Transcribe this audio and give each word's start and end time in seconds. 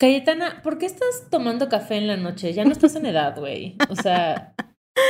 Cayetana, 0.00 0.62
¿por 0.62 0.78
qué 0.78 0.86
estás 0.86 1.26
tomando 1.30 1.68
café 1.68 1.96
en 1.96 2.06
la 2.06 2.16
noche? 2.16 2.54
Ya 2.54 2.64
no 2.64 2.72
estás 2.72 2.96
en 2.96 3.04
edad, 3.04 3.38
güey. 3.38 3.76
O 3.90 3.96
sea, 3.96 4.54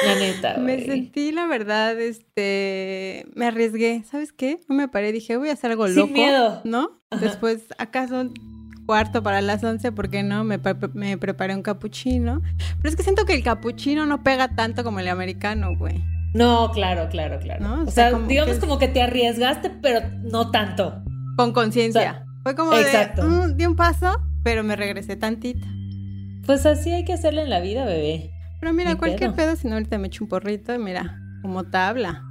la 0.05 0.15
neta. 0.17 0.55
Güey. 0.61 0.65
Me 0.65 0.85
sentí, 0.85 1.31
la 1.31 1.47
verdad, 1.47 1.99
este. 2.01 3.25
Me 3.37 3.47
arriesgué. 3.47 4.03
¿Sabes 4.11 4.33
qué? 4.33 4.59
No 4.69 4.75
me 4.75 4.89
paré. 4.89 5.13
Dije, 5.13 5.37
voy 5.37 5.49
a 5.49 5.53
hacer 5.53 5.71
algo 5.71 5.87
loco. 5.87 6.07
Sin 6.07 6.13
miedo. 6.13 6.61
¿No? 6.65 7.01
Después, 7.21 7.67
acá 7.79 8.09
son 8.09 8.35
cuarto 8.85 9.23
para 9.23 9.41
las 9.41 9.63
once, 9.63 9.93
¿por 9.93 10.11
qué 10.11 10.25
no? 10.25 10.43
Me, 10.43 10.59
me 10.95 11.17
preparé 11.19 11.55
un 11.55 11.63
capuchino. 11.63 12.43
Pero 12.79 12.89
es 12.89 12.97
que 12.97 13.05
siento 13.05 13.25
que 13.25 13.35
el 13.35 13.45
capuchino 13.45 14.07
no 14.07 14.25
pega 14.25 14.57
tanto 14.57 14.83
como 14.83 14.99
el 14.99 15.07
americano, 15.07 15.77
güey. 15.77 16.03
No, 16.33 16.71
claro, 16.71 17.09
claro, 17.09 17.41
claro. 17.41 17.85
O, 17.87 17.91
sea, 17.91 18.13
digamos 18.13 18.59
como 18.59 18.79
que 18.79 18.89
te 18.89 19.03
arriesgaste, 19.03 19.71
pero 19.83 20.01
no 20.23 20.51
tanto. 20.51 21.03
Con 21.37 21.53
conciencia. 21.53 22.25
Fue 22.43 22.55
como 22.55 22.73
Exacto. 22.75 23.23
de, 23.23 23.29
mm, 23.29 23.57
di 23.57 23.67
un 23.67 23.77
paso, 23.77 24.21
pero 24.45 24.63
me 24.63 24.77
regresé 24.77 25.17
tantito. 25.17 25.67
Pues 26.47 26.65
así 26.67 26.91
hay 26.93 27.05
que 27.05 27.13
hacerlo 27.13 27.43
en 27.43 27.51
la 27.51 27.61
vida, 27.61 27.85
bebé. 27.85 28.31
Pero 28.61 28.73
mira, 28.73 28.97
cualquier 28.97 29.35
pedo. 29.35 29.57
si 29.57 29.69
no 29.69 29.75
ahorita 29.75 29.99
me 29.99 30.07
echo 30.07 30.25
un 30.25 30.29
porrito, 30.29 30.79
mira, 30.79 31.19
como 31.43 31.65
tabla. 31.65 32.23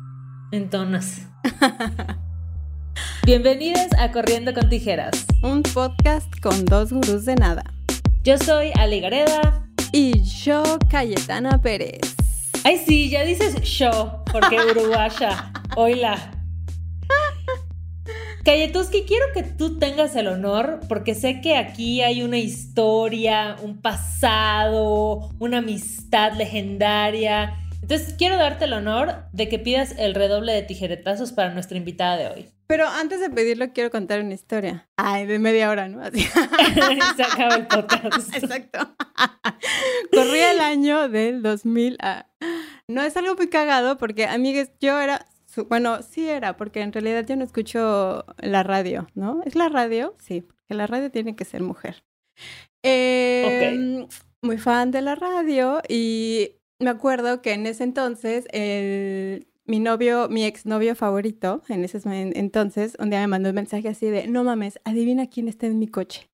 Entonces. 0.52 1.28
Bienvenidos 3.26 3.88
a 3.98 4.12
Corriendo 4.12 4.54
con 4.54 4.70
Tijeras. 4.70 5.26
Un 5.44 5.62
podcast 5.64 6.28
con 6.42 6.66
dos 6.66 6.92
gurús 6.92 7.26
de 7.26 7.36
nada. 7.36 7.64
Yo 8.24 8.38
soy 8.38 8.72
Ali 8.76 9.02
Gareda. 9.02 9.66
Y 9.92 10.22
yo, 10.22 10.64
Cayetana 10.90 11.62
Pérez. 11.62 12.19
Ay, 12.70 12.78
sí, 12.86 13.10
ya 13.10 13.24
dices 13.24 13.60
yo, 13.64 14.24
porque 14.32 14.60
uruguaya. 14.72 15.52
Oila. 15.76 16.46
Cayetuski, 18.46 19.06
quiero 19.08 19.26
que 19.34 19.42
tú 19.42 19.80
tengas 19.80 20.16
el 20.16 20.28
honor, 20.28 20.80
porque 20.88 21.16
sé 21.16 21.42
que 21.42 21.56
aquí 21.56 22.04
hay 22.04 22.22
una 22.22 22.38
historia, 22.38 23.56
un 23.64 23.82
pasado, 23.82 25.32
una 25.40 25.58
amistad 25.58 26.34
legendaria. 26.34 27.58
Entonces, 27.82 28.14
quiero 28.20 28.38
darte 28.38 28.66
el 28.66 28.74
honor 28.74 29.24
de 29.34 29.50
que 29.50 29.58
pidas 29.58 29.96
el 29.98 30.14
redoble 30.14 30.54
de 30.54 30.62
tijeretazos 30.62 31.32
para 31.32 31.52
nuestra 31.52 31.76
invitada 31.76 32.18
de 32.18 32.28
hoy. 32.28 32.50
Pero 32.70 32.88
antes 32.88 33.20
de 33.20 33.32
pedirlo, 33.32 33.74
quiero 33.74 33.90
contar 33.90 34.22
una 34.22 34.36
historia. 34.36 34.88
Ay, 34.96 35.26
de 35.26 35.40
media 35.40 35.72
hora, 35.72 35.88
¿no? 35.88 36.04
Así. 36.04 36.20
Se 37.16 37.24
acaba 37.24 37.56
el 37.56 37.66
podcast. 37.66 38.32
Exacto. 38.36 38.96
Corría 40.14 40.52
el 40.52 40.60
año 40.60 41.10
del 41.10 41.42
2000. 41.42 41.98
No 42.90 43.04
es 43.04 43.16
algo 43.16 43.36
muy 43.36 43.50
cagado 43.50 43.98
porque, 43.98 44.26
amigues, 44.26 44.72
yo 44.80 45.00
era 45.00 45.26
bueno, 45.68 46.02
sí 46.04 46.30
era, 46.30 46.58
porque 46.58 46.82
en 46.82 46.94
realidad 46.94 47.26
yo 47.26 47.36
no 47.36 47.44
escucho 47.44 48.26
la 48.38 48.64
radio, 48.64 49.08
¿no? 49.16 49.42
¿Es 49.46 49.56
la 49.56 49.70
radio? 49.70 50.16
Sí, 50.20 50.42
porque 50.42 50.74
la 50.74 50.88
radio 50.88 51.12
tiene 51.12 51.36
que 51.36 51.46
ser 51.46 51.62
mujer. 51.62 52.04
Em, 52.84 54.08
muy 54.42 54.58
fan 54.58 54.92
de 54.92 55.02
la 55.02 55.16
radio 55.16 55.82
y 55.90 56.52
me 56.80 56.90
acuerdo 56.90 57.42
que 57.42 57.54
en 57.54 57.66
ese 57.66 57.84
entonces 57.84 58.48
mi 59.66 59.80
novio, 59.80 60.30
mi 60.30 60.46
exnovio 60.46 60.96
favorito, 60.96 61.62
en 61.68 61.84
ese 61.84 62.00
entonces, 62.06 62.96
un 63.00 63.10
día 63.10 63.20
me 63.22 63.28
mandó 63.28 63.50
un 63.50 63.56
mensaje 63.56 63.90
así 63.90 64.08
de, 64.08 64.28
no 64.28 64.44
mames, 64.44 64.80
adivina 64.84 65.28
quién 65.28 65.48
está 65.48 65.68
en 65.68 65.80
mi 65.80 65.88
coche. 65.88 66.30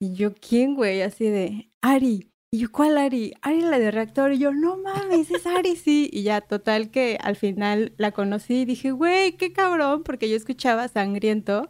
Y 0.00 0.14
yo, 0.14 0.34
¿quién, 0.34 0.74
güey? 0.74 1.02
Así 1.02 1.28
de, 1.28 1.70
Ari. 1.80 2.30
Y 2.52 2.58
yo, 2.58 2.70
¿cuál 2.70 2.96
Ari? 2.96 3.34
Ari 3.42 3.60
la 3.62 3.78
de 3.78 3.90
reactor. 3.90 4.32
Y 4.32 4.38
yo, 4.38 4.52
no 4.52 4.76
mames, 4.76 5.30
es 5.30 5.46
Ari, 5.46 5.74
sí. 5.74 6.08
Y 6.12 6.22
ya, 6.22 6.40
total 6.40 6.90
que 6.90 7.18
al 7.20 7.36
final 7.36 7.92
la 7.96 8.12
conocí 8.12 8.60
y 8.60 8.64
dije, 8.64 8.92
güey, 8.92 9.32
qué 9.32 9.52
cabrón, 9.52 10.04
porque 10.04 10.28
yo 10.28 10.36
escuchaba 10.36 10.86
Sangriento 10.86 11.68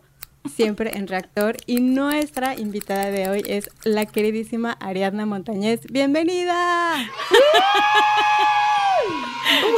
siempre 0.54 0.96
en 0.96 1.08
reactor. 1.08 1.56
Y 1.66 1.80
nuestra 1.80 2.54
invitada 2.54 3.10
de 3.10 3.28
hoy 3.28 3.42
es 3.46 3.70
la 3.84 4.04
queridísima 4.04 4.72
Ariadna 4.72 5.24
Montañez. 5.24 5.80
¡Bienvenida! 5.90 7.10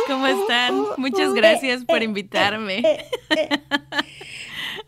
¿Cómo 0.08 0.26
están? 0.26 0.82
Muchas 0.96 1.32
gracias 1.32 1.84
por 1.84 2.02
invitarme. 2.02 2.82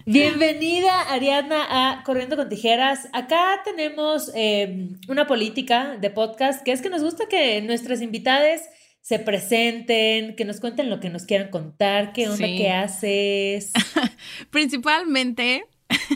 Bienvenida, 0.07 1.03
Ariadna, 1.13 1.67
a 1.69 2.03
Corriendo 2.05 2.37
con 2.37 2.49
Tijeras. 2.49 3.09
Acá 3.13 3.61
tenemos 3.65 4.31
em, 4.35 4.99
una 5.09 5.27
política 5.27 5.97
de 6.01 6.11
podcast 6.11 6.63
que 6.63 6.73
es 6.73 6.81
que 6.81 6.89
nos 6.89 7.03
gusta 7.03 7.29
que 7.29 7.61
nuestras 7.61 8.01
invitadas 8.01 8.63
se 9.03 9.19
presenten, 9.19 10.37
que 10.37 10.45
nos 10.45 10.61
cuenten 10.61 10.91
lo 10.91 11.01
que 11.01 11.11
nos 11.11 11.25
quieran 11.25 11.51
contar, 11.51 12.13
qué 12.13 12.29
onda, 12.29 12.47
qué 12.47 12.71
haces. 12.71 13.73
Principalmente 14.51 15.65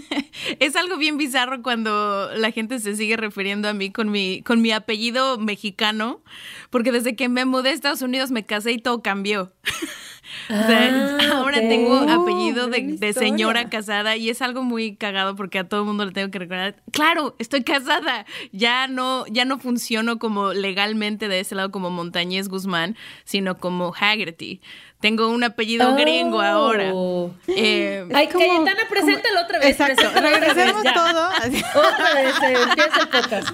es 0.61 0.77
algo 0.77 0.97
bien 0.97 1.17
bizarro 1.17 1.63
cuando 1.63 2.31
la 2.35 2.51
gente 2.51 2.79
se 2.79 2.97
sigue 2.97 3.17
refiriendo 3.17 3.69
a 3.69 3.73
mí 3.73 3.91
con 3.91 4.11
mi, 4.11 4.43
con 4.43 4.63
mi 4.63 4.73
apellido 4.73 5.39
mexicano, 5.39 6.23
porque 6.71 6.93
desde 6.93 7.17
que 7.17 7.29
me 7.29 7.45
mudé 7.45 7.71
a 7.71 7.73
Estados 7.73 8.03
Unidos 8.03 8.31
me 8.31 8.45
casé 8.45 8.73
y 8.73 8.79
todo 8.79 9.03
cambió. 9.03 9.53
Ah, 10.49 11.19
ahora 11.35 11.61
tengo 11.61 11.97
apellido 11.97 12.67
de, 12.69 13.13
señora 13.13 13.69
casada 13.69 14.17
y 14.17 14.31
es 14.31 14.43
algo 14.43 14.63
muy 14.63 14.97
cagado 14.97 15.37
porque 15.37 15.59
a 15.59 15.69
todo 15.69 15.81
el 15.81 15.87
mundo 15.87 16.05
le 16.05 16.13
tengo 16.13 16.31
que 16.31 16.39
recordar, 16.39 16.77
claro, 16.93 17.35
estoy 17.39 17.63
casada, 17.63 18.27
ya 18.53 18.87
no, 18.89 19.27
ya 19.27 19.45
no 19.45 19.59
funciono 19.59 20.19
como 20.19 20.53
legalmente 20.53 21.29
de 21.29 21.41
ese 21.41 21.55
lado 21.55 21.71
como 21.71 21.91
Montañez 21.91 22.49
Guzmán, 22.49 22.97
sino 23.25 23.59
como 23.59 23.95
Haggerty. 23.95 24.61
Tengo 25.05 25.29
un 25.29 25.45
apellido 25.45 25.95
gringo 25.97 26.41
ahora. 26.41 26.93
Oh. 26.95 27.31
Eh, 27.47 28.09
Ay, 28.15 28.27
Cayetana, 28.27 28.89
preséntalo 28.89 29.43
otra 29.43 29.59
vez. 29.59 29.79
Exacto, 29.79 30.19
regresemos 30.19 30.83
todo. 30.83 31.29
Otra 31.75 32.15
vez, 32.15 32.35
eh, 32.43 32.55
empieza 32.63 33.01
el 33.01 33.09
podcast. 33.09 33.49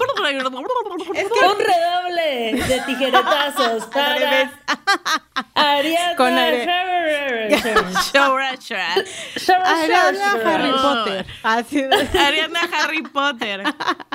Es 1.17 1.27
que... 1.27 1.47
Un 1.47 1.59
redoble 1.59 2.65
de 2.69 2.81
tijeretazos 2.87 3.87
para 3.93 4.53
Ariadna 5.55 6.17
Con 6.17 6.39
Ariadna 9.65 10.33
Harry 10.45 10.71
Potter. 10.71 11.27
Ariadna 12.17 12.61
Harry 12.73 13.03
Potter. 13.03 13.65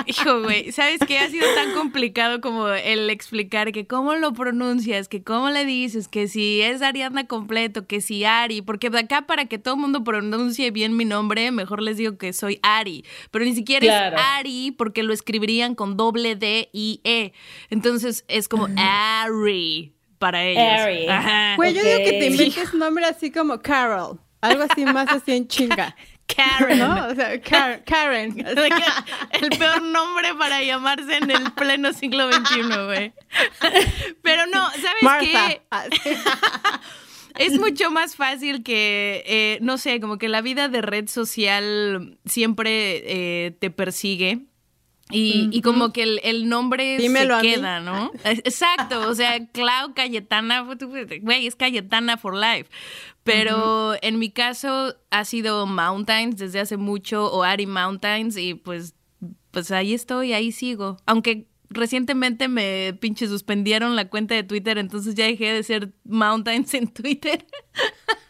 Hijo, 0.06 0.42
güey, 0.42 0.72
¿sabes 0.72 1.00
qué? 1.06 1.18
Ha 1.18 1.28
sido 1.28 1.46
tan 1.54 1.74
complicado 1.74 2.40
como 2.40 2.68
el 2.68 3.10
explicar 3.10 3.72
que 3.72 3.86
cómo 3.86 4.14
lo 4.14 4.32
pronuncias, 4.32 5.08
que 5.08 5.22
cómo 5.22 5.50
le 5.50 5.66
dices, 5.66 6.08
que 6.08 6.28
si 6.28 6.62
es 6.62 6.80
Ariadna 6.80 7.25
completo, 7.26 7.86
que 7.86 8.00
si 8.00 8.24
Ari, 8.24 8.62
porque 8.62 8.90
de 8.90 9.00
acá 9.00 9.22
para 9.22 9.46
que 9.46 9.58
todo 9.58 9.74
el 9.74 9.80
mundo 9.80 10.04
pronuncie 10.04 10.70
bien 10.70 10.96
mi 10.96 11.04
nombre, 11.04 11.50
mejor 11.50 11.82
les 11.82 11.96
digo 11.96 12.18
que 12.18 12.32
soy 12.32 12.58
Ari, 12.62 13.04
pero 13.30 13.44
ni 13.44 13.54
siquiera 13.54 13.86
es 13.86 14.14
Ari 14.38 14.72
porque 14.72 15.02
lo 15.02 15.12
escribirían 15.12 15.74
con 15.74 15.96
doble 15.96 16.36
D 16.36 16.68
y 16.72 17.00
E. 17.04 17.32
Entonces 17.70 18.24
es 18.28 18.48
como 18.48 18.68
Ari 18.76 19.92
para 20.18 20.44
ellos. 20.44 20.62
Ari. 20.80 21.56
Güey, 21.56 21.74
yo 21.74 21.82
digo 21.82 21.98
que 21.98 22.18
te 22.18 22.26
inventes 22.26 22.72
un 22.72 22.80
nombre 22.80 23.04
así 23.04 23.30
como 23.30 23.60
Carol, 23.60 24.18
algo 24.40 24.64
así 24.68 24.84
más 24.84 25.08
así 25.08 25.32
en 25.32 25.48
chinga. 25.48 25.94
Karen. 26.26 26.78
¿No? 26.78 27.06
O 27.08 27.14
sea, 27.14 27.40
Karen. 27.40 28.44
El 29.30 29.50
peor 29.58 29.82
nombre 29.82 30.34
para 30.34 30.62
llamarse 30.62 31.16
en 31.16 31.30
el 31.30 31.52
pleno 31.52 31.92
siglo 31.92 32.30
XXI, 32.32 32.62
güey. 32.84 33.12
Pero 34.22 34.46
no, 34.46 34.68
¿sabes 34.70 35.28
qué? 35.28 35.62
Es 37.38 37.58
mucho 37.58 37.90
más 37.90 38.16
fácil 38.16 38.62
que, 38.62 39.22
eh, 39.26 39.58
no 39.62 39.78
sé, 39.78 40.00
como 40.00 40.18
que 40.18 40.28
la 40.28 40.40
vida 40.40 40.68
de 40.68 40.82
red 40.82 41.08
social 41.08 42.18
siempre 42.24 43.02
eh, 43.46 43.50
te 43.58 43.70
persigue. 43.70 44.46
Y, 45.10 45.62
como 45.62 45.92
que 45.92 46.02
el, 46.02 46.48
nombre 46.48 46.98
se 46.98 47.28
queda, 47.40 47.78
¿no? 47.78 48.10
Exacto, 48.24 49.08
o 49.08 49.14
sea, 49.14 49.46
Clau 49.46 49.94
Cayetana, 49.94 50.66
güey, 51.22 51.46
es 51.46 51.54
Cayetana 51.54 52.16
for 52.16 52.34
life. 52.34 52.68
Pero 53.22 53.94
en 54.02 54.18
mi 54.18 54.30
caso 54.30 54.96
ha 55.10 55.24
sido 55.24 55.66
Mountains 55.66 56.38
desde 56.38 56.58
hace 56.58 56.76
mucho, 56.76 57.32
o 57.32 57.44
Ari 57.44 57.66
Mountains, 57.66 58.36
y 58.36 58.54
pues, 58.54 58.94
pues 59.52 59.70
ahí 59.70 59.94
estoy, 59.94 60.32
ahí 60.32 60.50
sigo. 60.50 60.96
Aunque 61.06 61.46
recientemente 61.70 62.48
me 62.48 62.94
pinche 63.00 63.26
suspendieron 63.26 63.96
la 63.96 64.08
cuenta 64.08 64.34
de 64.34 64.42
Twitter, 64.42 64.78
entonces 64.78 65.14
ya 65.14 65.24
dejé 65.24 65.52
de 65.52 65.62
ser 65.62 65.92
Mountains 66.04 66.74
en 66.74 66.88
Twitter. 66.88 67.46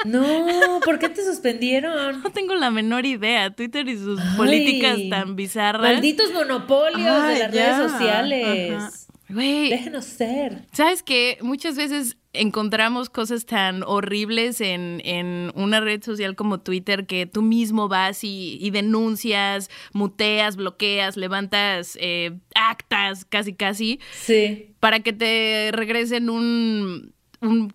No, 0.05 0.81
¿por 0.85 1.01
qué 1.01 1.09
te 1.09 1.25
suspendieron? 1.25 2.23
No 2.23 2.31
tengo 2.31 2.55
la 2.55 2.71
menor 2.71 3.07
idea. 3.07 3.51
Twitter 3.51 3.89
y 3.89 3.99
sus 3.99 4.21
políticas 4.37 4.99
tan 5.11 5.35
bizarras. 5.35 5.83
Malditos 5.83 6.33
monopolios 6.33 7.27
de 7.27 7.39
las 7.41 7.51
redes 7.51 7.91
sociales. 7.91 9.09
Güey. 9.29 9.71
Déjenos 9.71 10.05
ser. 10.05 10.63
¿Sabes 10.73 11.03
qué? 11.03 11.39
Muchas 11.43 11.77
veces 11.77 12.17
encontramos 12.39 13.11
cosas 13.11 13.47
tan 13.47 13.83
horribles 13.83 14.61
en, 14.61 15.01
en, 15.05 15.53
una 15.55 15.81
red 15.81 16.03
social 16.03 16.37
como 16.37 16.61
Twitter 16.61 17.07
que 17.07 17.27
tú 17.27 17.43
mismo 17.43 17.89
vas 17.89 18.21
y, 18.23 18.71
denuncias, 18.71 19.71
muteas, 19.93 20.57
bloqueas, 20.57 21.17
levantas 21.17 21.97
eh, 22.01 22.39
actas, 22.55 23.25
casi 23.25 23.55
casi. 23.55 24.01
Sí. 24.13 24.75
Para 24.81 25.01
que 25.01 25.13
te 25.13 25.71
regresen 25.73 26.31
un, 26.31 27.13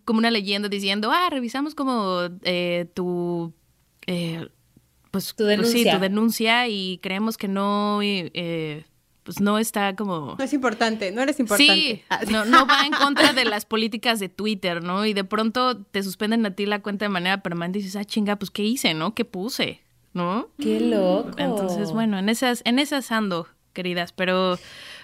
como 0.06 0.20
una 0.20 0.32
leyenda 0.32 0.70
diciendo, 0.70 1.12
ah, 1.12 1.30
revisamos 1.30 1.76
como 1.76 2.22
eh, 2.44 2.88
tu... 2.94 3.54
Eh, 4.08 4.48
pues, 5.12 5.36
tu 5.36 5.44
denuncia. 5.44 5.74
Pues 5.74 5.84
sí, 5.84 5.92
tu 5.92 6.02
denuncia 6.02 6.68
y 6.68 7.00
creemos 7.00 7.38
que 7.38 7.48
no 7.48 8.02
pues 9.24 9.40
no 9.40 9.60
está 9.60 9.96
como... 9.96 10.36
No 10.38 10.44
es 10.44 10.54
importante, 10.54 11.12
no 11.12 11.22
eres 11.22 11.40
importante. 11.40 11.74
Sí, 11.74 12.04
no, 12.32 12.46
no 12.46 12.66
va 12.66 12.86
en 12.86 12.94
contra 12.94 13.34
de 13.34 13.46
las 13.46 13.66
políticas 13.66 14.20
de 14.20 14.30
Twitter, 14.30 14.84
¿no? 14.84 15.06
Y 15.06 15.14
de 15.14 15.24
pronto 15.24 15.78
te 15.78 16.02
suspenden 16.02 16.46
a 16.46 16.56
ti 16.56 16.66
la 16.66 16.80
cuenta 16.82 17.06
de 17.06 17.10
manera 17.10 17.44
permanente 17.44 17.80
y 17.80 17.84
dices, 17.84 18.02
ah, 18.02 18.06
chinga, 18.06 18.36
pues 18.38 18.50
¿qué 18.50 18.64
hice, 18.64 18.94
no? 18.94 19.14
¿Qué 19.14 19.26
puse? 19.26 19.82
¿No? 20.14 20.50
Qué 20.60 20.80
loco. 20.80 21.32
Entonces, 21.38 21.92
bueno, 21.92 22.18
en 22.18 22.30
esas, 22.30 22.62
en 22.66 22.80
esas 22.80 23.12
ando, 23.12 23.48
queridas, 23.74 24.12
pero... 24.12 24.58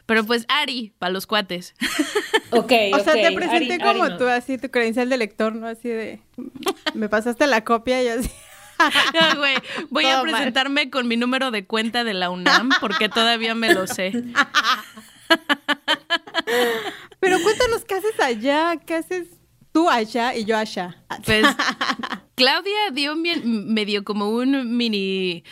Pero 0.06 0.24
pues 0.24 0.46
Ari, 0.48 0.94
para 1.00 1.12
los 1.12 1.28
cuates. 1.28 1.76
Ok, 2.52 2.72
O 2.94 3.00
sea, 3.00 3.14
te 3.14 3.32
presenté 3.34 3.78
como 3.78 4.18
tú, 4.18 4.26
así, 4.26 4.58
tu 4.58 4.72
credencial 4.72 5.10
de 5.10 5.18
lector, 5.18 5.54
¿no? 5.54 5.68
Así 5.68 5.90
de... 5.90 6.22
Me 6.94 7.10
pasaste 7.10 7.46
la 7.46 7.64
copia 7.64 8.02
y 8.02 8.08
así... 8.08 8.30
voy 9.90 10.06
a 10.06 10.22
presentarme 10.22 10.90
con 10.90 11.08
mi 11.08 11.18
número 11.18 11.52
de 11.52 11.66
cuenta 11.66 12.04
de 12.04 12.14
la 12.14 12.30
UNAM 12.30 12.70
porque 12.80 13.10
todavía 13.10 13.56
me 13.56 13.74
lo 13.74 13.88
sé. 13.88 14.12
Pero 17.20 17.42
cuéntanos 17.42 17.84
qué 17.86 17.96
haces 17.96 18.20
allá, 18.20 18.78
qué 18.86 18.96
haces 18.96 19.28
tú 19.72 19.90
allá 19.90 20.36
y 20.36 20.46
yo 20.46 20.58
allá. 20.58 20.96
Pues 21.26 21.46
Claudia 22.36 22.92
dio 22.94 23.16
medio 23.16 24.04
como 24.04 24.30
un 24.30 24.78
mini 24.78 25.44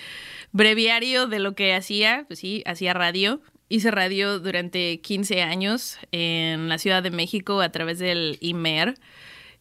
breviario 0.52 1.28
de 1.28 1.40
lo 1.40 1.56
que 1.56 1.74
hacía, 1.74 2.26
pues 2.28 2.40
sí, 2.40 2.64
hacía 2.66 2.94
radio. 2.94 3.42
Hice 3.68 3.90
radio 3.90 4.40
durante 4.40 5.02
15 5.02 5.42
años 5.42 5.98
en 6.12 6.70
la 6.70 6.78
Ciudad 6.78 7.02
de 7.02 7.10
México 7.10 7.62
a 7.62 7.70
través 7.70 7.98
del 7.98 8.38
IMER. 8.40 8.96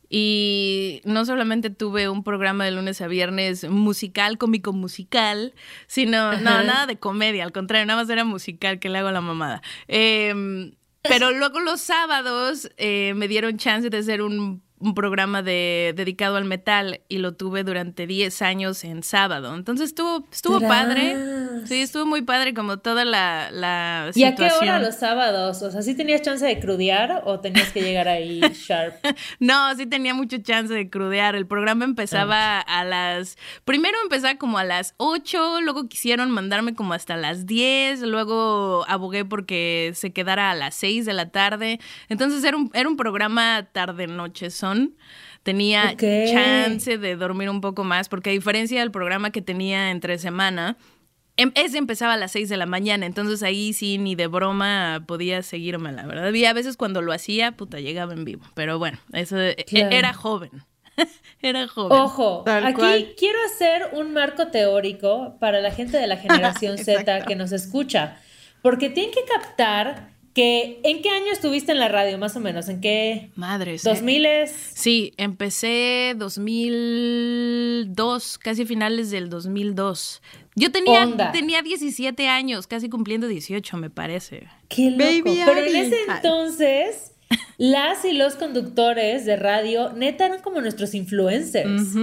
Y 0.09 1.01
no 1.05 1.25
solamente 1.25 1.71
tuve 1.71 2.09
un 2.09 2.25
programa 2.25 2.65
de 2.65 2.73
lunes 2.73 3.01
a 3.01 3.07
viernes 3.07 3.69
musical, 3.69 4.39
cómico 4.39 4.73
musical, 4.73 5.55
sino, 5.87 6.33
no, 6.33 6.63
nada 6.63 6.87
de 6.87 6.99
comedia, 6.99 7.45
al 7.45 7.53
contrario, 7.53 7.87
nada 7.87 8.03
más 8.03 8.11
era 8.11 8.25
musical 8.25 8.79
que 8.79 8.89
le 8.89 8.99
hago 8.99 9.11
la 9.11 9.21
mamada. 9.21 9.63
Em, 9.89 10.73
pero 11.03 11.31
luego 11.33 11.61
los 11.61 11.81
sábados 11.81 12.71
eh, 12.77 13.13
me 13.15 13.29
dieron 13.29 13.59
chance 13.59 13.91
de 13.91 13.99
hacer 13.99 14.23
un 14.23 14.63
un 14.85 14.95
programa 14.95 15.43
de, 15.43 15.95
dedicado 15.97 16.37
al 16.37 16.45
metal 16.45 17.01
y 17.09 17.19
lo 17.19 17.35
tuve 17.35 17.65
durante 17.65 18.07
10 18.07 18.43
años 18.43 18.85
en 18.85 19.03
sábado. 19.03 19.55
Entonces 19.55 19.89
estuvo, 19.89 20.29
estuvo 20.31 20.61
padre. 20.61 21.17
Sí, 21.65 21.81
estuvo 21.81 22.05
muy 22.05 22.23
padre 22.23 22.53
como 22.53 22.79
toda 22.79 23.05
la, 23.07 23.51
la 23.51 24.11
¿Y 24.15 24.25
a 24.25 24.35
qué 24.35 24.51
hora 24.61 24.79
los 24.79 24.97
sábados? 24.97 25.63
O 25.63 25.71
sea, 25.71 25.81
¿sí 25.81 25.95
tenías 25.95 26.21
chance 26.21 26.45
de 26.45 26.61
crudear 26.61 27.23
o 27.25 27.41
tenías 27.41 27.73
que 27.73 27.81
llegar 27.81 28.09
ahí 28.09 28.41
sharp? 28.55 28.95
no, 29.41 29.75
sí 29.75 29.87
tenía 29.87 30.13
mucho 30.13 30.37
chance 30.39 30.73
de 30.73 30.91
crudear. 30.91 31.35
El 31.35 31.47
programa 31.47 31.85
empezaba 31.85 32.61
ah. 32.61 32.81
a 32.81 32.85
las... 32.85 33.39
Primero 33.65 33.97
empezaba 34.03 34.37
como 34.37 34.59
a 34.59 34.65
las 34.65 34.95
8, 34.99 35.63
luego 35.63 35.89
quisieron 35.89 36.31
mandarme 36.31 36.75
como 36.75 36.93
hasta 36.93 37.17
las 37.17 37.47
10, 37.47 38.03
luego 38.03 38.85
abogué 38.87 39.25
porque 39.25 39.93
se 39.95 40.13
quedara 40.13 40.51
a 40.51 40.55
las 40.55 40.75
6 40.75 41.07
de 41.07 41.13
la 41.15 41.31
tarde. 41.31 41.81
Entonces 42.11 42.45
era 42.45 42.59
un, 42.59 42.71
era 42.75 42.89
un 42.89 42.99
programa 42.99 43.67
tarde-noche, 43.73 44.51
son 44.51 44.74
tenía 45.45 45.95
chance 45.97 46.99
de 46.99 47.17
dormir 47.17 47.51
un 47.51 47.61
poco 47.61 47.85
más, 47.85 48.09
porque 48.09 48.31
a 48.31 48.33
diferencia 48.33 48.81
del 48.81 48.91
programa 48.91 49.31
que 49.31 49.43
tenía 49.43 49.91
entre 49.91 50.19
semana, 50.19 50.77
em, 51.37 51.53
ese 51.55 51.79
empezaba 51.79 52.15
a 52.15 52.17
las 52.17 52.33
6 52.33 52.49
de 52.49 52.57
la 52.57 52.67
mañana, 52.67 53.07
entonces 53.07 53.43
ahí 53.43 53.73
sí 53.73 53.99
ni 53.99 54.15
de 54.15 54.27
broma 54.27 55.05
podía 55.07 55.43
seguirme, 55.43 55.93
la 55.93 56.07
verdad. 56.07 56.33
Y 56.33 56.45
a 56.47 56.53
veces 56.53 56.77
cuando 56.77 57.03
lo 57.03 57.13
hacía, 57.13 57.53
puta, 57.53 57.79
llegaba 57.79 58.15
en 58.15 58.25
vivo. 58.25 58.45
Pero 58.55 58.79
bueno, 58.79 58.99
eso 59.13 59.39
e, 59.39 59.65
era 59.71 60.15
joven. 60.15 60.51
era 61.43 61.69
joven. 61.69 61.99
Ojo, 61.99 62.45
aquí 62.47 63.15
quiero 63.19 63.39
hacer 63.47 63.91
un 63.93 64.13
marco 64.13 64.49
teórico 64.49 65.37
para 65.41 65.61
la 65.61 65.71
gente 65.71 65.99
de 65.99 66.07
la 66.07 66.17
generación 66.17 66.79
Z 66.85 67.25
que 67.27 67.37
nos 67.37 67.53
escucha, 67.53 68.17
porque 68.63 68.89
tienen 68.89 69.13
que 69.13 69.25
captar 69.25 70.14
¿En 70.37 71.03
qué 71.03 71.11
año 71.11 71.31
estuviste 71.33 71.73
en 71.73 71.79
la 71.79 71.89
radio, 71.89 72.17
más 72.19 72.37
o 72.37 72.41
menos? 72.41 72.69
¿En 72.69 72.81
qué? 72.81 73.31
Madres. 73.37 73.85
¿2000 73.85 74.27
es? 74.27 74.53
Sí, 74.75 75.13
empecé 75.17 76.15
2002, 76.17 78.39
casi 78.39 78.67
finales 78.67 79.11
del 79.11 79.31
2002. 79.31 80.23
Yo 80.57 80.73
tenía, 80.73 81.33
tenía 81.33 81.63
17 81.63 82.29
años, 82.29 82.67
casi 82.67 82.89
cumpliendo 82.89 83.29
18, 83.29 83.77
me 83.77 83.91
parece. 83.91 84.49
Qué 84.69 84.91
loco. 84.91 85.05
Pero 85.25 85.61
en 85.61 85.77
ese 85.77 85.97
entonces 86.09 87.13
las 87.57 88.05
y 88.05 88.13
los 88.13 88.35
conductores 88.35 89.25
de 89.25 89.37
radio, 89.37 89.93
neta, 89.93 90.27
eran 90.27 90.43
como 90.43 90.61
nuestros 90.61 90.95
influencers. 90.95 91.95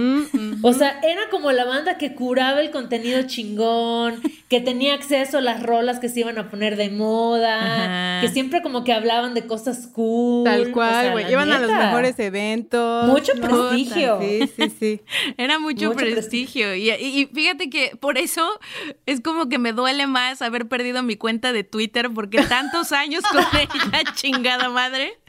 O 0.62 0.72
sea, 0.72 1.00
era 1.02 1.22
como 1.30 1.52
la 1.52 1.64
banda 1.64 1.98
que 1.98 2.14
curaba 2.14 2.60
el 2.60 2.70
contenido 2.70 3.22
chingón, 3.26 4.20
que 4.48 4.60
tenía 4.60 4.94
acceso 4.94 5.38
a 5.38 5.40
las 5.40 5.62
rolas 5.62 5.98
que 5.98 6.08
se 6.08 6.20
iban 6.20 6.38
a 6.38 6.50
poner 6.50 6.76
de 6.76 6.90
moda, 6.90 8.20
que 8.20 8.28
siempre 8.28 8.62
como 8.62 8.84
que 8.84 8.92
hablaban 8.92 9.34
de 9.34 9.46
cosas 9.46 9.88
cool. 9.88 10.44
Tal 10.44 10.72
cual, 10.72 11.12
güey. 11.12 11.30
Iban 11.30 11.50
a 11.52 11.58
los 11.58 11.70
mejores 11.70 12.18
eventos. 12.18 13.08
Mucho 13.08 13.32
prestigio. 13.34 14.20
Sí, 14.20 14.50
sí, 14.56 14.72
sí. 14.78 15.00
Era 15.36 15.58
mucho, 15.58 15.92
prestigio. 15.92 16.74
Y, 16.74 16.90
y, 16.90 17.26
fíjate 17.32 17.68
que 17.70 17.96
por 17.98 18.18
eso 18.18 18.48
es 19.06 19.20
como 19.20 19.48
que 19.48 19.58
me 19.58 19.72
duele 19.72 20.06
más 20.06 20.42
haber 20.42 20.68
perdido 20.68 21.02
mi 21.02 21.16
cuenta 21.16 21.52
de 21.52 21.64
Twitter 21.64 22.10
porque 22.14 22.42
tantos 22.42 22.92
años 22.92 23.22
con 23.30 23.40
ella, 23.60 24.12
chingada 24.14 24.68
madre. 24.68 25.21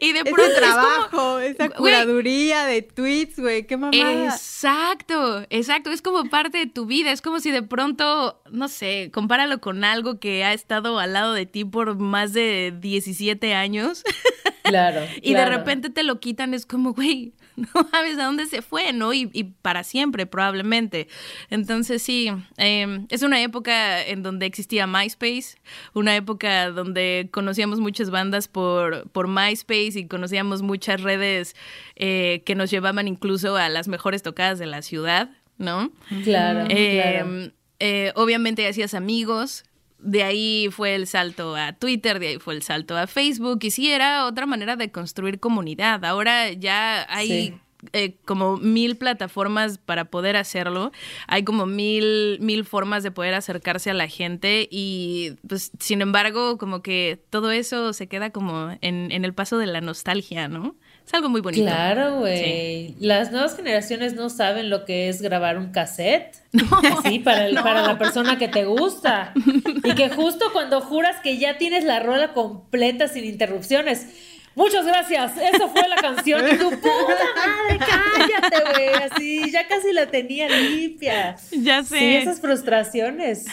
Y 0.00 0.12
de 0.12 0.24
pronto. 0.24 0.42
Ese 0.42 0.60
trabajo, 0.60 1.38
esa 1.38 1.68
curaduría 1.70 2.66
de 2.66 2.82
tweets, 2.82 3.38
güey, 3.38 3.66
qué 3.66 3.76
mamada. 3.76 4.24
Exacto, 4.24 5.44
exacto. 5.50 5.90
Es 5.90 6.02
como 6.02 6.24
parte 6.28 6.58
de 6.58 6.66
tu 6.66 6.86
vida. 6.86 7.12
Es 7.12 7.22
como 7.22 7.40
si 7.40 7.50
de 7.50 7.62
pronto, 7.62 8.40
no 8.50 8.68
sé, 8.68 9.10
compáralo 9.12 9.60
con 9.60 9.84
algo 9.84 10.18
que 10.18 10.44
ha 10.44 10.52
estado 10.52 10.98
al 10.98 11.12
lado 11.12 11.34
de 11.34 11.46
ti 11.46 11.64
por 11.64 11.96
más 11.96 12.32
de 12.32 12.74
17 12.80 13.54
años. 13.54 14.02
Claro. 14.62 15.00
y 15.22 15.34
de 15.34 15.46
repente 15.46 15.90
te 15.90 16.02
lo 16.02 16.20
quitan, 16.20 16.54
es 16.54 16.66
como, 16.66 16.94
güey, 16.94 17.32
no 17.56 17.88
sabes 17.90 18.18
a 18.18 18.24
dónde 18.24 18.46
se 18.46 18.62
fue, 18.62 18.92
¿no? 18.92 19.12
Y, 19.12 19.26
para 19.62 19.84
siempre, 19.84 20.26
probablemente. 20.26 21.08
Entonces, 21.50 22.02
sí, 22.02 22.30
em, 22.56 23.06
es 23.10 23.22
una 23.22 23.42
época 23.42 24.02
en 24.04 24.22
donde 24.22 24.46
existía 24.46 24.86
MySpace, 24.86 25.56
una 25.94 26.16
época 26.16 26.70
donde 26.70 27.28
conocíamos 27.30 27.80
muchas 27.80 28.10
bandas 28.10 28.48
por, 28.48 29.08
por 29.10 29.28
MySpace 29.28 29.98
y 29.98 30.06
conocíamos 30.06 30.62
muchas 30.62 31.02
redes 31.02 31.54
eh, 31.96 32.42
que 32.44 32.54
nos 32.54 32.70
llevaban 32.70 33.08
incluso 33.08 33.56
a 33.56 33.68
las 33.68 33.88
mejores 33.88 34.22
tocadas 34.22 34.58
de 34.58 34.66
la 34.66 34.82
ciudad, 34.82 35.30
¿no? 35.58 35.92
Claro. 36.24 36.66
Em, 36.68 37.52
eh, 37.78 38.12
obviamente 38.14 38.66
hacías 38.66 38.94
amigos, 38.94 39.64
de 40.02 40.22
ahí 40.22 40.68
fue 40.70 40.94
el 40.94 41.06
salto 41.06 41.56
a 41.56 41.72
Twitter, 41.72 42.18
de 42.18 42.28
ahí 42.28 42.38
fue 42.38 42.54
el 42.54 42.62
salto 42.62 42.96
a 42.96 43.06
Facebook, 43.06 43.60
y 43.62 43.70
sí 43.70 43.90
era 43.90 44.26
otra 44.26 44.46
manera 44.46 44.76
de 44.76 44.90
construir 44.90 45.40
comunidad. 45.40 46.04
Ahora 46.04 46.52
ya 46.52 47.06
hay 47.08 47.58
eh, 47.92 48.16
como 48.24 48.58
mil 48.58 48.96
plataformas 48.96 49.78
para 49.78 50.04
poder 50.04 50.36
hacerlo, 50.36 50.92
hay 51.26 51.42
como 51.42 51.66
mil, 51.66 52.38
mil 52.40 52.64
formas 52.64 53.02
de 53.02 53.10
poder 53.10 53.34
acercarse 53.34 53.90
a 53.90 53.94
la 53.94 54.06
gente 54.06 54.68
y 54.70 55.32
pues 55.48 55.72
sin 55.80 56.00
embargo 56.00 56.58
como 56.58 56.80
que 56.80 57.20
todo 57.30 57.50
eso 57.50 57.92
se 57.92 58.06
queda 58.06 58.30
como 58.30 58.76
en, 58.82 59.10
en 59.10 59.24
el 59.24 59.34
paso 59.34 59.58
de 59.58 59.66
la 59.66 59.80
nostalgia, 59.80 60.46
¿no? 60.46 60.76
Es 61.06 61.14
algo 61.14 61.28
muy 61.28 61.40
bonito. 61.40 61.64
Claro, 61.64 62.20
güey. 62.20 62.94
Las 63.00 63.32
nuevas 63.32 63.56
generaciones 63.56 64.14
no 64.14 64.30
saben 64.30 64.70
lo 64.70 64.84
que 64.84 65.08
es 65.08 65.20
grabar 65.20 65.58
un 65.58 65.72
cassette. 65.72 66.36
sí, 67.04 67.18
para, 67.18 67.62
para 67.62 67.82
la 67.82 67.98
persona 67.98 68.38
que 68.38 68.48
te 68.48 68.64
gusta. 68.64 69.32
Y 69.84 69.94
que 69.94 70.10
justo 70.10 70.52
cuando 70.52 70.80
juras 70.80 71.16
que 71.22 71.38
ya 71.38 71.58
tienes 71.58 71.84
la 71.84 72.00
rola 72.00 72.32
completa 72.32 73.08
sin 73.08 73.24
interrupciones. 73.24 74.06
Muchas 74.54 74.84
gracias. 74.84 75.32
Eso 75.36 75.68
fue 75.68 75.88
la 75.88 75.96
canción. 75.96 76.46
Y 76.46 76.58
tu 76.58 76.70
puta 76.70 77.24
madre, 77.36 77.78
cállate, 77.78 78.72
güey. 78.72 78.88
Así, 79.10 79.50
ya 79.50 79.66
casi 79.66 79.92
la 79.92 80.06
tenía 80.06 80.48
limpia. 80.48 81.36
Ya 81.50 81.82
sé. 81.82 81.98
Sí, 81.98 82.16
esas 82.16 82.40
frustraciones. 82.40 83.46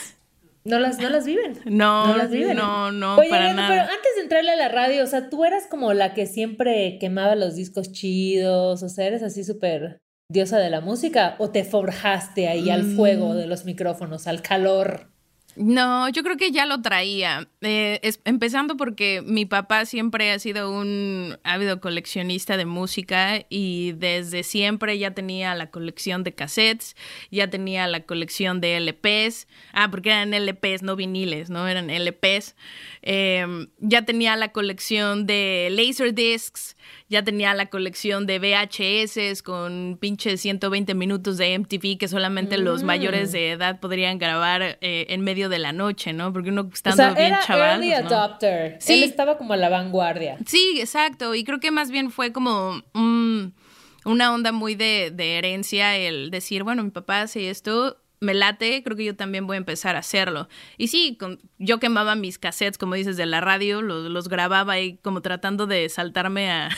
No 0.70 0.80
las, 0.80 1.00
no 1.00 1.10
las 1.10 1.26
viven. 1.26 1.60
No, 1.66 2.08
no 2.08 2.18
las 2.18 2.30
viven. 2.30 2.56
No, 2.56 2.92
no, 2.92 3.18
para 3.30 3.54
nada. 3.54 3.70
Pero 3.70 3.82
antes 3.82 4.16
de 4.16 4.22
entrarle 4.22 4.52
a 4.52 4.56
la 4.56 4.70
radio, 4.70 5.04
o 5.04 5.08
sea, 5.08 5.30
tú 5.30 5.44
eras 5.44 5.68
como 5.68 5.94
la 5.94 6.14
que 6.14 6.28
siempre 6.28 6.98
quemaba 7.00 7.36
los 7.36 7.56
discos 7.56 7.92
chidos, 7.92 8.84
o 8.84 8.90
sea, 8.90 9.06
eres 9.06 9.24
así 9.24 9.44
súper 9.44 10.00
diosa 10.32 10.60
de 10.60 10.70
la 10.70 10.82
música, 10.82 11.36
o 11.40 11.50
te 11.50 11.64
forjaste 11.64 12.48
ahí 12.48 12.70
al 12.70 12.84
fuego 12.84 13.30
mm. 13.30 13.38
de 13.38 13.48
los 13.48 13.66
micrófonos, 13.66 14.28
al 14.28 14.42
calor. 14.44 15.12
No, 15.56 16.08
yo 16.10 16.24
creo 16.24 16.38
que 16.38 16.52
ya 16.52 16.66
lo 16.66 16.82
traía. 16.82 17.50
Eh, 17.62 18.00
empezando 18.24 18.78
porque 18.78 19.22
mi 19.26 19.46
papá 19.46 19.86
siempre 19.86 20.32
ha 20.32 20.40
sido 20.40 20.72
un 20.72 21.38
ávido 21.44 21.82
coleccionista 21.82 22.56
de 22.56 22.66
música 22.66 23.46
y 23.50 23.94
desde 23.94 24.44
siempre 24.44 24.98
ya 24.98 25.12
tenía 25.12 25.56
la 25.56 25.70
colección 25.70 26.24
de 26.24 26.34
cassettes, 26.34 26.96
ya 27.32 27.50
tenía 27.50 27.88
la 27.88 28.02
colección 28.06 28.62
de 28.62 28.78
LPs. 28.78 29.48
Ah, 29.74 29.90
porque 29.92 30.10
eran 30.12 30.34
LPs, 30.34 30.84
no 30.84 30.96
viniles, 30.96 31.50
¿no? 31.50 31.68
Eran 31.68 31.90
LPs. 31.90 32.56
Em, 33.02 33.68
ya 33.80 34.04
tenía 34.04 34.36
la 34.36 34.54
colección 34.54 35.26
de 35.26 35.70
Laserdiscs 35.72 36.78
ya 37.10 37.24
tenía 37.24 37.56
la 37.56 37.66
colección 37.66 38.28
de 38.28 38.38
VHS 38.38 39.42
con 39.42 39.98
pinches 40.00 40.42
120 40.42 40.94
minutos 40.94 41.38
de 41.38 41.58
MTV 41.58 41.98
que 41.98 42.08
solamente 42.08 42.58
los 42.60 42.84
mayores 42.84 43.30
mm. 43.30 43.32
de 43.32 43.52
edad 43.52 43.80
podrían 43.80 44.20
grabar 44.20 44.62
eh, 44.62 45.08
en 45.10 45.22
medio 45.22 45.50
de 45.50 45.58
la 45.58 45.74
noche, 45.74 46.14
¿no? 46.14 46.32
Porque 46.32 46.52
uno 46.52 46.70
estando 46.72 47.04
o 47.04 47.06
sea, 47.08 47.14
bien 47.16 47.36
chaval. 47.46 47.84
Early 47.84 47.90
pues, 47.90 48.14
adopter. 48.14 48.78
Sí. 48.80 48.94
Él 48.94 49.04
estaba 49.04 49.40
como 49.40 49.54
a 49.54 49.58
la 49.58 49.70
vanguardia. 49.70 50.38
Sí, 50.46 50.78
exacto. 50.80 51.34
Y 51.34 51.44
creo 51.44 51.60
que 51.60 51.72
más 51.72 51.90
bien 51.90 52.12
fue 52.12 52.32
como 52.32 52.84
una 52.94 54.34
onda 54.34 54.52
muy 54.52 54.76
de, 54.76 55.12
herencia 55.18 55.98
el 55.98 56.30
decir, 56.30 56.64
bueno, 56.64 56.84
mi 56.84 56.92
papá 56.92 57.22
hace 57.22 57.50
esto, 57.50 57.98
me 58.20 58.36
late, 58.36 58.84
creo 58.84 58.96
que 58.96 59.06
yo 59.06 59.16
también 59.16 59.48
voy 59.48 59.56
a 59.56 59.58
empezar 59.58 59.96
a 59.96 60.00
hacerlo. 60.00 60.48
Y 60.78 60.90
sí, 60.90 61.18
yo 61.58 61.80
quemaba 61.80 62.14
mis 62.14 62.38
cassettes, 62.38 62.78
como 62.78 62.94
dices, 62.94 63.18
de 63.18 63.26
la 63.26 63.42
radio, 63.42 63.82
los, 63.82 64.12
los 64.12 64.30
grababa 64.30 64.74
ahí 64.74 64.98
como 64.98 65.22
tratando 65.22 65.66
de 65.66 65.90
saltarme 65.90 66.52
a, 66.52 66.70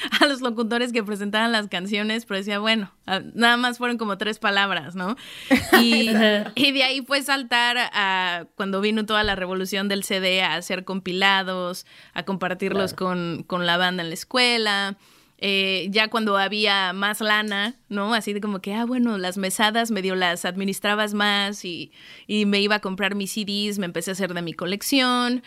a 0.20 0.26
los 0.26 0.40
locutores 0.40 0.92
que 0.92 1.02
presentaban 1.02 1.52
las 1.52 1.68
canciones, 1.68 2.24
pero 2.24 2.38
decía, 2.38 2.58
bueno, 2.58 2.92
nada 3.34 3.56
más 3.56 3.78
fueron 3.78 3.98
como 3.98 4.18
tres 4.18 4.38
palabras, 4.38 4.94
¿no? 4.94 5.16
Y, 5.80 6.08
de 6.12 6.82
ahí 6.82 7.02
fue 7.06 7.22
saltar 7.22 7.76
a 7.92 8.46
cuando 8.56 8.80
vino 8.80 9.06
toda 9.06 9.22
la 9.22 9.34
revolución 9.34 9.88
del 9.88 10.04
CD, 10.04 10.42
a 10.42 10.54
hacer 10.54 10.84
compilados, 10.84 11.86
a 12.14 12.24
compartirlos 12.24 12.94
con, 12.94 13.44
la 13.48 13.76
banda 13.76 14.02
en 14.02 14.08
la 14.08 14.14
escuela. 14.14 14.96
Eh, 15.40 15.86
ya 15.90 16.08
cuando 16.08 16.36
había 16.36 16.92
más 16.92 17.20
lana, 17.20 17.76
¿no? 17.88 18.12
Así 18.12 18.32
de 18.32 18.40
como 18.40 18.60
que, 18.60 18.74
ah, 18.74 18.84
bueno, 18.84 19.18
las 19.18 19.38
mesadas 19.38 19.92
medio 19.92 20.16
las 20.16 20.44
administrabas 20.44 21.14
más 21.14 21.64
y, 21.64 21.92
y 22.26 22.44
me 22.44 22.60
iba 22.60 22.76
a 22.76 22.80
comprar 22.80 23.14
mis 23.14 23.32
CDs, 23.32 23.78
me 23.78 23.86
empecé 23.86 24.10
a 24.10 24.12
hacer 24.12 24.34
de 24.34 24.42
mi 24.42 24.52
colección. 24.52 25.44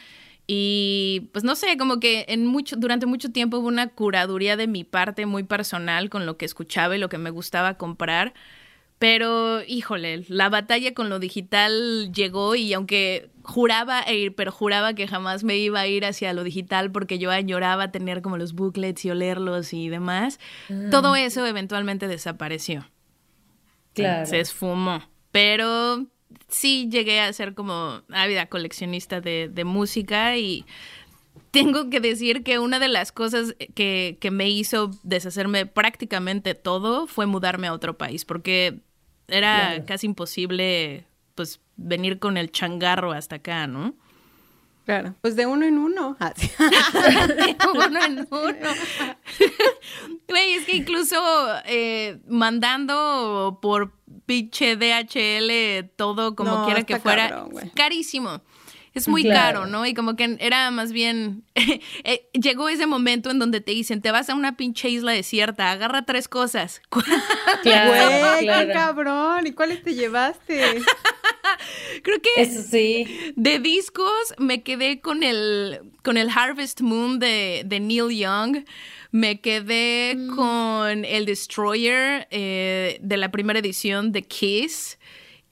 Y 0.47 1.29
pues 1.31 1.43
no 1.43 1.55
sé, 1.55 1.77
como 1.77 1.99
que 1.99 2.25
en 2.27 2.45
mucho, 2.45 2.75
durante 2.75 3.05
mucho 3.05 3.31
tiempo 3.31 3.59
hubo 3.59 3.67
una 3.67 3.87
curaduría 3.87 4.57
de 4.57 4.67
mi 4.67 4.83
parte 4.83 5.25
muy 5.25 5.43
personal 5.43 6.09
con 6.09 6.25
lo 6.25 6.37
que 6.37 6.45
escuchaba 6.45 6.95
y 6.95 6.99
lo 6.99 7.09
que 7.09 7.17
me 7.17 7.29
gustaba 7.29 7.75
comprar. 7.75 8.33
Pero, 9.01 9.63
híjole, 9.63 10.25
la 10.27 10.49
batalla 10.49 10.93
con 10.93 11.09
lo 11.09 11.17
digital 11.17 12.11
llegó 12.13 12.53
y 12.53 12.71
aunque 12.73 13.31
juraba 13.41 14.07
ir, 14.11 14.35
pero 14.35 14.51
juraba 14.51 14.93
que 14.93 15.07
jamás 15.07 15.43
me 15.43 15.57
iba 15.57 15.79
a 15.79 15.87
ir 15.87 16.05
hacia 16.05 16.33
lo 16.33 16.43
digital 16.43 16.91
porque 16.91 17.17
yo 17.17 17.31
añoraba 17.31 17.91
tener 17.91 18.21
como 18.21 18.37
los 18.37 18.53
booklets 18.53 19.03
y 19.05 19.09
olerlos 19.09 19.73
y 19.73 19.89
demás, 19.89 20.39
todo 20.91 21.13
ah. 21.13 21.19
eso 21.19 21.43
eventualmente 21.47 22.07
desapareció. 22.07 22.85
Claro. 23.93 24.27
Se 24.27 24.39
esfumó. 24.39 25.01
Pero 25.31 26.05
sí 26.51 26.89
llegué 26.89 27.19
a 27.19 27.33
ser 27.33 27.53
como 27.53 28.01
ávida 28.09 28.45
coleccionista 28.47 29.21
de, 29.21 29.63
música 29.65 30.37
y 30.37 30.65
tengo 31.51 31.89
que 31.89 31.99
decir 31.99 32.43
que 32.43 32.59
una 32.59 32.79
de 32.79 32.87
las 32.87 33.11
cosas 33.11 33.55
que, 33.73 34.17
me 34.31 34.49
hizo 34.49 34.91
deshacerme 35.03 35.65
prácticamente 35.65 36.55
todo 36.55 37.07
fue 37.07 37.25
mudarme 37.25 37.67
a 37.67 37.73
otro 37.73 37.97
país, 37.97 38.25
porque 38.25 38.79
era 39.27 39.83
casi 39.85 40.07
imposible 40.07 41.05
pues 41.35 41.59
venir 41.77 42.19
con 42.19 42.37
el 42.37 42.51
changarro 42.51 43.13
hasta 43.13 43.37
acá, 43.37 43.65
¿no? 43.67 43.95
Claro, 44.91 45.15
pues 45.21 45.37
de 45.37 45.45
uno 45.45 45.65
en 45.65 45.77
uno. 45.77 46.17
Ah, 46.19 46.33
de 46.35 47.55
uno 47.73 48.03
en 48.03 48.27
uno. 48.29 48.69
Güey, 50.27 50.53
es 50.55 50.65
que 50.65 50.75
incluso 50.75 51.17
eh, 51.65 52.19
mandando 52.27 53.59
por 53.61 53.93
pinche 54.25 54.75
DHL 54.75 55.91
todo 55.95 56.35
como 56.35 56.65
quiera 56.65 56.83
que 56.83 56.99
fuera, 56.99 57.45
carísimo. 57.73 58.41
Es 58.93 59.07
muy 59.07 59.25
caro, 59.25 59.65
¿no? 59.65 59.85
Y 59.85 59.93
como 59.93 60.17
que 60.17 60.35
era 60.41 60.69
más 60.71 60.91
bien, 60.91 61.45
eh, 61.55 62.29
llegó 62.33 62.67
ese 62.67 62.85
momento 62.85 63.31
en 63.31 63.39
donde 63.39 63.61
te 63.61 63.71
dicen, 63.71 64.01
te 64.01 64.11
vas 64.11 64.29
a 64.29 64.35
una 64.35 64.57
pinche 64.57 64.89
isla 64.89 65.13
desierta, 65.13 65.71
agarra 65.71 66.01
tres 66.01 66.27
cosas. 66.27 66.81
Claro, 67.63 68.39
qué 68.39 68.73
cabrón. 68.73 69.47
¿Y 69.47 69.53
cuáles 69.53 69.83
te 69.83 69.93
llevaste? 69.93 70.81
Creo 72.03 72.17
que 72.21 72.41
Eso 72.41 72.61
sí. 72.63 73.33
de 73.35 73.59
discos 73.59 74.11
me 74.37 74.63
quedé 74.63 75.01
con 75.01 75.23
el, 75.23 75.81
con 76.03 76.17
el 76.17 76.29
Harvest 76.29 76.81
Moon 76.81 77.19
de, 77.19 77.63
de 77.65 77.79
Neil 77.79 78.09
Young. 78.09 78.65
Me 79.11 79.41
quedé 79.41 80.15
mm. 80.15 80.35
con 80.35 81.05
el 81.05 81.25
Destroyer 81.25 82.27
eh, 82.31 82.97
de 83.01 83.17
la 83.17 83.31
primera 83.31 83.59
edición 83.59 84.11
de 84.11 84.23
Kiss. 84.23 84.99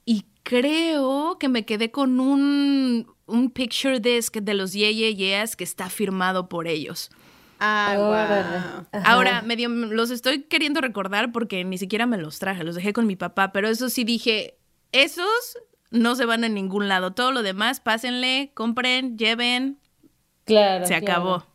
Y 0.04 0.24
creo 0.42 1.38
que 1.38 1.48
me 1.48 1.64
quedé 1.64 1.90
con 1.90 2.20
un, 2.20 3.06
un 3.26 3.50
picture 3.50 4.00
disc 4.00 4.36
de 4.36 4.54
los 4.54 4.72
Yeah 4.72 4.90
Yeah 4.90 5.10
Yeahs 5.10 5.56
que 5.56 5.64
está 5.64 5.88
firmado 5.88 6.48
por 6.48 6.66
ellos. 6.66 7.10
Ah, 7.62 8.86
Ahora, 9.04 9.42
medio 9.42 9.68
los 9.68 10.10
estoy 10.10 10.44
queriendo 10.44 10.80
recordar 10.80 11.30
porque 11.30 11.62
ni 11.62 11.76
siquiera 11.76 12.06
me 12.06 12.16
los 12.16 12.38
traje, 12.38 12.64
los 12.64 12.74
dejé 12.74 12.94
con 12.94 13.06
mi 13.06 13.16
papá, 13.16 13.52
pero 13.52 13.68
eso 13.68 13.90
sí 13.90 14.02
dije, 14.02 14.56
esos 14.92 15.58
no 15.90 16.14
se 16.14 16.24
van 16.24 16.44
a 16.44 16.48
ningún 16.48 16.88
lado. 16.88 17.12
Todo 17.12 17.32
lo 17.32 17.42
demás, 17.42 17.80
pásenle, 17.80 18.52
compren, 18.54 19.18
lleven. 19.18 19.78
Claro. 20.44 20.86
Se 20.86 20.94
acabó. 20.94 21.46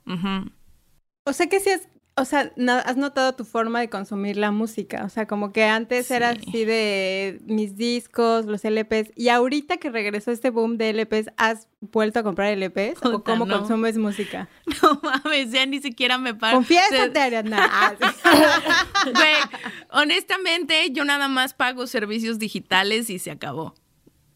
O 1.25 1.33
sea 1.33 1.47
que 1.47 1.59
si 1.59 1.69
es 1.69 1.87
o 2.17 2.23
sea, 2.23 2.53
has 2.85 2.95
notado 2.95 3.35
tu 3.35 3.43
forma 3.43 3.81
de 3.81 3.89
consumir 3.89 4.37
la 4.37 4.49
música. 4.51 5.03
O 5.03 5.09
sea, 5.09 5.27
como 5.27 5.51
que 5.51 5.65
antes 5.65 6.09
era 6.11 6.29
así 6.29 6.63
de 6.63 7.41
mis 7.45 7.75
discos, 7.75 8.45
los 8.45 8.63
LPs. 8.63 9.11
Y 9.17 9.27
ahorita 9.27 9.77
que 9.77 9.89
regresó 9.89 10.31
este 10.31 10.49
boom 10.49 10.77
de 10.77 10.91
LPs, 10.91 11.31
¿has 11.35 11.67
vuelto 11.81 12.19
a 12.19 12.23
comprar 12.23 12.57
LPs? 12.57 13.03
¿O 13.03 13.21
cómo 13.21 13.47
consumes 13.47 13.97
música? 13.97 14.47
No 14.81 14.99
mames, 15.01 15.51
ya 15.51 15.65
ni 15.65 15.79
siquiera 15.79 16.17
me 16.17 16.33
paro. 16.33 16.57
Confiésate, 16.57 17.19
Ariana. 17.19 17.69
Ah, 18.23 20.01
honestamente, 20.01 20.89
yo 20.91 21.05
nada 21.05 21.27
más 21.27 21.53
pago 21.53 21.87
servicios 21.87 22.39
digitales 22.39 23.09
y 23.09 23.19
se 23.19 23.31
acabó. 23.31 23.75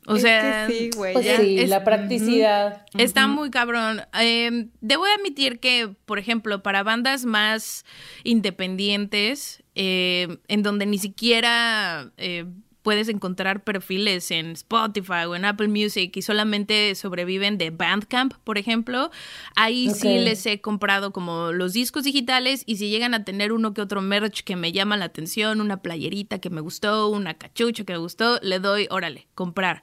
O 0.09 0.17
sea, 0.17 0.67
sí, 0.67 0.89
güey. 0.95 1.13
Pues 1.13 1.27
sí, 1.37 1.67
la 1.67 1.83
practicidad. 1.83 2.83
Está 2.97 3.27
muy 3.27 3.51
cabrón. 3.51 4.01
Em, 4.19 4.71
debo 4.81 5.05
admitir 5.05 5.59
que, 5.59 5.93
por 6.05 6.17
ejemplo, 6.17 6.63
para 6.63 6.81
bandas 6.81 7.25
más 7.25 7.85
independientes, 8.23 9.63
em, 9.75 10.39
en 10.47 10.63
donde 10.63 10.87
ni 10.87 10.97
siquiera 10.97 12.11
eh, 12.17 12.45
puedes 12.81 13.09
encontrar 13.09 13.63
perfiles 13.63 14.31
en 14.31 14.51
Spotify 14.51 15.25
o 15.27 15.35
en 15.35 15.45
Apple 15.45 15.67
Music 15.67 16.15
y 16.15 16.21
solamente 16.21 16.95
sobreviven 16.95 17.57
de 17.57 17.71
Bandcamp, 17.71 18.33
por 18.43 18.57
ejemplo. 18.57 19.11
Ahí 19.55 19.89
sí 19.89 20.19
les 20.19 20.45
he 20.45 20.61
comprado 20.61 21.11
como 21.11 21.51
los 21.51 21.73
discos 21.73 22.03
digitales 22.03 22.63
y 22.65 22.77
si 22.77 22.89
llegan 22.89 23.13
a 23.13 23.23
tener 23.23 23.51
uno 23.51 23.73
que 23.73 23.81
otro 23.81 24.01
merch 24.01 24.43
que 24.43 24.55
me 24.55 24.71
llama 24.71 24.97
la 24.97 25.05
atención, 25.05 25.61
una 25.61 25.81
playerita 25.81 26.39
que 26.39 26.49
me 26.49 26.61
gustó, 26.61 27.09
una 27.09 27.33
cachucha 27.33 27.83
que 27.83 27.93
me 27.93 27.99
gustó, 27.99 28.39
le 28.41 28.59
doy, 28.59 28.87
órale, 28.89 29.27
comprar. 29.35 29.81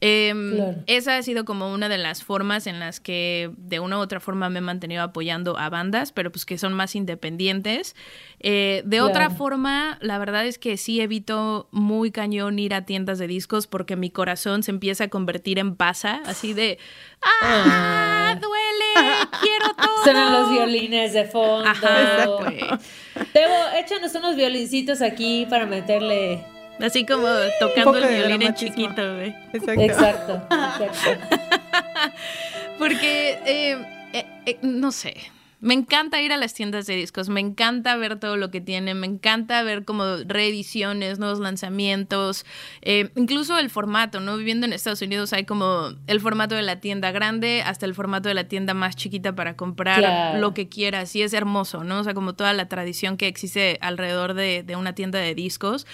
Em, 0.00 0.84
esa 0.86 1.16
ha 1.16 1.22
sido 1.22 1.44
como 1.44 1.72
una 1.72 1.88
de 1.88 1.98
las 1.98 2.22
formas 2.22 2.68
en 2.68 2.78
las 2.78 3.00
que 3.00 3.50
de 3.56 3.80
una 3.80 3.98
u 3.98 4.00
otra 4.00 4.20
forma 4.20 4.48
me 4.48 4.58
he 4.58 4.62
mantenido 4.62 5.02
apoyando 5.02 5.58
a 5.58 5.68
bandas, 5.70 6.12
pero 6.12 6.30
pues 6.30 6.44
que 6.44 6.56
son 6.56 6.72
más 6.72 6.94
independientes. 6.94 7.96
Eh, 8.38 8.82
de 8.84 9.00
otra 9.00 9.30
forma, 9.30 9.98
la 10.00 10.18
verdad 10.18 10.46
es 10.46 10.58
que 10.58 10.76
sí 10.76 11.00
evito 11.00 11.68
muy 11.72 12.12
cañón 12.12 12.60
ir 12.60 12.74
a 12.74 12.84
tiendas 12.84 13.18
de 13.18 13.26
discos 13.26 13.66
porque 13.66 13.96
mi 13.96 14.10
corazón 14.10 14.62
se 14.62 14.70
empieza 14.70 15.04
a 15.04 15.08
convertir 15.08 15.58
en 15.58 15.74
pasa, 15.74 16.22
así 16.26 16.54
de 16.54 16.78
¡Ah! 17.20 17.40
ah. 17.42 18.38
¡Duele! 18.40 19.28
¡Quiero 19.40 19.74
todo! 19.74 20.04
Son 20.04 20.32
los 20.32 20.50
violines 20.50 21.12
de 21.12 21.24
fondo. 21.24 21.68
Ajá, 21.68 22.24
Debo, 23.34 23.54
échanos 23.76 24.14
unos 24.14 24.36
violincitos 24.36 25.02
aquí 25.02 25.44
para 25.50 25.66
meterle 25.66 26.44
Así 26.80 27.04
como 27.04 27.26
tocando 27.60 27.98
el 27.98 28.08
violín 28.08 28.42
en 28.42 28.54
chiquito, 28.54 29.14
güey. 29.16 29.34
Exacto. 29.52 30.42
Exacto. 30.84 31.36
Porque, 32.78 33.38
eh, 33.44 33.78
eh, 34.12 34.26
eh, 34.46 34.58
no 34.62 34.92
sé. 34.92 35.14
Me 35.60 35.74
encanta 35.74 36.22
ir 36.22 36.32
a 36.32 36.36
las 36.36 36.54
tiendas 36.54 36.86
de 36.86 36.94
discos, 36.94 37.28
me 37.28 37.40
encanta 37.40 37.96
ver 37.96 38.20
todo 38.20 38.36
lo 38.36 38.52
que 38.52 38.60
tienen, 38.60 39.00
me 39.00 39.08
encanta 39.08 39.60
ver 39.64 39.84
como 39.84 40.04
reediciones, 40.24 41.18
nuevos 41.18 41.40
lanzamientos, 41.40 42.46
eh, 42.80 43.10
incluso 43.16 43.58
el 43.58 43.68
formato, 43.68 44.20
¿no? 44.20 44.36
Viviendo 44.36 44.66
en 44.66 44.72
Estados 44.72 45.02
Unidos 45.02 45.32
hay 45.32 45.46
como 45.46 45.90
el 46.06 46.20
formato 46.20 46.54
de 46.54 46.62
la 46.62 46.78
tienda 46.78 47.10
grande 47.10 47.62
hasta 47.62 47.86
el 47.86 47.94
formato 47.96 48.28
de 48.28 48.36
la 48.36 48.44
tienda 48.44 48.72
más 48.72 48.94
chiquita 48.94 49.34
para 49.34 49.56
comprar 49.56 50.38
lo 50.38 50.54
que 50.54 50.68
quieras 50.68 51.16
y 51.16 51.22
es 51.22 51.32
hermoso, 51.32 51.82
¿no? 51.82 51.98
O 51.98 52.04
sea, 52.04 52.14
como 52.14 52.34
toda 52.34 52.52
la 52.52 52.68
tradición 52.68 53.16
que 53.16 53.26
existe 53.26 53.78
alrededor 53.80 54.34
de, 54.34 54.64
una 54.78 54.94
tienda 54.94 55.18
de 55.18 55.34
discos. 55.34 55.88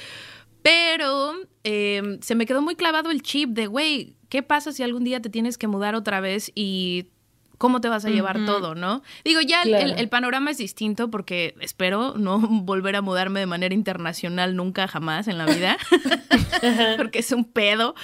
Pero 0.64 1.34
eh, 1.62 2.18
se 2.22 2.34
me 2.34 2.46
quedó 2.46 2.62
muy 2.62 2.74
clavado 2.74 3.10
el 3.10 3.20
chip 3.20 3.50
de, 3.50 3.66
güey, 3.66 4.16
¿qué 4.30 4.42
pasa 4.42 4.72
si 4.72 4.82
algún 4.82 5.04
día 5.04 5.20
te 5.20 5.28
tienes 5.28 5.58
que 5.58 5.66
mudar 5.66 5.94
otra 5.94 6.20
vez 6.20 6.50
y 6.54 7.08
cómo 7.58 7.82
te 7.82 7.90
vas 7.90 8.06
a 8.06 8.08
llevar 8.08 8.46
todo, 8.46 8.74
¿no? 8.74 9.02
Digo, 9.26 9.42
ya 9.42 9.60
el, 9.62 10.08
panorama 10.08 10.50
es 10.50 10.56
distinto 10.56 11.10
porque 11.10 11.54
espero 11.60 12.14
no 12.16 12.38
volver 12.48 12.96
a 12.96 13.02
mudarme 13.02 13.40
de 13.40 13.46
manera 13.46 13.74
internacional 13.74 14.56
nunca 14.56 14.88
jamás 14.88 15.28
en 15.28 15.36
la 15.36 15.44
vida, 15.44 15.76
porque 16.96 17.18
es 17.18 17.30
un 17.32 17.44
pedo. 17.44 17.94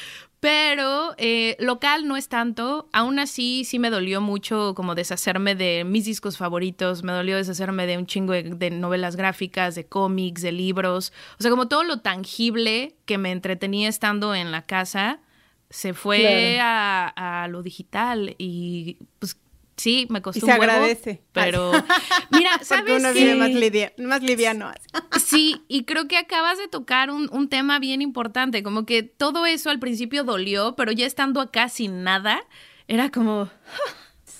Pero 0.40 1.14
eh, 1.18 1.56
local 1.60 2.08
no 2.08 2.16
es 2.16 2.28
tanto. 2.28 2.88
Aún 2.92 3.18
así, 3.18 3.64
sí 3.64 3.78
me 3.78 3.90
dolió 3.90 4.22
mucho 4.22 4.74
como 4.74 4.94
deshacerme 4.94 5.54
de 5.54 5.84
mis 5.84 6.06
discos 6.06 6.38
favoritos. 6.38 7.02
Me 7.02 7.12
dolió 7.12 7.36
deshacerme 7.36 7.86
de 7.86 7.98
un 7.98 8.06
chingo 8.06 8.32
de, 8.32 8.70
novelas 8.70 9.16
gráficas, 9.16 9.74
de 9.74 9.86
cómics, 9.86 10.40
de 10.40 10.52
libros. 10.52 11.12
O 11.38 11.42
sea, 11.42 11.50
como 11.50 11.68
todo 11.68 11.84
lo 11.84 12.00
tangible 12.00 12.96
que 13.04 13.18
me 13.18 13.32
entretenía 13.32 13.88
estando 13.88 14.34
en 14.34 14.50
la 14.50 14.62
casa 14.62 15.20
se 15.68 15.94
fue 15.94 16.58
a, 16.58 17.42
a, 17.44 17.46
lo 17.46 17.62
digital 17.62 18.34
y 18.38 18.98
pues 19.20 19.36
Sí, 19.80 20.06
me 20.10 20.20
costó 20.20 20.40
y 20.40 20.42
se 20.42 20.52
agradece. 20.52 21.22
Pero, 21.32 21.72
mira, 22.30 22.50
¿sabes 22.60 22.82
Porque 22.82 22.96
uno 22.96 23.14
vive 23.14 23.34
más, 23.34 23.50
más, 23.98 24.22
liviano. 24.22 24.70
Sí, 25.18 25.62
y 25.68 25.84
creo 25.84 26.06
que 26.06 26.18
acabas 26.18 26.58
de 26.58 26.68
tocar 26.68 27.10
un, 27.10 27.30
un, 27.32 27.48
tema 27.48 27.78
bien 27.78 28.02
importante, 28.02 28.62
como 28.62 28.84
que 28.84 29.02
todo 29.02 29.46
eso 29.46 29.70
al 29.70 29.78
principio 29.78 30.22
dolió, 30.22 30.76
pero 30.76 30.92
ya 30.92 31.06
estando 31.06 31.40
acá 31.40 31.70
sin 31.70 32.04
nada, 32.04 32.42
era 32.88 33.08
como... 33.08 33.48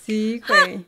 Sí, 0.05 0.43
güey. 0.47 0.85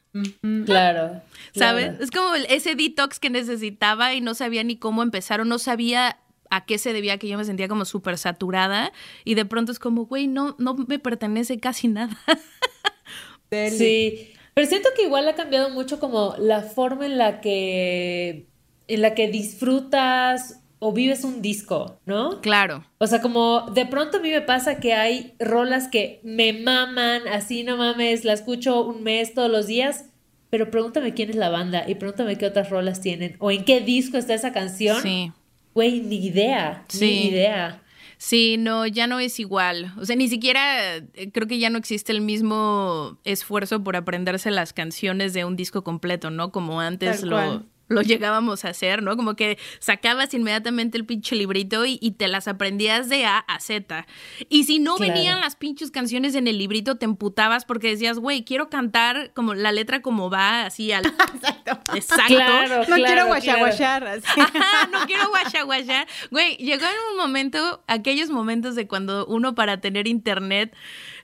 Claro. 0.65 1.24
¿Sabes? 1.55 2.00
Es 2.00 2.12
como 2.12 2.36
ese 2.36 2.75
detox 2.75 3.19
que 3.19 3.31
necesitaba 3.31 4.13
y 4.13 4.22
no 4.22 4.36
sabía 4.36 4.63
ni 4.63 4.77
cómo 4.77 5.01
empezar 5.01 5.41
o 5.41 5.45
no 5.45 5.57
sabía 5.57 6.19
a 6.51 6.65
qué 6.65 6.77
se 6.77 6.93
debía 6.93 7.17
que 7.17 7.27
yo 7.27 7.39
me 7.39 7.45
sentía 7.45 7.67
como 7.67 7.86
súper 7.86 8.19
saturada 8.19 8.91
y 9.25 9.33
de 9.33 9.45
pronto 9.45 9.72
es 9.72 9.79
como, 9.79 10.05
güey, 10.05 10.27
no, 10.27 10.55
no 10.60 10.75
me 10.75 11.00
pertenece 11.00 11.60
casi 11.60 11.88
nada. 11.88 12.15
sí, 13.72 14.33
pero 14.53 14.67
siento 14.67 14.89
que 14.95 15.03
igual 15.03 15.27
ha 15.27 15.36
cambiado 15.36 15.69
mucho 15.69 16.00
como 16.00 16.36
la 16.38 16.62
forma 16.62 17.05
en 17.05 17.17
la 17.17 17.41
que, 17.41 18.48
en 18.88 19.01
la 19.01 19.15
que 19.15 19.27
disfrutas 19.27 20.60
o 20.79 20.91
vives 20.91 21.24
un 21.24 21.41
disco, 21.41 22.00
¿no? 22.05 22.41
Claro. 22.41 22.86
O 22.98 23.07
sea, 23.07 23.22
como 23.22 23.69
de 23.72 23.86
pronto 23.86 24.17
a 24.17 24.19
mí 24.19 24.29
me 24.29 24.41
pasa 24.41 24.79
que 24.79 24.93
hay 24.93 25.33
rolas 25.39 25.88
que 25.88 26.19
me 26.24 26.51
maman, 26.51 27.27
así 27.29 27.63
no 27.63 27.77
mames, 27.77 28.25
la 28.25 28.33
escucho 28.33 28.83
un 28.83 29.01
mes 29.01 29.33
todos 29.33 29.50
los 29.50 29.65
días, 29.67 30.10
pero 30.50 30.69
pregúntame 30.69 31.13
quién 31.13 31.29
es 31.29 31.38
la 31.38 31.50
banda 31.50 31.86
y 31.88 31.95
pregúntame 31.95 32.38
qué 32.38 32.45
otras 32.45 32.69
rolas 32.69 33.00
tienen 33.00 33.38
o 33.39 33.50
en 33.50 33.63
qué 33.63 33.79
disco 33.79 34.17
está 34.17 34.33
esa 34.33 34.51
canción. 34.51 35.01
Sí. 35.01 35.31
Güey, 35.74 36.01
ni 36.01 36.17
idea, 36.17 36.83
sí. 36.89 37.00
ni 37.05 37.27
idea. 37.29 37.82
Sí, 38.23 38.55
no, 38.57 38.87
ya 38.87 39.05
no 39.05 39.19
es 39.19 39.37
igual. 39.41 39.93
O 39.97 40.05
sea, 40.05 40.15
ni 40.15 40.29
siquiera 40.29 40.95
eh, 40.95 41.29
creo 41.33 41.45
que 41.45 41.59
ya 41.59 41.69
no 41.69 41.77
existe 41.77 42.13
el 42.13 42.21
mismo 42.21 43.17
esfuerzo 43.25 43.83
por 43.83 43.97
aprenderse 43.97 44.49
las 44.49 44.71
canciones 44.71 45.33
de 45.33 45.43
un 45.43 45.57
disco 45.57 45.83
completo, 45.83 46.29
¿no? 46.29 46.49
Como 46.49 46.79
antes 46.79 47.23
lo, 47.23 47.65
lo 47.87 48.01
llegábamos 48.01 48.65
a 48.65 48.69
hacer, 48.69 49.03
¿no? 49.03 49.15
Como 49.17 49.35
que 49.35 49.57
sacabas 49.79 50.33
inmediatamente 50.33 50.97
el 50.97 51.05
pinche 51.05 51.35
librito 51.35 51.85
y, 51.85 51.97
te 52.17 52.27
las 52.27 52.47
aprendías 52.47 53.09
de 53.09 53.25
A 53.25 53.39
a 53.39 53.59
Z. 53.59 54.05
Y 54.49 54.65
si 54.65 54.79
no 54.79 54.97
venían 54.97 55.41
las 55.41 55.55
pinches 55.55 55.91
canciones 55.91 56.35
en 56.35 56.47
el 56.47 56.57
librito, 56.57 56.97
te 56.97 57.05
emputabas 57.05 57.65
porque 57.65 57.89
decías, 57.89 58.19
güey, 58.19 58.43
quiero 58.43 58.69
cantar 58.69 59.33
como 59.33 59.53
la 59.53 59.71
letra 59.71 60.01
como 60.01 60.29
va, 60.29 60.65
así 60.65 60.91
al... 60.91 61.05
Exacto. 61.33 61.79
Exacto. 61.95 62.89
no 62.89 62.95
quiero 62.95 63.27
guachaguachar. 63.27 64.03
Ajá, 64.25 64.89
no 64.91 65.05
quiero 65.05 65.29
guachaguachar. 65.29 66.07
Güey, 66.31 66.57
llegó 66.57 66.85
en 66.85 67.11
un 67.11 67.17
momento, 67.17 67.83
aquellos 67.87 68.29
momentos 68.29 68.75
de 68.75 68.87
cuando 68.87 69.25
uno 69.25 69.55
para 69.55 69.81
tener 69.81 70.08
internet 70.08 70.73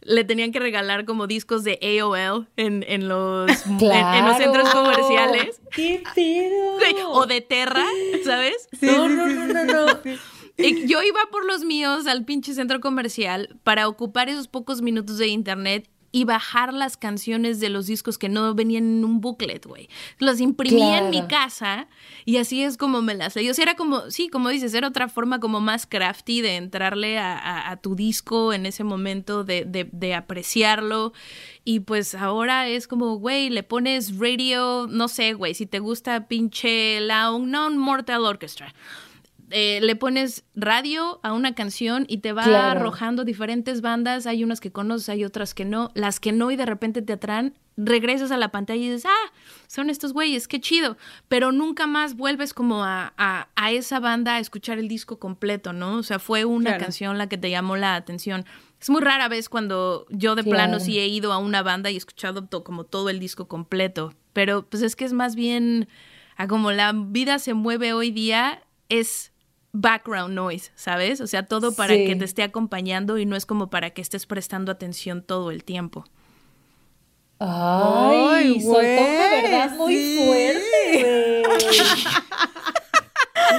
le 0.10 0.24
tenían 0.24 0.52
que 0.52 0.60
regalar 0.60 1.06
como 1.06 1.28
discos 1.28 1.64
de 1.64 1.80
AOL 1.82 2.48
en, 2.58 2.84
en 2.88 3.08
los, 3.08 3.50
en, 3.66 4.26
los 4.26 4.38
centros 4.38 4.70
comerciales. 4.70 5.62
¡Qué 5.72 6.04
pedo! 6.16 6.60
O 7.12 7.26
de 7.26 7.42
Terra, 7.42 7.86
¿sabes? 8.24 8.68
no, 8.82 9.08
no, 9.10 9.28
no, 9.28 9.46
no, 9.48 9.66
no. 9.66 9.86
Yo 10.58 11.02
iba 11.02 11.20
por 11.32 11.46
los 11.46 11.64
míos 11.64 12.08
al 12.08 12.26
pinche 12.26 12.54
centro 12.54 12.80
comercial 12.80 13.58
para 13.64 13.88
ocupar 13.88 14.30
esos 14.30 14.48
pocos 14.48 14.82
minutos 14.82 15.18
de 15.18 15.28
internet 15.28 15.90
y 16.12 16.24
bajar 16.24 16.74
las 16.74 16.98
canciones 16.98 17.60
de 17.60 17.70
los 17.70 17.88
discos 17.88 18.18
que 18.18 18.30
no 18.30 18.54
venían 18.56 18.84
en 18.84 19.06
un 19.06 19.22
booklet, 19.22 19.66
güey. 19.66 19.90
Los 20.18 20.40
imprimía 20.40 21.00
en 21.00 21.10
mi 21.10 21.28
casa 21.28 21.88
y 22.26 22.38
así 22.38 22.64
es 22.64 22.78
como 22.78 23.02
me 23.02 23.14
las 23.14 23.36
leí. 23.36 23.50
O 23.50 23.54
sea, 23.54 23.64
era 23.64 23.76
como, 23.76 24.10
sí, 24.10 24.28
como 24.28 24.50
dices, 24.50 24.74
era 24.74 24.88
otra 24.88 25.08
forma 25.08 25.40
como 25.40 25.62
más 25.62 25.86
crafty 25.86 26.42
de 26.42 26.56
entrarle 26.56 27.20
a, 27.20 27.80
tu 27.82 27.96
disco 27.96 28.54
en 28.54 28.66
ese 28.66 28.84
momento, 28.84 29.44
de, 29.44 29.66
de, 29.66 29.88
de 29.92 30.16
apreciarlo. 30.16 31.14
Y 31.64 31.82
pues 31.82 32.16
ahora 32.16 32.68
es 32.68 32.88
como, 32.88 33.18
güey, 33.18 33.50
le 33.50 33.64
pones 33.64 34.18
radio, 34.18 34.88
no 34.90 35.08
sé, 35.08 35.34
güey, 35.34 35.54
si 35.54 35.66
te 35.66 35.80
gusta 35.80 36.28
pinche 36.28 37.00
la 37.02 37.32
Unknown 37.32 37.78
Mortal 37.78 38.26
Orchestra 38.26 38.74
eh, 39.52 39.80
le 39.82 39.96
pones 39.96 40.44
radio 40.56 41.20
a 41.24 41.34
una 41.34 41.56
canción 41.56 42.06
y 42.08 42.20
te 42.20 42.34
va 42.34 42.72
arrojando 42.72 43.24
diferentes 43.24 43.82
bandas. 43.82 44.28
Hay 44.28 44.44
unas 44.44 44.60
que 44.60 44.72
conoces, 44.72 45.10
hay 45.10 45.26
otras 45.26 45.54
que 45.54 45.66
no. 45.66 45.92
Las 45.96 46.20
que 46.20 46.32
no 46.32 46.52
y 46.52 46.56
de 46.56 46.66
repente 46.66 47.02
te 47.02 47.14
atraen, 47.14 47.56
regresas 47.76 48.32
a 48.32 48.38
la 48.38 48.50
pantalla 48.50 48.82
y 48.82 48.90
dices, 48.90 49.06
ah, 49.06 49.32
son 49.68 49.90
estos 49.90 50.14
güeyes, 50.14 50.48
qué 50.48 50.60
chido. 50.60 50.98
Pero 51.28 51.52
nunca 51.52 51.88
más 51.88 52.16
vuelves 52.16 52.54
como 52.54 52.84
a, 52.84 53.14
a, 53.18 53.72
esa 53.72 54.00
banda 54.00 54.36
a 54.36 54.40
escuchar 54.40 54.78
el 54.78 54.88
disco 54.88 55.20
completo, 55.20 55.74
¿no? 55.74 55.98
O 55.98 56.04
sea, 56.04 56.20
fue 56.20 56.46
una 56.46 56.78
canción 56.78 57.18
la 57.18 57.28
que 57.28 57.38
te 57.38 57.50
llamó 57.50 57.78
la 57.78 57.96
atención. 57.96 58.46
Es 58.80 58.90
muy 58.90 59.02
rara 59.02 59.28
vez 59.28 59.50
cuando 59.50 60.06
yo 60.10 60.36
de 60.36 60.44
plano 60.44 60.80
sí 60.80 61.00
he 61.00 61.08
ido 61.08 61.34
a 61.34 61.38
una 61.38 61.64
banda 61.64 61.90
y 61.90 61.96
he 61.96 61.98
escuchado 61.98 62.48
como 62.64 62.84
todo 62.84 63.10
el 63.10 63.20
disco 63.20 63.48
completo. 63.48 64.14
Pero 64.34 64.66
pues 64.66 64.84
es 64.84 64.96
que 64.96 65.06
es 65.06 65.14
más 65.14 65.36
bien 65.36 65.88
a 66.38 66.48
como 66.48 66.72
la 66.72 66.94
vida 66.94 67.40
se 67.40 67.54
mueve 67.54 67.94
hoy 67.94 68.12
día, 68.12 68.64
es 68.88 69.34
background 69.72 70.34
noise, 70.34 70.72
¿sabes? 70.76 71.22
O 71.22 71.28
sea, 71.28 71.44
todo 71.46 71.74
para 71.74 71.96
que 71.96 72.16
te 72.16 72.26
esté 72.26 72.44
acompañando 72.44 73.18
y 73.18 73.26
no 73.26 73.36
es 73.36 73.46
como 73.46 73.70
para 73.70 73.92
que 73.92 74.02
estés 74.02 74.26
prestando 74.26 74.72
atención 74.72 75.22
todo 75.22 75.52
el 75.52 75.64
tiempo. 75.64 76.06
Ay, 77.40 78.60
soltó 78.60 78.80
una 78.80 79.30
verdad 79.42 79.72
muy 79.78 80.18
fuerte, 80.18 81.44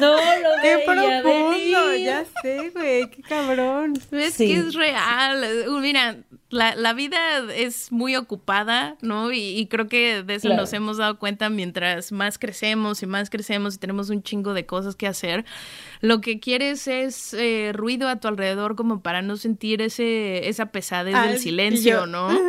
No 0.01 0.17
lo 0.17 0.51
Qué 0.63 0.83
profundo, 0.85 1.95
ya 1.97 2.25
sé, 2.43 2.71
güey, 2.71 3.11
qué 3.11 3.23
cabrón. 3.23 3.95
Es 4.13 4.37
que 4.37 4.55
es 4.55 4.75
real. 4.75 5.65
Mira, 5.81 6.19
la, 6.51 6.75
la, 6.75 6.93
vida 6.93 7.19
es 7.55 7.93
muy 7.93 8.17
ocupada, 8.17 8.97
¿no? 9.03 9.33
Y, 9.33 9.67
creo 9.71 9.87
que 9.87 10.23
de 10.25 10.35
eso 10.35 10.49
nos 10.49 10.73
hemos 10.73 10.97
dado 10.97 11.19
cuenta 11.19 11.49
mientras 11.49 12.11
más 12.11 12.39
crecemos 12.39 13.03
y 13.03 13.07
más 13.07 13.31
crecemos 13.31 13.77
y 13.77 13.79
tenemos 13.79 14.11
un 14.11 14.23
chingo 14.23 14.53
de 14.53 14.67
cosas 14.67 14.97
que 14.97 15.07
hacer. 15.07 15.45
Lo 16.01 16.21
que 16.21 16.41
quieres 16.41 16.89
es 16.89 17.35
eh, 17.35 17.71
ruido 17.73 18.09
a 18.09 18.17
tu 18.17 18.27
alrededor 18.27 18.75
como 18.75 19.01
para 19.01 19.23
no 19.23 19.37
sentir 19.37 19.81
ese, 19.81 20.49
esa 20.49 20.67
pesadez 20.67 21.15
del 21.15 21.39
silencio, 21.39 22.07
¿no? 22.07 22.29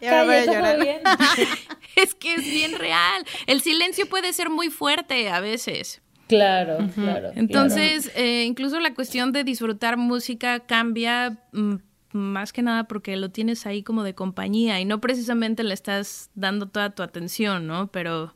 ya 0.00 0.24
voy 0.24 0.34
a 0.34 0.46
llorar. 0.46 0.78
es 1.96 2.14
que 2.14 2.34
es 2.34 2.44
bien 2.44 2.78
real. 2.78 3.24
El 3.46 3.60
silencio 3.60 4.06
puede 4.06 4.32
ser 4.32 4.48
muy 4.48 4.70
fuerte 4.70 5.28
a 5.28 5.40
veces. 5.40 6.00
Claro, 6.26 6.78
claro. 6.94 7.32
Entonces, 7.34 8.10
Eh, 8.14 8.44
incluso 8.44 8.78
la 8.80 8.94
cuestión 8.94 9.32
de 9.32 9.44
disfrutar 9.44 9.96
música 9.96 10.60
cambia 10.60 11.38
mm, 11.52 11.76
más 12.12 12.52
que 12.52 12.62
nada 12.62 12.84
porque 12.84 13.16
lo 13.16 13.30
tienes 13.30 13.66
ahí 13.66 13.82
como 13.82 14.02
de 14.02 14.14
compañía 14.14 14.80
y 14.80 14.84
no 14.84 15.00
precisamente 15.00 15.62
le 15.62 15.74
estás 15.74 16.30
dando 16.34 16.68
toda 16.68 16.90
tu 16.90 17.02
atención, 17.02 17.66
¿no? 17.66 17.88
Pero, 17.88 18.34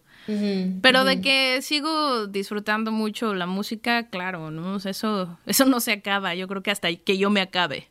pero 0.81 1.05
de 1.05 1.21
que 1.21 1.61
sigo 1.63 2.27
disfrutando 2.27 2.93
mucho 2.93 3.35
la 3.35 3.47
música, 3.47 4.09
claro, 4.09 4.51
¿no? 4.51 4.77
eso, 4.77 5.39
eso 5.47 5.65
no 5.67 5.81
se 5.81 5.93
acaba, 5.93 6.35
yo 6.35 6.49
creo 6.49 6.63
que 6.63 6.71
hasta 6.71 6.95
que 6.95 7.19
yo 7.19 7.31
me 7.31 7.41
acabe. 7.41 7.89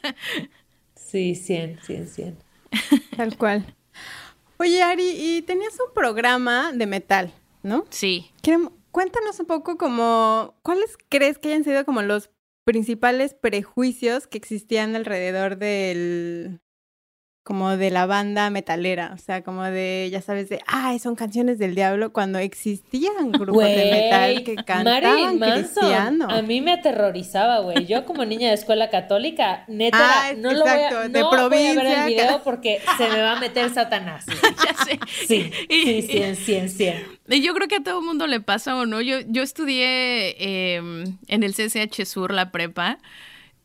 sí, 0.94 1.34
100, 1.34 1.78
100, 1.82 2.08
100. 2.08 2.36
Tal 3.16 3.36
cual. 3.36 3.74
Oye, 4.58 4.82
Ari, 4.82 5.16
y 5.16 5.42
tenías 5.42 5.74
un 5.80 5.94
programa 5.94 6.72
de 6.72 6.86
metal, 6.86 7.32
¿no? 7.62 7.86
Sí. 7.88 8.30
Cuéntanos 8.90 9.38
un 9.38 9.46
poco 9.46 9.78
como, 9.78 10.54
¿cuáles 10.62 10.98
crees 11.08 11.38
que 11.38 11.48
hayan 11.48 11.64
sido 11.64 11.84
como 11.84 12.02
los 12.02 12.30
principales 12.64 13.34
prejuicios 13.34 14.26
que 14.26 14.38
existían 14.38 14.96
alrededor 14.96 15.56
del, 15.56 16.60
como 17.42 17.78
de 17.78 17.90
la 17.90 18.04
banda 18.04 18.50
metalera, 18.50 19.12
o 19.14 19.18
sea, 19.18 19.42
como 19.42 19.64
de, 19.64 20.08
ya 20.12 20.20
sabes, 20.20 20.50
de, 20.50 20.60
ay, 20.66 20.98
son 20.98 21.16
canciones 21.16 21.58
del 21.58 21.74
diablo, 21.74 22.12
cuando 22.12 22.38
existían 22.38 23.32
grupos 23.32 23.64
de 23.64 23.90
metal 23.90 24.44
que 24.44 24.56
cantaban 24.56 25.38
cristiano. 25.38 26.28
A 26.28 26.42
mí 26.42 26.60
me 26.60 26.72
aterrorizaba, 26.72 27.60
güey. 27.60 27.86
Yo 27.86 28.04
como 28.04 28.26
niña 28.26 28.48
de 28.48 28.54
escuela 28.54 28.90
católica, 28.90 29.64
neta, 29.68 29.98
ah, 30.00 30.32
no 30.36 30.52
lo 30.52 30.60
voy 30.60 30.68
a, 30.68 31.08
no 31.08 31.30
voy 31.30 31.66
a 31.66 31.74
ver 31.74 31.86
el 31.86 32.06
video 32.06 32.40
porque 32.44 32.80
se 32.98 33.08
me 33.08 33.22
va 33.22 33.38
a 33.38 33.40
meter 33.40 33.70
Satanás. 33.70 34.26
ya 34.64 34.84
sé. 34.84 35.00
Sí, 35.26 35.50
sí, 35.68 36.02
sí, 36.02 36.34
sí, 36.36 36.68
sí, 36.68 37.40
Yo 37.42 37.54
creo 37.54 37.68
que 37.68 37.76
a 37.76 37.82
todo 37.82 38.02
mundo 38.02 38.26
le 38.26 38.40
pasa 38.40 38.76
o 38.76 38.84
no. 38.84 39.00
Yo, 39.00 39.20
yo 39.26 39.42
estudié 39.42 40.74
em, 40.76 41.16
en 41.26 41.42
el 41.42 41.54
CCH 41.54 42.04
Sur, 42.04 42.34
la 42.34 42.52
prepa, 42.52 42.98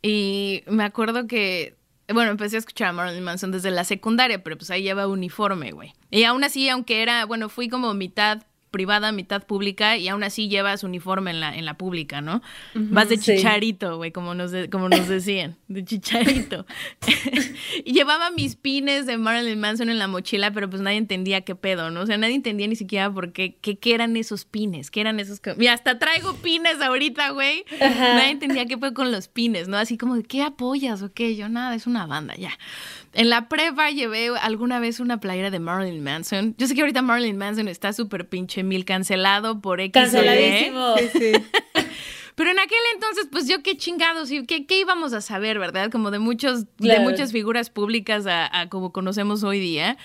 y 0.00 0.62
me 0.66 0.84
acuerdo 0.84 1.26
que 1.26 1.75
bueno, 2.12 2.30
empecé 2.30 2.56
a 2.56 2.58
escuchar 2.60 2.88
a 2.88 2.92
Marilyn 2.92 3.24
Manson 3.24 3.50
desde 3.50 3.70
la 3.70 3.84
secundaria, 3.84 4.42
pero 4.42 4.56
pues 4.56 4.70
ahí 4.70 4.82
lleva 4.82 5.06
uniforme, 5.08 5.72
güey. 5.72 5.92
Y 6.10 6.24
aún 6.24 6.44
así, 6.44 6.68
aunque 6.68 7.02
era, 7.02 7.24
bueno, 7.26 7.48
fui 7.48 7.68
como 7.68 7.92
mitad 7.94 8.42
privada, 8.76 9.10
mitad 9.10 9.42
pública, 9.42 9.96
y 9.96 10.06
aún 10.08 10.22
así 10.22 10.50
llevas 10.50 10.84
uniforme 10.84 11.30
en 11.30 11.40
la, 11.40 11.56
en 11.56 11.64
la 11.64 11.78
pública, 11.78 12.20
¿no? 12.20 12.42
Vas 12.74 13.08
de 13.08 13.16
chicharito, 13.16 13.96
güey, 13.96 14.12
como 14.12 14.34
nos, 14.34 14.52
como 14.70 14.90
nos 14.90 15.08
decían, 15.08 15.56
de 15.68 15.82
chicharito. 15.82 16.66
y 17.86 17.94
llevaba 17.94 18.30
mis 18.32 18.54
pines 18.54 19.06
de 19.06 19.16
Marilyn 19.16 19.58
Manson 19.58 19.88
en 19.88 19.98
la 19.98 20.08
mochila, 20.08 20.50
pero 20.50 20.68
pues 20.68 20.82
nadie 20.82 20.98
entendía 20.98 21.40
qué 21.40 21.54
pedo, 21.54 21.90
¿no? 21.90 22.02
O 22.02 22.06
sea, 22.06 22.18
nadie 22.18 22.34
entendía 22.34 22.66
ni 22.66 22.76
siquiera 22.76 23.10
por 23.10 23.32
qué, 23.32 23.56
qué, 23.62 23.78
eran 23.94 24.14
esos 24.18 24.44
pines, 24.44 24.90
qué 24.90 25.00
eran 25.00 25.18
esos... 25.20 25.40
Mira, 25.56 25.72
hasta 25.72 25.98
traigo 25.98 26.34
pines 26.34 26.78
ahorita, 26.82 27.30
güey. 27.30 27.64
Nadie 27.80 28.32
entendía 28.32 28.66
qué 28.66 28.76
fue 28.76 28.92
con 28.92 29.10
los 29.10 29.28
pines, 29.28 29.68
¿no? 29.68 29.78
Así 29.78 29.96
como, 29.96 30.22
¿qué 30.22 30.42
apoyas 30.42 31.00
o 31.00 31.10
qué? 31.14 31.34
Yo, 31.34 31.48
nada, 31.48 31.74
es 31.74 31.86
una 31.86 32.04
banda, 32.04 32.34
ya. 32.36 32.50
En 33.16 33.30
la 33.30 33.48
prepa 33.48 33.90
llevé 33.90 34.28
alguna 34.40 34.78
vez 34.78 35.00
una 35.00 35.20
playera 35.20 35.50
de 35.50 35.58
Marilyn 35.58 36.04
Manson. 36.04 36.54
Yo 36.58 36.66
sé 36.66 36.74
que 36.74 36.82
ahorita 36.82 37.00
Marilyn 37.00 37.38
Manson 37.38 37.66
está 37.66 37.94
súper 37.94 38.28
pinche 38.28 38.62
mil 38.62 38.84
cancelado 38.84 39.62
por 39.62 39.80
X 39.80 39.92
Canceladísimo. 39.92 40.96
Sí, 40.98 41.08
sí. 41.14 41.32
Pero 42.34 42.50
en 42.50 42.58
aquel 42.58 42.78
entonces, 42.92 43.28
pues 43.32 43.48
yo 43.48 43.62
qué 43.62 43.78
chingados, 43.78 44.28
¿qué, 44.46 44.66
qué 44.66 44.78
íbamos 44.78 45.14
a 45.14 45.22
saber, 45.22 45.58
verdad? 45.58 45.90
Como 45.90 46.10
de 46.10 46.18
muchos, 46.18 46.66
de 46.76 47.00
muchas 47.00 47.32
figuras 47.32 47.70
públicas 47.70 48.26
a, 48.28 48.68
como 48.68 48.92
conocemos 48.92 49.42
hoy 49.42 49.58
día. 49.60 49.96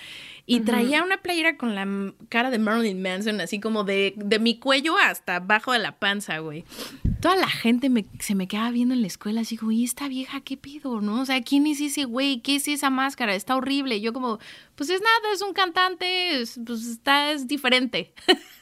Y 0.44 0.60
traía 0.60 1.04
una 1.04 1.18
playera 1.18 1.56
con 1.56 1.74
la 1.74 2.12
cara 2.28 2.50
de 2.50 2.58
Marilyn 2.58 3.00
Manson, 3.00 3.40
así 3.40 3.60
como 3.60 3.84
de, 3.84 4.14
de 4.16 4.38
mi 4.40 4.58
cuello 4.58 4.96
hasta 4.98 5.36
abajo 5.36 5.72
de 5.72 5.78
la 5.78 5.98
panza, 5.98 6.38
güey. 6.38 6.64
Toda 7.20 7.36
la 7.36 7.48
gente 7.48 7.88
me, 7.88 8.06
se 8.18 8.34
me 8.34 8.48
quedaba 8.48 8.72
viendo 8.72 8.92
en 8.92 9.02
la 9.02 9.06
escuela, 9.06 9.42
así, 9.42 9.56
güey, 9.56 9.84
esta 9.84 10.08
vieja, 10.08 10.40
¿qué 10.40 10.56
pido, 10.56 11.00
no? 11.00 11.20
O 11.20 11.26
sea, 11.26 11.40
¿quién 11.42 11.66
es 11.68 11.80
ese 11.80 12.04
güey? 12.04 12.40
¿Qué 12.40 12.56
es 12.56 12.66
esa 12.66 12.90
máscara? 12.90 13.34
Está 13.36 13.54
horrible. 13.54 14.00
yo 14.00 14.12
como, 14.12 14.40
pues 14.74 14.90
es 14.90 15.00
nada, 15.00 15.32
es 15.32 15.42
un 15.42 15.52
cantante, 15.52 16.42
pues 16.66 16.86
está, 16.86 17.30
es 17.30 17.46
diferente. 17.46 18.12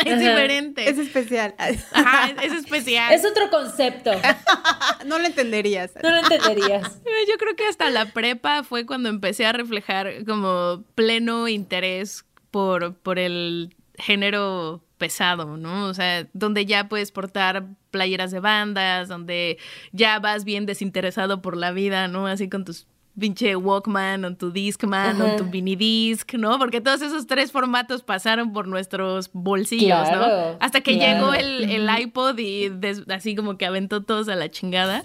Es 0.06 0.18
diferente. 0.18 0.88
Es 0.88 0.98
especial. 0.98 1.54
Ajá, 1.58 2.30
es 2.42 2.52
especial. 2.52 3.12
Es 3.12 3.24
otro 3.24 3.50
concepto. 3.50 4.12
no 5.06 5.18
lo 5.18 5.26
entenderías. 5.26 5.92
No 6.02 6.10
lo 6.10 6.18
entenderías. 6.18 7.00
Yo 7.28 7.36
creo 7.38 7.56
que 7.56 7.66
hasta 7.66 7.90
la 7.90 8.06
prepa 8.06 8.62
fue 8.64 8.86
cuando 8.86 9.08
empecé 9.08 9.46
a 9.46 9.52
reflejar 9.52 10.24
como 10.24 10.84
pleno 10.94 11.48
interés 11.48 12.24
por, 12.50 12.94
por 12.94 13.18
el 13.18 13.74
género 13.94 14.82
pesado, 14.98 15.56
¿no? 15.56 15.86
O 15.86 15.94
sea, 15.94 16.28
donde 16.32 16.66
ya 16.66 16.88
puedes 16.88 17.10
portar 17.10 17.66
playeras 17.90 18.30
de 18.30 18.40
bandas, 18.40 19.08
donde 19.08 19.58
ya 19.92 20.18
vas 20.20 20.44
bien 20.44 20.66
desinteresado 20.66 21.42
por 21.42 21.56
la 21.56 21.72
vida, 21.72 22.06
¿no? 22.06 22.26
Así 22.26 22.48
con 22.48 22.64
tus 22.64 22.86
pinche 23.18 23.56
Walkman 23.56 24.24
o 24.24 24.36
tu 24.36 24.50
Discman 24.50 25.20
o 25.20 25.36
tu 25.36 25.44
mini 25.44 25.76
disc, 25.76 26.32
¿no? 26.34 26.58
Porque 26.58 26.80
todos 26.80 27.02
esos 27.02 27.26
tres 27.26 27.52
formatos 27.52 28.02
pasaron 28.02 28.52
por 28.52 28.66
nuestros 28.66 29.30
bolsillos, 29.32 30.10
¿no? 30.10 30.56
Hasta 30.60 30.80
que 30.80 30.96
llegó 30.96 31.34
el, 31.34 31.70
el, 31.70 31.88
iPod 32.00 32.38
y 32.38 32.70
así 33.08 33.34
como 33.34 33.58
que 33.58 33.66
aventó 33.66 34.02
todos 34.02 34.28
a 34.28 34.36
la 34.36 34.50
chingada. 34.50 35.04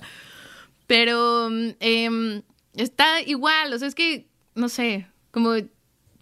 Pero 0.87 1.49
em, 1.79 2.43
está 2.75 3.21
igual, 3.21 3.73
o 3.73 3.79
sea, 3.79 3.87
es 3.87 3.95
que, 3.95 4.27
no 4.53 4.69
sé, 4.69 5.07
como 5.31 5.53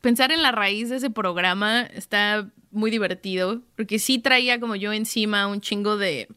pensar 0.02 0.32
en 0.32 0.42
la 0.42 0.52
raíz 0.52 0.90
de 0.90 0.98
ese 0.98 1.10
programa 1.10 1.82
está 1.82 2.50
muy 2.72 2.90
divertido, 2.90 3.62
porque 3.76 4.00
sí 4.00 4.20
traía 4.20 4.60
como 4.60 4.76
yo 4.76 4.92
encima 4.94 5.48
un 5.48 5.62
chingo 5.62 5.98
de, 5.98 6.28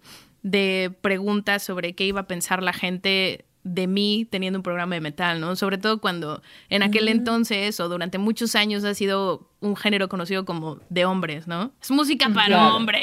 de 0.43 0.93
preguntas 1.01 1.63
sobre 1.63 1.95
qué 1.95 2.05
iba 2.05 2.21
a 2.21 2.27
pensar 2.27 2.63
la 2.63 2.75
gente 2.75 3.46
de 3.67 3.87
mí 3.89 4.27
teniendo 4.31 4.59
un 4.59 4.63
programa 4.63 4.95
de 4.95 5.01
metal, 5.01 5.41
¿no? 5.41 5.57
Sobre 5.57 5.77
todo 5.77 6.01
cuando 6.01 6.41
en 6.69 6.83
aquel 6.83 7.09
entonces 7.09 7.81
o 7.81 7.89
durante 7.89 8.19
muchos 8.19 8.55
años 8.55 8.85
ha 8.85 8.95
sido 8.95 9.51
un 9.67 9.77
género 9.77 10.09
conocido 10.09 10.45
como 10.45 10.79
de 10.89 11.05
hombres, 11.05 11.47
¿no? 11.47 11.73
Es 11.81 11.91
música 11.91 12.29
para 12.29 12.75
hombres. 12.75 13.03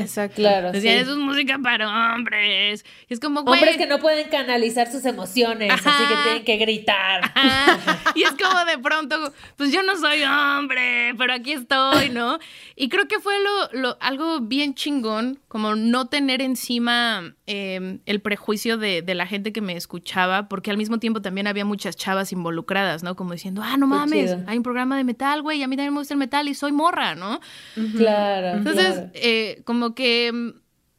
Exacto. 0.00 0.36
Claro. 0.36 0.72
Decían, 0.72 0.98
eso 0.98 1.12
es 1.12 1.18
música 1.18 1.58
para 1.62 2.14
hombres. 2.14 2.84
Y 3.08 3.14
es 3.14 3.20
como, 3.20 3.40
Hombres 3.40 3.76
que 3.76 3.86
no 3.86 3.98
pueden 3.98 4.28
canalizar 4.28 4.90
sus 4.90 5.04
emociones, 5.04 5.72
así 5.72 6.04
que 6.08 6.22
tienen 6.24 6.44
que 6.44 6.56
gritar. 6.56 7.32
Y 8.14 8.22
es 8.22 8.30
como 8.30 8.64
de 8.64 8.78
pronto, 8.78 9.32
pues 9.56 9.72
yo 9.72 9.82
no 9.82 9.96
soy 9.96 10.22
hombre, 10.22 11.14
pero 11.18 11.32
aquí 11.32 11.52
estoy, 11.52 12.10
¿no? 12.10 12.38
Y 12.76 12.88
creo 12.88 13.08
que 13.08 13.18
fue 13.18 13.34
lo, 13.72 13.96
algo 14.00 14.40
bien 14.40 14.74
chingón, 14.74 15.40
como 15.48 15.74
no 15.74 16.06
tener 16.06 16.40
encima 16.40 17.34
em, 17.46 18.00
el 18.06 18.20
prejuicio 18.20 18.78
de, 18.78 19.02
de, 19.02 19.14
la 19.14 19.26
gente 19.26 19.52
que 19.52 19.60
me 19.60 19.76
escuchaba, 19.76 20.48
porque 20.48 20.70
al 20.70 20.76
mismo 20.76 20.98
tiempo 20.98 21.22
también 21.22 21.46
había 21.46 21.64
muchas 21.64 21.96
chavas 21.96 22.32
involucradas, 22.32 23.02
¿no? 23.02 23.16
Como 23.16 23.32
diciendo, 23.32 23.62
ah, 23.64 23.76
no 23.76 23.86
mames, 23.86 24.36
hay 24.46 24.56
un 24.56 24.62
programa 24.62 24.96
de 24.96 25.04
metal, 25.04 25.42
güey, 25.42 25.62
a 25.62 25.68
mí 25.68 25.76
también 25.76 25.93
me 25.94 26.00
gusta 26.00 26.14
el 26.14 26.18
metal 26.18 26.48
y 26.48 26.54
soy 26.54 26.72
morra, 26.72 27.14
¿no? 27.14 27.40
Claro. 27.96 28.58
Entonces, 28.58 29.04
eh, 29.14 29.62
como 29.64 29.94
que 29.94 30.30
mm, 30.32 30.50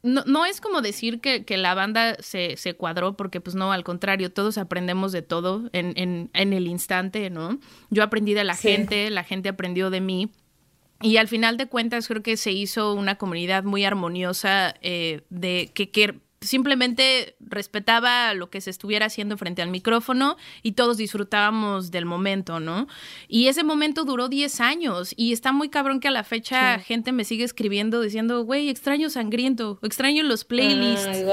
no, 0.02 0.22
no, 0.26 0.44
es 0.44 0.60
como 0.60 0.82
decir 0.82 1.20
que, 1.20 1.44
que 1.44 1.56
la 1.56 1.74
banda 1.74 2.16
se, 2.20 2.56
se, 2.56 2.74
cuadró, 2.74 3.16
porque 3.16 3.40
pues 3.40 3.56
no, 3.56 3.72
al 3.72 3.82
contrario, 3.84 4.32
todos 4.32 4.56
aprendemos 4.56 5.12
de 5.12 5.22
todo 5.22 5.68
en, 5.72 5.92
en, 5.96 6.30
en 6.32 6.52
el 6.52 6.68
instante, 6.68 7.28
¿no? 7.28 7.58
Yo 7.90 8.02
aprendí 8.02 8.32
de 8.32 8.44
la 8.44 8.54
gente, 8.54 9.10
la 9.10 9.24
gente 9.24 9.48
aprendió 9.48 9.90
de 9.90 10.00
mí. 10.00 10.30
Y 11.02 11.18
al 11.18 11.28
final 11.28 11.56
de 11.56 11.66
cuentas 11.66 12.08
creo 12.08 12.22
que 12.22 12.36
se 12.36 12.52
hizo 12.52 12.94
una 12.94 13.16
comunidad 13.16 13.64
muy 13.64 13.84
armoniosa 13.84 14.74
eh, 14.80 15.22
de 15.28 15.70
que, 15.74 15.90
que 15.90 16.20
simplemente 16.40 17.36
respetaba 17.40 18.34
lo 18.34 18.50
que 18.50 18.60
se 18.60 18.70
estuviera 18.70 19.06
haciendo 19.06 19.36
frente 19.36 19.62
al 19.62 19.70
micrófono 19.70 20.36
y 20.62 20.72
todos 20.72 20.96
disfrutábamos 20.96 21.90
del 21.90 22.04
momento, 22.04 22.60
¿no? 22.60 22.86
Y 23.28 23.48
ese 23.48 23.64
momento 23.64 24.04
duró 24.04 24.28
10 24.28 24.60
años 24.60 25.14
y 25.16 25.32
está 25.32 25.52
muy 25.52 25.68
cabrón 25.68 26.00
que 26.00 26.08
a 26.08 26.12
la 26.12 26.24
fecha 26.24 26.78
gente 26.78 27.12
me 27.12 27.24
sigue 27.24 27.44
escribiendo 27.44 28.00
diciendo, 28.00 28.44
güey, 28.44 28.68
extraño 28.68 29.10
sangriento, 29.10 29.78
extraño 29.82 30.22
los 30.22 30.44
playlists, 30.44 31.24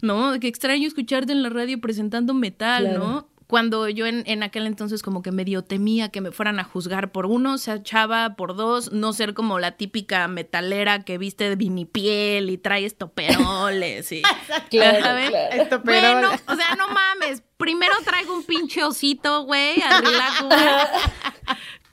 ¿no? 0.00 0.38
Que 0.40 0.48
extraño 0.48 0.86
escucharte 0.86 1.32
en 1.32 1.42
la 1.42 1.50
radio 1.50 1.80
presentando 1.80 2.34
metal, 2.34 2.94
¿no? 2.94 3.28
Cuando 3.54 3.88
yo 3.88 4.06
en, 4.06 4.24
en, 4.26 4.42
aquel 4.42 4.66
entonces 4.66 5.00
como 5.00 5.22
que 5.22 5.30
medio 5.30 5.62
temía 5.62 6.08
que 6.08 6.20
me 6.20 6.32
fueran 6.32 6.58
a 6.58 6.64
juzgar 6.64 7.12
por 7.12 7.24
uno, 7.24 7.56
se 7.56 7.72
echaba 7.72 8.34
por 8.34 8.56
dos, 8.56 8.90
no 8.90 9.12
ser 9.12 9.32
como 9.32 9.60
la 9.60 9.76
típica 9.76 10.26
metalera 10.26 11.04
que 11.04 11.18
viste 11.18 11.48
de 11.48 11.54
vinipiel 11.54 12.50
y 12.50 12.58
trae 12.58 12.84
estoperoles 12.84 14.10
y... 14.10 14.22
claro, 14.70 14.98
claro. 14.98 15.80
Bueno, 15.84 16.30
o 16.48 16.56
sea, 16.56 16.74
no 16.74 16.88
mames, 16.88 17.44
primero 17.56 17.94
traigo 18.04 18.34
un 18.34 18.42
pinche 18.42 18.82
osito, 18.82 19.44
güey, 19.44 19.76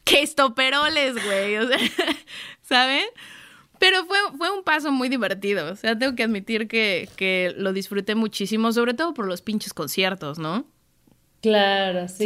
que 0.03 0.23
estoperoles, 0.23 1.23
güey, 1.23 1.57
o 1.57 1.67
sea, 1.67 1.77
¿saben? 2.63 3.05
Pero 3.77 4.03
fue, 4.05 4.17
fue 4.35 4.49
un 4.49 4.63
paso 4.63 4.91
muy 4.91 5.09
divertido. 5.09 5.71
O 5.71 5.75
sea, 5.75 5.95
tengo 5.95 6.15
que 6.15 6.23
admitir 6.23 6.67
que, 6.67 7.07
que 7.17 7.53
lo 7.55 7.71
disfruté 7.71 8.15
muchísimo, 8.15 8.71
sobre 8.71 8.95
todo 8.95 9.13
por 9.13 9.27
los 9.27 9.43
pinches 9.43 9.75
conciertos, 9.75 10.39
¿no? 10.39 10.65
Claro, 11.41 12.07
sí. 12.07 12.25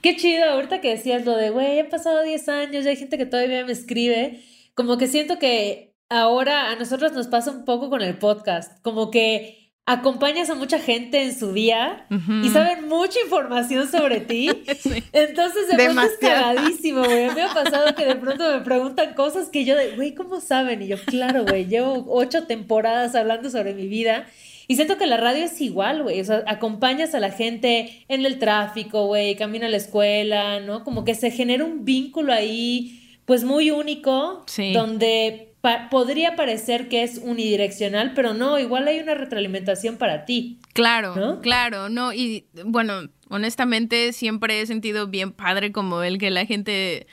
Qué 0.00 0.16
chido, 0.16 0.44
ahorita 0.46 0.80
que 0.80 0.90
decías 0.90 1.24
lo 1.26 1.36
de, 1.36 1.50
güey, 1.50 1.78
han 1.78 1.88
pasado 1.90 2.22
10 2.22 2.48
años, 2.48 2.84
ya 2.84 2.90
hay 2.90 2.96
gente 2.96 3.18
que 3.18 3.26
todavía 3.26 3.64
me 3.66 3.72
escribe, 3.72 4.42
como 4.74 4.96
que 4.96 5.08
siento 5.08 5.38
que 5.38 5.94
ahora 6.08 6.70
a 6.70 6.76
nosotros 6.76 7.12
nos 7.12 7.26
pasa 7.26 7.50
un 7.50 7.64
poco 7.66 7.90
con 7.90 8.00
el 8.00 8.18
podcast, 8.18 8.80
como 8.82 9.10
que 9.10 9.65
acompañas 9.86 10.50
a 10.50 10.56
mucha 10.56 10.80
gente 10.80 11.22
en 11.22 11.38
su 11.38 11.52
día 11.52 12.06
y 12.42 12.48
saben 12.48 12.88
mucha 12.88 13.20
información 13.20 13.88
sobre 13.88 14.20
ti. 14.20 14.48
Entonces, 15.12 15.68
de 15.68 15.76
pronto 15.76 16.02
es 16.02 16.18
cagadísimo, 16.20 17.04
güey. 17.04 17.30
Me 17.32 17.42
ha 17.42 17.54
pasado 17.54 17.94
que 17.94 18.04
de 18.04 18.16
pronto 18.16 18.50
me 18.50 18.60
preguntan 18.60 19.14
cosas 19.14 19.48
que 19.48 19.64
yo 19.64 19.76
de, 19.76 19.94
güey, 19.94 20.14
¿cómo 20.14 20.40
saben? 20.40 20.82
Y 20.82 20.88
yo, 20.88 20.96
claro, 21.04 21.44
güey, 21.44 21.66
llevo 21.66 22.04
ocho 22.08 22.44
temporadas 22.44 23.14
hablando 23.14 23.48
sobre 23.48 23.74
mi 23.74 23.86
vida 23.86 24.26
y 24.68 24.74
siento 24.74 24.98
que 24.98 25.06
la 25.06 25.16
radio 25.16 25.44
es 25.44 25.60
igual, 25.60 26.02
güey. 26.02 26.20
O 26.20 26.24
sea, 26.24 26.42
acompañas 26.46 27.14
a 27.14 27.20
la 27.20 27.30
gente 27.30 28.04
en 28.08 28.26
el 28.26 28.38
tráfico, 28.38 29.06
güey, 29.06 29.36
camina 29.36 29.66
a 29.66 29.70
la 29.70 29.76
escuela, 29.76 30.58
¿no? 30.60 30.82
Como 30.82 31.04
que 31.04 31.14
se 31.14 31.30
genera 31.30 31.64
un 31.64 31.84
vínculo 31.84 32.32
ahí, 32.32 33.20
pues 33.24 33.44
muy 33.44 33.70
único, 33.70 34.44
donde 34.72 35.54
podría 35.90 36.36
parecer 36.36 36.88
que 36.88 37.02
es 37.02 37.18
unidireccional, 37.18 38.12
pero 38.14 38.34
no, 38.34 38.58
igual 38.58 38.88
hay 38.88 39.00
una 39.00 39.14
retroalimentación 39.14 39.96
para 39.96 40.24
ti. 40.24 40.58
Claro, 40.72 41.40
claro, 41.42 41.88
no, 41.88 42.12
y 42.12 42.46
bueno, 42.64 43.08
honestamente 43.28 44.12
siempre 44.12 44.60
he 44.60 44.66
sentido 44.66 45.06
bien 45.06 45.32
padre 45.32 45.72
como 45.72 46.02
el 46.02 46.18
que 46.18 46.30
la 46.30 46.44
gente 46.44 47.06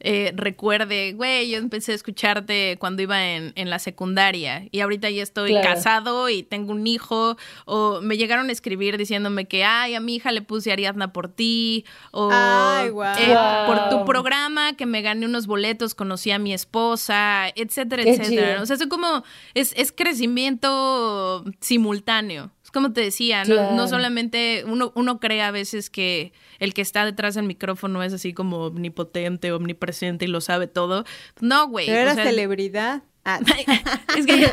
eh, 0.00 0.32
recuerde, 0.34 1.12
güey, 1.14 1.50
yo 1.50 1.58
empecé 1.58 1.92
a 1.92 1.94
escucharte 1.94 2.76
cuando 2.78 3.02
iba 3.02 3.24
en, 3.24 3.52
la 3.68 3.78
secundaria 3.78 4.66
y 4.70 4.80
ahorita 4.80 5.10
ya 5.10 5.22
estoy 5.22 5.52
casado 5.60 6.28
y 6.28 6.42
tengo 6.42 6.72
un 6.72 6.86
hijo, 6.86 7.36
o 7.66 8.00
me 8.00 8.16
llegaron 8.16 8.48
a 8.48 8.52
escribir 8.52 8.96
diciéndome 8.96 9.46
que, 9.46 9.64
ay, 9.64 9.94
a 9.94 10.00
mi 10.00 10.16
hija 10.16 10.32
le 10.32 10.42
puse 10.42 10.72
Ariadna 10.72 11.12
por 11.12 11.28
ti, 11.28 11.84
o 12.12 12.30
eh, 12.32 13.36
por 13.66 13.90
tu 13.90 14.04
programa 14.04 14.74
que 14.74 14.86
me 14.86 15.02
gané 15.02 15.26
unos 15.26 15.46
boletos, 15.46 15.94
conocí 15.94 16.30
a 16.30 16.38
mi 16.38 16.54
esposa, 16.54 17.48
etcétera, 17.56 18.04
etcétera. 18.04 18.62
O 18.62 18.66
sea, 18.66 18.76
es 18.76 18.86
como, 18.86 19.24
es, 19.54 19.72
es 19.76 19.92
crecimiento 19.92 21.44
simultáneo. 21.60 22.50
Es 22.68 22.72
como 22.72 22.92
te 22.92 23.00
decía, 23.00 23.44
no, 23.46 23.88
solamente 23.88 24.62
uno, 24.66 24.92
uno 24.94 25.20
cree 25.20 25.40
a 25.40 25.50
veces 25.50 25.88
que 25.88 26.34
el 26.58 26.74
que 26.74 26.82
está 26.82 27.06
detrás 27.06 27.34
del 27.34 27.46
micrófono 27.46 28.02
es 28.02 28.12
así 28.12 28.34
como 28.34 28.66
omnipotente, 28.66 29.52
omnipresente 29.52 30.26
y 30.26 30.28
lo 30.28 30.42
sabe 30.42 30.66
todo. 30.66 31.06
No, 31.40 31.66
güey. 31.68 31.86
Pero 31.86 31.98
era 32.00 32.14
celebridad. 32.14 33.04
Ah. 33.24 33.40
es, 34.18 34.26
que, 34.26 34.50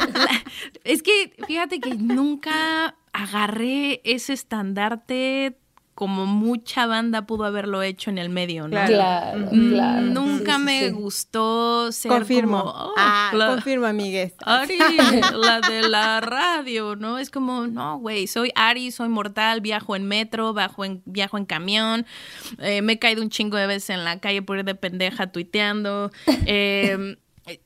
es 0.86 1.04
que 1.04 1.34
fíjate 1.46 1.82
que 1.82 1.96
nunca 1.96 2.96
agarré 3.12 4.00
ese 4.06 4.32
estandarte 4.32 5.58
como 5.96 6.26
mucha 6.26 6.88
banda 6.88 7.26
pudo 7.26 7.46
haberlo 7.46 7.82
hecho 7.82 8.10
en 8.10 8.18
el 8.18 8.28
medio, 8.28 8.68
¿no? 8.68 8.86
Claro, 8.86 9.48
mm, 9.50 9.70
claro. 9.70 10.02
Nunca 10.02 10.58
me 10.58 10.92
gustó 10.92 11.90
ser 11.94 12.12
confirmo. 12.12 12.60
como... 12.60 12.72
Oh, 12.72 12.94
ah, 12.98 13.32
confirmo, 13.32 13.86
amigues. 13.86 14.34
Ari, 14.46 14.78
la 15.34 15.62
de 15.62 15.88
la 15.88 16.20
radio, 16.20 16.98
¿no? 16.98 17.18
Es 17.18 17.30
como, 17.30 17.68
no, 17.68 17.98
güey, 18.00 18.28
soy 18.28 18.52
Ari, 18.56 18.92
soy 18.92 19.08
mortal, 19.08 19.62
viajo 19.62 19.96
en 19.96 20.06
metro, 20.06 20.54
bajo 20.54 20.84
en, 20.84 21.02
viajo 21.06 21.38
en 21.38 21.46
camión, 21.46 22.06
eh, 22.60 22.82
me 22.82 22.94
he 22.94 23.00
caído 23.00 23.22
un 23.22 23.30
chingo 23.30 23.56
de 23.56 23.66
veces 23.66 23.92
en 23.92 24.04
la 24.04 24.20
calle 24.20 24.42
por 24.42 24.58
ir 24.58 24.66
de 24.66 24.76
pendeja 24.76 25.32
tuiteando, 25.32 26.12
eh, 26.46 27.16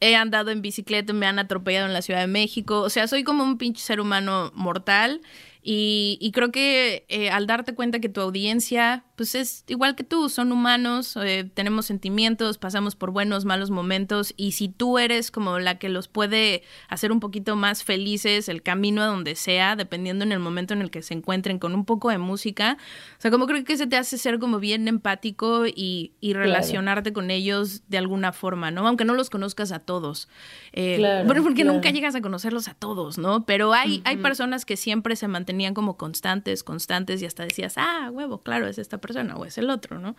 he 0.01 0.15
andado 0.15 0.51
en 0.51 0.61
bicicleta, 0.61 1.13
me 1.13 1.25
han 1.25 1.39
atropellado 1.39 1.87
en 1.87 1.93
la 1.93 2.03
Ciudad 2.03 2.19
de 2.19 2.27
México, 2.27 2.81
o 2.81 2.89
sea, 2.91 3.07
soy 3.07 3.23
como 3.23 3.43
un 3.43 3.57
pinche 3.57 3.81
ser 3.81 3.99
humano 3.99 4.51
mortal 4.53 5.21
y, 5.61 6.31
creo 6.33 6.51
que 6.51 7.05
eh, 7.09 7.29
al 7.29 7.45
darte 7.45 7.75
cuenta 7.75 7.99
que 7.99 8.07
tu 8.07 8.21
audiencia, 8.21 9.03
pues 9.17 9.35
es 9.35 9.65
igual 9.67 9.95
que 9.95 10.05
tú, 10.05 10.29
son 10.29 10.53
humanos, 10.53 11.17
eh, 11.21 11.49
tenemos 11.53 11.85
sentimientos, 11.85 12.57
pasamos 12.57 12.95
por 12.95 13.11
buenos, 13.11 13.43
malos 13.43 13.69
momentos, 13.69 14.33
y 14.37 14.53
si 14.53 14.69
tú 14.69 14.99
eres 14.99 15.31
como 15.31 15.59
la 15.59 15.77
que 15.77 15.89
los 15.89 16.07
puede 16.07 16.63
hacer 16.87 17.11
un 17.11 17.19
poquito 17.19 17.57
más 17.57 17.83
felices, 17.83 18.47
el 18.47 18.63
camino 18.63 19.01
a 19.01 19.07
donde 19.07 19.35
sea, 19.35 19.75
dependiendo 19.75 20.23
en 20.23 20.31
el 20.31 20.39
momento 20.39 20.73
en 20.73 20.81
el 20.81 20.91
que 20.91 21.01
se 21.01 21.13
encuentren 21.13 21.59
con 21.59 21.75
un 21.75 21.83
poco 21.83 22.09
de 22.09 22.19
música, 22.19 22.77
o 23.17 23.21
sea, 23.21 23.29
como 23.29 23.45
creo 23.45 23.65
que 23.65 23.75
se 23.75 23.85
te 23.85 23.97
hace 23.97 24.17
ser 24.17 24.39
como 24.39 24.59
bien 24.59 24.87
empático 24.87 25.65
y, 25.67 26.13
relacionarte 26.21 27.11
con 27.11 27.31
ellos 27.31 27.81
de 27.89 27.97
alguna 27.97 28.31
forma, 28.31 28.71
¿no? 28.71 28.87
Aunque 28.87 29.03
no 29.03 29.13
los 29.13 29.29
conozcas 29.29 29.71
a 29.71 29.79
todos. 29.79 30.29
Eh, 30.73 31.23
bueno, 31.25 31.43
porque 31.43 31.63
nunca 31.63 31.89
llegas 31.89 32.15
a 32.15 32.21
conocerlos 32.21 32.67
a 32.67 32.75
todos, 32.75 33.17
¿no? 33.17 33.45
Pero 33.45 33.73
hay, 33.73 34.01
hay 34.05 34.17
personas 34.17 34.63
que 34.63 34.77
siempre 34.77 35.15
se 35.15 35.27
mantienen 35.27 35.48
tenían 35.49 35.73
como 35.73 35.97
constantes, 35.97 36.63
constantes 36.63 37.23
y 37.23 37.25
hasta 37.25 37.41
decías, 37.41 37.73
ah, 37.77 38.11
huevo, 38.11 38.43
claro, 38.43 38.67
es 38.67 38.77
esta 38.77 38.99
persona 38.99 39.35
o 39.35 39.45
es 39.45 39.57
el 39.57 39.71
otro, 39.71 39.97
¿no? 39.97 40.15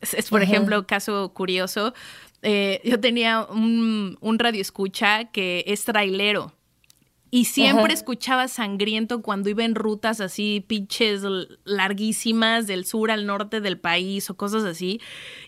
Es, 0.00 0.30
por 0.30 0.40
ejemplo, 0.40 0.86
caso 0.86 1.34
curioso, 1.34 1.92
eh, 2.40 2.80
yo 2.82 2.98
tenía 2.98 3.42
un, 3.42 4.16
un 4.22 4.38
radio 4.38 4.62
escucha 4.62 5.24
que 5.24 5.64
es 5.66 5.84
trailero 5.84 6.54
y 7.34 7.46
siempre 7.46 7.92
escuchaba 7.92 8.46
sangriento 8.46 9.20
cuando 9.20 9.50
iba 9.50 9.64
en 9.64 9.74
rutas 9.74 10.20
así, 10.20 10.64
pinches 10.68 11.22
larguísimas 11.64 12.68
del 12.68 12.84
sur 12.84 13.10
al 13.10 13.26
norte 13.26 13.60
del 13.60 13.76
país 13.76 14.30
o 14.30 14.36
cosas 14.36 14.62
así. 14.62 15.00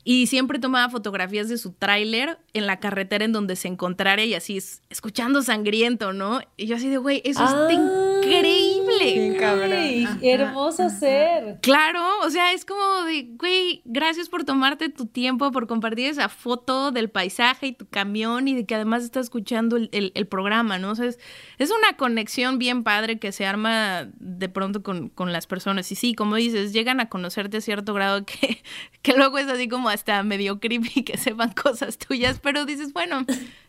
Y 0.03 0.27
siempre 0.27 0.59
tomaba 0.59 0.91
fotografías 0.91 1.49
de 1.49 1.59
su 1.59 1.71
tráiler 1.75 2.41
en 2.55 2.67
la 2.67 2.81
carretera 2.81 3.25
en 3.25 3.31
donde 3.31 3.55
se 3.55 3.69
encontrara 3.69 4.25
y 4.25 4.35
así, 4.35 4.59
escuchando 4.91 5.43
sangriento, 5.43 6.13
¿no? 6.13 6.41
Y 6.57 6.67
yo 6.67 6.75
así 6.75 6.89
de, 6.89 6.97
güey, 6.97 7.23
eso 7.25 7.45
está 7.45 7.69
ah, 7.69 8.21
increíble. 9.03 10.09
Hermoso 10.23 10.89
ser. 10.91 11.59
Claro, 11.63 12.03
o 12.23 12.31
sea, 12.31 12.53
es 12.53 12.65
como 12.65 13.05
de, 13.05 13.29
güey, 13.37 13.83
gracias 13.85 14.29
por 14.29 14.45
tomarte 14.45 14.89
tu 14.89 15.07
tiempo, 15.07 15.51
por 15.53 15.67
compartir 15.67 16.07
esa 16.07 16.29
foto 16.29 16.91
del 16.93 17.11
paisaje 17.11 17.69
y 17.69 17.73
tu 17.73 17.87
camión 17.89 18.49
y 18.49 18.55
de 18.55 18.67
que 18.67 18.75
además 18.75 19.03
estás 19.03 19.27
escuchando 19.27 19.77
el, 19.77 20.27
programa, 20.29 20.79
¿no? 20.79 20.91
O 20.91 20.95
sea, 20.95 21.07
es, 21.07 21.19
es 21.59 21.71
una 21.71 21.97
conexión 21.97 22.59
bien 22.59 22.83
padre 22.83 23.19
que 23.19 23.33
se 23.33 23.47
arma 23.47 24.09
de 24.19 24.49
pronto 24.49 24.83
con, 24.83 25.13
las 25.33 25.47
personas. 25.47 25.91
Y 25.93 25.95
sí, 25.95 26.15
como 26.15 26.37
dices, 26.37 26.73
llegan 26.73 27.01
a 27.01 27.09
conocerte 27.09 27.59
a 27.59 27.61
cierto 27.61 27.95
grado 27.95 28.25
que, 28.25 28.63
que 29.03 29.15
luego 29.15 29.39
es 29.39 29.49
así 29.49 29.69
como 29.69 29.89
hasta 29.89 30.23
medio 30.23 30.61
creepy 30.61 31.05
que 31.05 31.17
sepan 31.19 31.53
cosas 31.63 31.99
tuyas, 31.99 32.41
pero 32.41 32.65
dices, 32.65 32.93
bueno, 32.93 33.25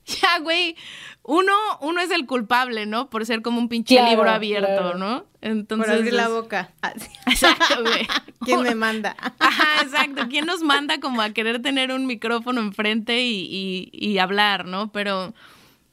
ya, 0.21 0.39
güey, 0.39 0.75
uno, 1.23 1.53
uno 1.81 2.01
es 2.01 2.11
el 2.11 2.25
culpable, 2.25 2.85
¿no? 2.85 3.09
Por 3.09 3.25
ser 3.25 3.41
como 3.41 3.59
un 3.59 3.67
pinche 3.67 4.01
libro 4.03 4.29
abierto, 4.29 4.93
¿no? 4.93 5.25
Entonces, 5.41 5.87
Por 5.87 5.95
abrir 5.95 6.13
la 6.13 6.29
boca. 6.29 6.71
Exacto, 7.27 7.81
güey. 7.81 8.07
¿Quién 8.41 8.61
me 8.61 8.75
manda? 8.75 9.15
Ajá, 9.39 9.83
exacto. 9.83 10.27
¿Quién 10.29 10.45
nos 10.45 10.61
manda 10.61 10.99
como 10.99 11.21
a 11.21 11.31
querer 11.31 11.61
tener 11.61 11.91
un 11.91 12.05
micrófono 12.05 12.61
enfrente 12.61 13.23
y, 13.23 13.89
y 13.91 14.17
hablar, 14.19 14.65
¿no? 14.65 14.91
Pero 14.91 15.33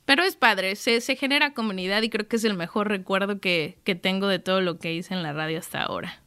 pero 0.04 0.22
es 0.22 0.36
padre, 0.36 0.76
se, 0.76 1.00
se, 1.00 1.16
genera 1.16 1.54
comunidad 1.54 2.02
y 2.02 2.10
creo 2.10 2.28
que 2.28 2.36
es 2.36 2.44
el 2.44 2.54
mejor 2.54 2.88
recuerdo 2.88 3.40
que, 3.40 3.78
que 3.84 3.94
tengo 3.94 4.28
de 4.28 4.38
todo 4.38 4.60
lo 4.60 4.78
que 4.78 4.92
hice 4.92 5.14
en 5.14 5.22
la 5.22 5.32
radio 5.32 5.58
hasta 5.58 5.82
ahora. 5.82 6.20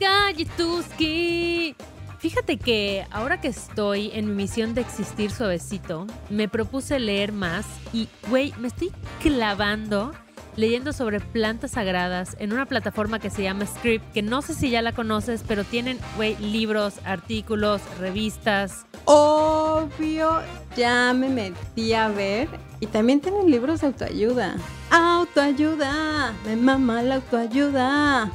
¡Galletuski! 0.00 1.76
Fíjate 2.20 2.58
que 2.58 3.06
ahora 3.10 3.40
que 3.40 3.48
estoy 3.48 4.10
en 4.12 4.26
mi 4.26 4.42
misión 4.42 4.74
de 4.74 4.82
existir 4.82 5.30
suavecito, 5.30 6.06
me 6.28 6.48
propuse 6.48 7.00
leer 7.00 7.32
más 7.32 7.64
y, 7.94 8.08
güey, 8.28 8.52
me 8.58 8.68
estoy 8.68 8.92
clavando 9.22 10.12
leyendo 10.56 10.92
sobre 10.92 11.20
plantas 11.20 11.70
sagradas 11.72 12.36
en 12.38 12.52
una 12.52 12.66
plataforma 12.66 13.18
que 13.18 13.30
se 13.30 13.42
llama 13.42 13.64
Script, 13.64 14.12
que 14.12 14.20
no 14.20 14.42
sé 14.42 14.52
si 14.52 14.68
ya 14.68 14.82
la 14.82 14.92
conoces, 14.92 15.42
pero 15.48 15.64
tienen, 15.64 15.98
güey, 16.16 16.36
libros, 16.36 16.94
artículos, 17.04 17.80
revistas. 17.98 18.84
Obvio, 19.06 20.42
ya 20.76 21.14
me 21.14 21.30
metí 21.30 21.94
a 21.94 22.08
ver. 22.08 22.48
Y 22.80 22.86
también 22.86 23.20
tienen 23.20 23.50
libros 23.50 23.80
de 23.80 23.86
autoayuda. 23.86 24.56
¡Autoayuda! 24.90 26.34
Me 26.44 26.56
mama 26.56 27.02
la 27.02 27.14
autoayuda. 27.16 28.30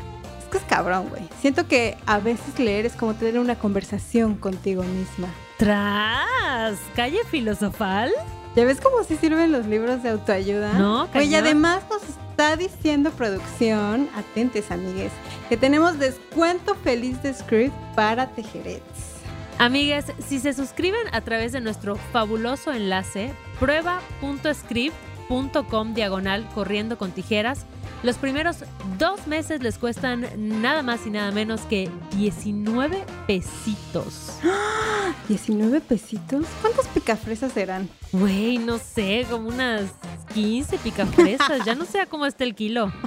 Es 0.56 0.62
que 0.62 0.68
es 0.68 0.72
cabrón, 0.72 1.10
güey. 1.10 1.24
Siento 1.42 1.68
que 1.68 1.98
a 2.06 2.20
veces 2.20 2.58
leer 2.60 2.86
es 2.86 2.94
como 2.94 3.14
tener 3.14 3.38
una 3.40 3.56
conversación 3.56 4.36
contigo 4.36 4.84
misma. 4.84 5.28
¡Tras! 5.58 6.78
¿Calle 6.96 7.20
filosofal? 7.30 8.10
¿Ya 8.56 8.64
ves 8.64 8.80
cómo 8.80 9.04
se 9.04 9.18
sirven 9.18 9.52
los 9.52 9.66
libros 9.66 10.02
de 10.02 10.12
autoayuda? 10.12 10.72
No, 10.74 11.10
Y 11.22 11.36
además 11.36 11.84
nos 11.90 12.04
está 12.04 12.56
diciendo 12.56 13.12
producción, 13.12 14.08
atentes 14.16 14.72
amigues, 14.72 15.12
que 15.50 15.58
tenemos 15.58 16.00
descuento 16.00 16.74
feliz 16.76 17.22
de 17.22 17.34
script 17.34 17.76
para 17.96 18.28
tejerets. 18.28 19.16
Amigas, 19.58 20.06
si 20.26 20.40
se 20.40 20.54
suscriben 20.54 21.06
a 21.12 21.20
través 21.22 21.52
de 21.52 21.60
nuestro 21.60 21.98
fabuloso 22.14 22.72
enlace 22.72 23.34
prueba.script.com 23.60 25.94
diagonal 25.94 26.48
corriendo 26.54 26.98
con 26.98 27.12
tijeras, 27.12 27.66
los 28.06 28.18
primeros 28.18 28.58
dos 29.00 29.26
meses 29.26 29.64
les 29.64 29.80
cuestan 29.80 30.28
nada 30.62 30.84
más 30.84 31.08
y 31.08 31.10
nada 31.10 31.32
menos 31.32 31.62
que 31.62 31.90
19 32.16 33.04
pesitos. 33.26 34.38
¿19 35.30 35.82
pesitos? 35.82 36.46
¿Cuántas 36.62 36.88
picafresas 36.88 37.54
serán? 37.54 37.90
Güey, 38.12 38.60
no 38.60 38.78
sé, 38.78 39.26
como 39.30 39.50
unas 39.50 39.90
15 40.36 40.78
picafresas. 40.78 41.66
ya 41.66 41.74
no 41.74 41.86
sé 41.86 42.06
cómo 42.08 42.28
está 42.28 42.44
el 42.44 42.54
kilo. 42.54 42.94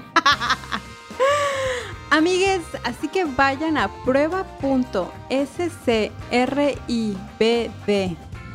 Amigues, 2.11 2.63
así 2.85 3.07
que 3.07 3.25
vayan 3.25 3.79
a 3.79 3.89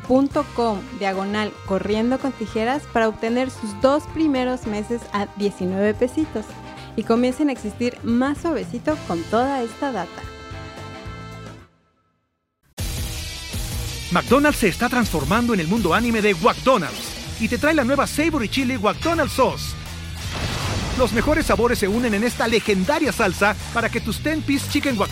prueba.scribd.com 0.07 0.79
diagonal 0.99 1.51
corriendo 1.65 2.19
con 2.19 2.31
tijeras 2.31 2.83
para 2.91 3.07
obtener 3.07 3.49
sus 3.49 3.79
dos 3.81 4.03
primeros 4.13 4.65
meses 4.67 5.01
a 5.13 5.27
19 5.37 5.93
pesitos 5.93 6.45
y 6.95 7.03
comiencen 7.03 7.49
a 7.49 7.51
existir 7.51 7.97
más 8.03 8.39
suavecito 8.39 8.97
con 9.07 9.21
toda 9.23 9.63
esta 9.63 9.91
data. 9.91 10.21
McDonald's 14.11 14.59
se 14.59 14.67
está 14.67 14.89
transformando 14.89 15.55
en 15.55 15.59
el 15.59 15.67
mundo 15.67 15.93
anime 15.93 16.21
de 16.21 16.35
McDonald's 16.35 17.41
y 17.41 17.47
te 17.47 17.57
trae 17.57 17.73
la 17.73 17.83
nueva 17.83 18.05
Savory 18.05 18.47
Chili 18.47 18.77
McDonald's 18.77 19.33
Sauce 19.33 19.83
los 20.97 21.11
mejores 21.11 21.47
sabores 21.47 21.79
se 21.79 21.87
unen 21.87 22.13
en 22.13 22.23
esta 22.23 22.47
legendaria 22.47 23.11
salsa 23.11 23.55
para 23.73 23.89
que 23.89 23.99
tus 23.99 24.23
10-piece 24.23 24.69
chicken 24.69 24.97
wack 24.97 25.09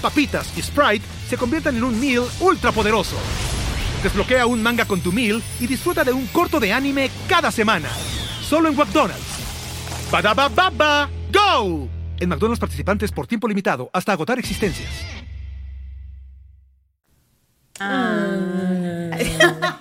papitas 0.00 0.56
y 0.56 0.62
Sprite 0.62 1.04
se 1.28 1.36
conviertan 1.36 1.76
en 1.76 1.84
un 1.84 1.98
meal 1.98 2.24
ultra 2.40 2.70
poderoso. 2.70 3.16
Desbloquea 4.02 4.46
un 4.46 4.62
manga 4.62 4.84
con 4.84 5.00
tu 5.00 5.12
meal 5.12 5.42
y 5.58 5.66
disfruta 5.66 6.04
de 6.04 6.12
un 6.12 6.26
corto 6.28 6.60
de 6.60 6.72
anime 6.72 7.10
cada 7.28 7.50
semana. 7.50 7.88
Solo 8.42 8.68
en 8.68 8.76
McDonald's. 8.76 9.38
baba 10.10 11.10
¡Go! 11.32 11.88
En 12.20 12.28
McDonald's 12.28 12.60
participantes 12.60 13.12
por 13.12 13.26
tiempo 13.26 13.48
limitado 13.48 13.90
hasta 13.92 14.12
agotar 14.12 14.38
existencias. 14.38 14.88
Ah. 17.80 19.10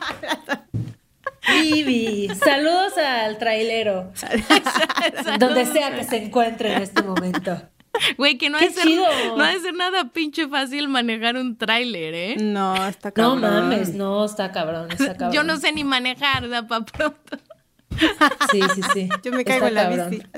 Vivi, 1.47 2.29
saludos 2.35 2.97
al 2.97 3.37
trailero. 3.37 4.11
donde 5.39 5.65
sea 5.65 5.95
que 5.95 6.03
se 6.03 6.17
encuentre 6.23 6.73
en 6.73 6.81
este 6.83 7.01
momento. 7.01 7.61
Güey, 8.17 8.37
que 8.37 8.49
no 8.49 8.57
es 8.57 8.75
no 8.85 9.43
ha 9.43 9.53
de 9.53 9.59
ser 9.59 9.73
nada 9.73 10.11
pinche 10.11 10.47
fácil 10.47 10.87
manejar 10.87 11.35
un 11.35 11.57
tráiler, 11.57 12.13
¿eh? 12.13 12.35
No, 12.39 12.75
está 12.87 13.11
cabrón. 13.11 13.41
No 13.41 13.49
mames, 13.49 13.93
no, 13.93 14.25
está 14.25 14.51
cabrón, 14.51 14.91
está 14.91 15.15
cabrón. 15.15 15.31
Yo 15.33 15.43
no 15.43 15.57
sé 15.57 15.71
ni 15.71 15.83
manejar, 15.83 16.49
da 16.49 16.67
pa' 16.67 16.85
pronto. 16.85 17.37
Sí, 18.51 18.61
sí, 18.75 18.81
sí. 18.93 19.09
Yo 19.23 19.31
me 19.31 19.43
caigo 19.43 19.67
en 19.67 19.73
la 19.73 19.89
bici. 19.89 20.23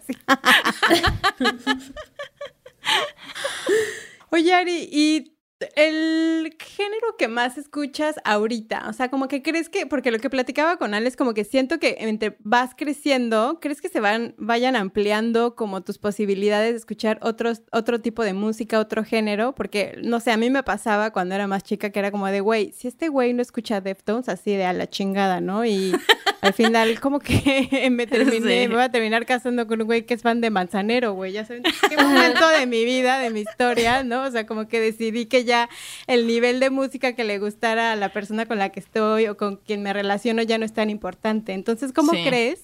Oye, 4.31 4.53
Ari, 4.53 4.89
¿y 4.91 5.38
el 5.75 6.55
género 6.59 7.17
que 7.17 7.27
más 7.27 7.57
escuchas 7.57 8.15
ahorita, 8.23 8.85
o 8.87 8.93
sea, 8.93 9.09
como 9.09 9.27
que 9.27 9.41
crees 9.41 9.69
que, 9.69 9.85
porque 9.85 10.11
lo 10.11 10.19
que 10.19 10.29
platicaba 10.29 10.77
con 10.77 10.93
Alex, 10.93 11.15
como 11.15 11.33
que 11.33 11.43
siento 11.43 11.79
que 11.79 11.97
entre 11.99 12.37
vas 12.39 12.71
creciendo, 12.75 13.59
¿crees 13.61 13.81
que 13.81 13.89
se 13.89 13.99
van, 13.99 14.35
vayan 14.37 14.75
ampliando 14.75 15.55
como 15.55 15.81
tus 15.81 15.97
posibilidades 15.97 16.71
de 16.71 16.77
escuchar 16.77 17.19
otros, 17.21 17.63
otro 17.71 17.99
tipo 17.99 18.23
de 18.23 18.33
música, 18.33 18.79
otro 18.79 19.03
género? 19.03 19.53
Porque, 19.53 19.99
no 20.01 20.19
sé, 20.19 20.31
a 20.31 20.37
mí 20.37 20.49
me 20.49 20.63
pasaba 20.63 21.11
cuando 21.11 21.35
era 21.35 21.47
más 21.47 21.63
chica 21.63 21.89
que 21.89 21.99
era 21.99 22.11
como 22.11 22.27
de, 22.27 22.39
güey, 22.39 22.71
si 22.71 22.87
este 22.87 23.09
güey 23.09 23.33
no 23.33 23.41
escucha 23.41 23.81
Deftones, 23.81 24.29
así 24.29 24.55
de 24.55 24.65
a 24.65 24.73
la 24.73 24.89
chingada, 24.89 25.41
¿no? 25.41 25.65
Y 25.65 25.93
al 26.41 26.53
final 26.53 26.99
como 26.99 27.19
que 27.19 27.89
me 27.91 28.07
terminé, 28.07 28.67
me 28.67 28.75
voy 28.75 28.83
a 28.83 28.91
terminar 28.91 29.25
casando 29.25 29.67
con 29.67 29.81
un 29.81 29.87
güey 29.87 30.05
que 30.05 30.13
es 30.13 30.21
fan 30.21 30.41
de 30.41 30.49
Manzanero, 30.49 31.13
güey, 31.13 31.33
ya 31.33 31.45
saben, 31.45 31.63
qué 31.63 31.97
momento 32.01 32.47
de 32.49 32.65
mi 32.65 32.85
vida, 32.85 33.19
de 33.19 33.29
mi 33.29 33.41
historia, 33.41 34.03
¿no? 34.03 34.23
O 34.23 34.31
sea, 34.31 34.45
como 34.45 34.67
que 34.67 34.79
decidí 34.79 35.25
que 35.25 35.43
ya 35.49 35.69
el 36.07 36.27
nivel 36.27 36.59
de 36.59 36.69
música 36.69 37.13
que 37.13 37.23
le 37.23 37.39
gustara 37.39 37.91
a 37.91 37.95
la 37.95 38.13
persona 38.13 38.45
con 38.45 38.59
la 38.59 38.69
que 38.69 38.79
estoy 38.79 39.27
o 39.27 39.35
con 39.35 39.57
quien 39.57 39.81
me 39.81 39.91
relaciono 39.91 40.43
ya 40.43 40.57
no 40.57 40.65
es 40.65 40.73
tan 40.73 40.89
importante. 40.89 41.53
Entonces, 41.53 41.91
¿cómo 41.91 42.11
crees 42.11 42.61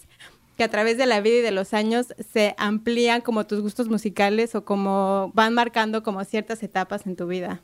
que 0.58 0.64
a 0.64 0.70
través 0.70 0.98
de 0.98 1.08
la 1.08 1.20
vida 1.20 1.40
y 1.40 1.42
de 1.42 1.52
los 1.52 1.74
años 1.74 2.14
se 2.32 2.54
amplían 2.58 3.22
como 3.22 3.48
tus 3.48 3.62
gustos 3.62 3.90
musicales 3.90 4.54
o 4.54 4.64
como 4.64 5.32
van 5.34 5.54
marcando 5.56 6.04
como 6.04 6.24
ciertas 6.24 6.62
etapas 6.62 7.08
en 7.08 7.16
tu 7.16 7.26
vida? 7.26 7.62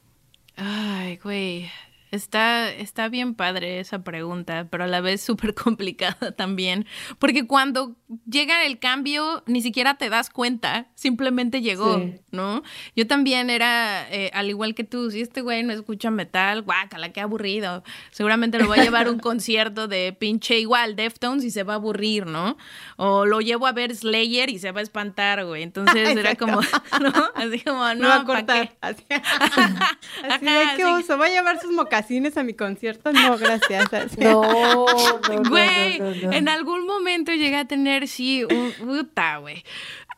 Ay, 0.58 1.18
güey, 1.24 1.70
Está, 2.12 2.70
está 2.70 3.08
bien 3.08 3.36
padre 3.36 3.80
esa 3.80 4.04
pregunta, 4.04 4.68
pero 4.70 4.84
a 4.84 4.88
la 4.88 5.00
vez 5.00 5.22
súper 5.22 5.54
complicada 5.56 6.34
también, 6.34 6.86
porque 7.20 7.48
cuando 7.48 7.96
llega 8.30 8.66
el 8.66 8.80
cambio 8.80 9.44
ni 9.48 9.62
siquiera 9.62 9.96
te 9.96 10.10
das 10.10 10.30
cuenta, 10.30 10.88
simplemente 10.96 11.62
llegó, 11.62 12.02
¿no? 12.32 12.64
Yo 12.96 13.08
también 13.08 13.50
era, 13.50 14.08
eh, 14.12 14.32
al 14.34 14.50
igual 14.50 14.76
que 14.76 14.84
tú, 14.84 15.12
si 15.12 15.22
este 15.22 15.42
güey 15.42 15.64
no 15.64 15.74
escucha 15.74 16.12
metal, 16.12 16.62
guácala, 16.62 17.12
qué 17.12 17.22
aburrido, 17.22 17.84
seguramente 18.12 18.60
lo 18.60 18.68
voy 18.68 18.80
a 18.80 18.84
llevar 18.84 19.08
a 19.08 19.12
un 19.12 19.20
concierto 19.32 19.88
de 19.88 20.16
pinche 20.18 20.60
igual, 20.60 20.96
Deftones 20.96 21.44
y 21.44 21.52
se 21.52 21.64
va 21.64 21.74
a 21.74 21.76
aburrir, 21.78 22.26
¿no? 22.26 22.58
O 22.98 23.26
lo 23.26 23.42
llevo 23.42 23.68
a 23.68 23.72
ver 23.72 23.96
Slayer 23.96 24.50
y 24.50 24.60
se 24.60 24.72
va 24.72 24.82
a 24.82 24.84
espantar, 24.84 25.46
güey, 25.46 25.64
entonces 25.64 26.16
era 26.16 26.36
como, 26.36 26.62
¿no? 27.02 27.12
Así 27.36 27.60
como, 27.62 27.94
no, 27.96 28.08
va 28.08 28.18
a 28.18 28.26
cortar. 28.26 28.76
Así, 28.82 29.04
así 30.30 30.46
de 30.46 30.76
que 30.76 30.86
oso, 30.86 31.18
va 31.18 31.26
a 31.26 31.30
llevar 31.30 31.60
sus 31.60 31.72
mocas 31.72 32.06
a 32.36 32.44
mi 32.44 32.54
concierto, 32.54 33.12
no, 33.14 33.38
gracias. 33.38 34.18
no, 34.18 34.42
no, 34.42 35.50
Güey, 35.50 36.02
en 36.32 36.50
algún 36.50 36.86
momento 36.86 37.32
llegué 37.32 37.56
a 37.56 37.66
tener, 37.66 38.01
sí, 38.08 38.44
un 38.44 38.74
puta, 38.74 39.38
güey. 39.38 39.64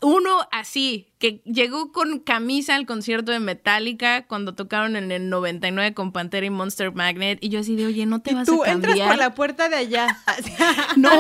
Uno 0.01 0.47
así, 0.51 1.12
que 1.23 1.39
llegó 1.45 1.93
con 1.93 2.19
camisa 2.19 2.75
al 2.75 2.85
concierto 2.85 3.31
de 3.31 3.39
Metallica 3.39 4.27
cuando 4.27 4.55
tocaron 4.55 4.97
en 4.97 5.09
el 5.09 5.29
99 5.29 5.93
con 5.93 6.11
Pantera 6.11 6.45
y 6.45 6.49
Monster 6.49 6.93
Magnet. 6.93 7.41
Y 7.41 7.47
yo 7.47 7.61
así 7.61 7.77
de, 7.77 7.85
oye, 7.85 8.05
no 8.05 8.21
te 8.21 8.33
vas 8.33 8.41
a 8.41 8.51
cambiar. 8.51 8.65
Tú 8.65 8.89
entras 8.89 9.07
por 9.07 9.17
la 9.17 9.33
puerta 9.33 9.69
de 9.69 9.77
allá. 9.77 10.21
no, 10.97 11.11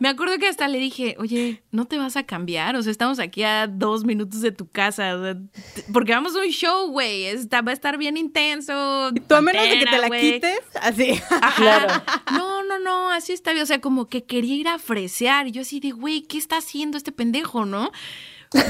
me, 0.00 0.08
acuerdo 0.08 0.36
que 0.38 0.48
hasta 0.48 0.66
le 0.66 0.80
dije, 0.80 1.14
oye, 1.20 1.62
no 1.70 1.84
te 1.84 1.96
vas 1.96 2.16
a 2.16 2.24
cambiar. 2.24 2.74
O 2.74 2.82
sea, 2.82 2.90
estamos 2.90 3.20
aquí 3.20 3.44
a 3.44 3.68
dos 3.68 4.04
minutos 4.04 4.40
de 4.40 4.50
tu 4.50 4.68
casa. 4.68 5.16
porque 5.92 6.10
vamos 6.10 6.34
a 6.34 6.40
un 6.40 6.48
show, 6.48 6.90
güey. 6.90 7.36
Va 7.36 7.70
a 7.70 7.72
estar 7.72 7.96
bien 7.98 8.16
intenso. 8.16 9.10
Y 9.14 9.20
tú 9.20 9.36
a 9.36 9.40
menos 9.42 9.62
de 9.62 9.78
que 9.78 9.86
te 9.86 9.98
la 9.98 10.10
quites, 10.10 10.58
así. 10.82 11.20
Claro. 11.54 12.02
No, 12.32 12.64
no, 12.64 12.80
no, 12.80 13.12
así 13.12 13.32
está 13.32 13.52
bien. 13.52 13.62
O 13.62 13.66
sea, 13.66 13.80
como 13.80 14.08
que 14.08 14.24
quería 14.24 14.56
ir 14.56 14.66
a 14.66 14.80
fresear. 14.80 15.46
Y 15.46 15.52
yo 15.52 15.62
así 15.62 15.78
de, 15.78 15.92
güey, 15.92 16.22
¿qué 16.22 16.36
está 16.36 16.56
haciendo 16.56 16.98
este 16.98 17.12
pendejo, 17.12 17.64
no? 17.64 17.92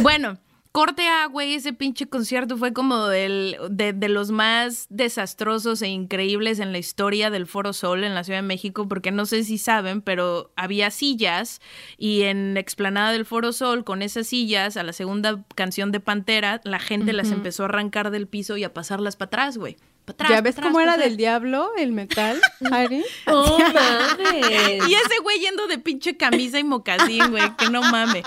Bueno, 0.00 0.38
corte 0.74 1.06
a, 1.06 1.26
güey, 1.26 1.54
ese 1.54 1.72
pinche 1.72 2.08
concierto 2.08 2.56
fue 2.56 2.72
como 2.72 3.06
del, 3.06 3.56
de, 3.70 3.92
de, 3.92 4.08
los 4.08 4.32
más 4.32 4.86
desastrosos 4.90 5.82
e 5.82 5.88
increíbles 5.88 6.58
en 6.58 6.72
la 6.72 6.78
historia 6.78 7.30
del 7.30 7.46
Foro 7.46 7.72
Sol 7.72 8.02
en 8.02 8.12
la 8.12 8.24
Ciudad 8.24 8.40
de 8.40 8.46
México, 8.46 8.88
porque 8.88 9.12
no 9.12 9.24
sé 9.24 9.44
si 9.44 9.56
saben, 9.56 10.02
pero 10.02 10.52
había 10.56 10.90
sillas 10.90 11.60
y 11.96 12.22
en 12.22 12.54
la 12.54 12.60
explanada 12.60 13.12
del 13.12 13.24
Foro 13.24 13.52
Sol, 13.52 13.84
con 13.84 14.02
esas 14.02 14.26
sillas, 14.26 14.76
a 14.76 14.82
la 14.82 14.92
segunda 14.92 15.44
canción 15.54 15.92
de 15.92 16.00
Pantera, 16.00 16.60
la 16.64 16.80
gente 16.80 17.12
las 17.12 17.30
empezó 17.30 17.62
a 17.62 17.66
arrancar 17.66 18.10
del 18.10 18.26
piso 18.26 18.56
y 18.56 18.64
a 18.64 18.74
pasarlas 18.74 19.14
para 19.14 19.28
atrás, 19.28 19.56
güey. 19.56 19.76
¿Ya 20.28 20.40
ves 20.40 20.56
cómo 20.60 20.80
era 20.80 20.96
del 20.96 21.16
diablo 21.16 21.70
el 21.78 21.92
metal, 21.92 22.40
Ari? 22.72 23.04
¡Oh, 23.26 23.58
mames! 23.74 24.88
Y 24.88 24.94
ese 24.94 25.18
güey 25.22 25.38
yendo 25.38 25.66
de 25.66 25.78
pinche 25.78 26.16
camisa 26.16 26.58
y 26.58 26.64
mocasín, 26.64 27.30
güey, 27.30 27.56
que 27.56 27.70
no 27.70 27.80
mames. 27.80 28.24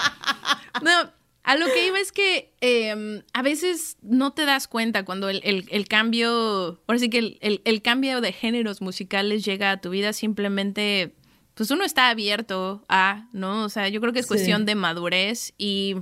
No, 0.82 1.12
a 1.48 1.56
lo 1.56 1.66
que 1.68 1.88
iba 1.88 1.98
es 1.98 2.12
que 2.12 2.52
em, 2.60 3.22
a 3.32 3.42
veces 3.42 3.96
no 4.02 4.34
te 4.34 4.44
das 4.44 4.68
cuenta 4.68 5.06
cuando 5.06 5.30
el, 5.30 5.88
cambio, 5.88 6.82
ahora 6.86 7.00
sí 7.00 7.10
que 7.10 7.20
el, 7.40 7.62
el, 7.64 7.82
cambio 7.82 8.20
de 8.20 8.34
géneros 8.34 8.82
musicales 8.82 9.46
llega 9.46 9.72
a 9.72 9.80
tu 9.80 9.90
vida 9.90 10.12
simplemente, 10.12 11.14
pues 11.54 11.72
uno 11.72 11.86
está 11.86 12.10
abierto 12.10 12.84
a, 12.90 13.30
¿no? 13.32 13.64
O 13.64 13.70
sea, 13.70 13.88
yo 13.88 14.02
creo 14.02 14.12
que 14.12 14.20
es 14.20 14.28
cuestión 14.28 14.66
de 14.66 14.76
madurez 14.76 15.54
y 15.58 15.96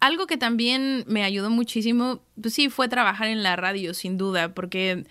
algo 0.00 0.26
que 0.26 0.38
también 0.38 1.04
me 1.06 1.22
ayudó 1.22 1.50
muchísimo, 1.50 2.22
pues 2.40 2.54
sí, 2.54 2.70
fue 2.70 2.88
trabajar 2.88 3.28
en 3.28 3.42
la 3.42 3.54
radio, 3.56 3.92
sin 3.92 4.16
duda, 4.16 4.54
porque 4.54 5.04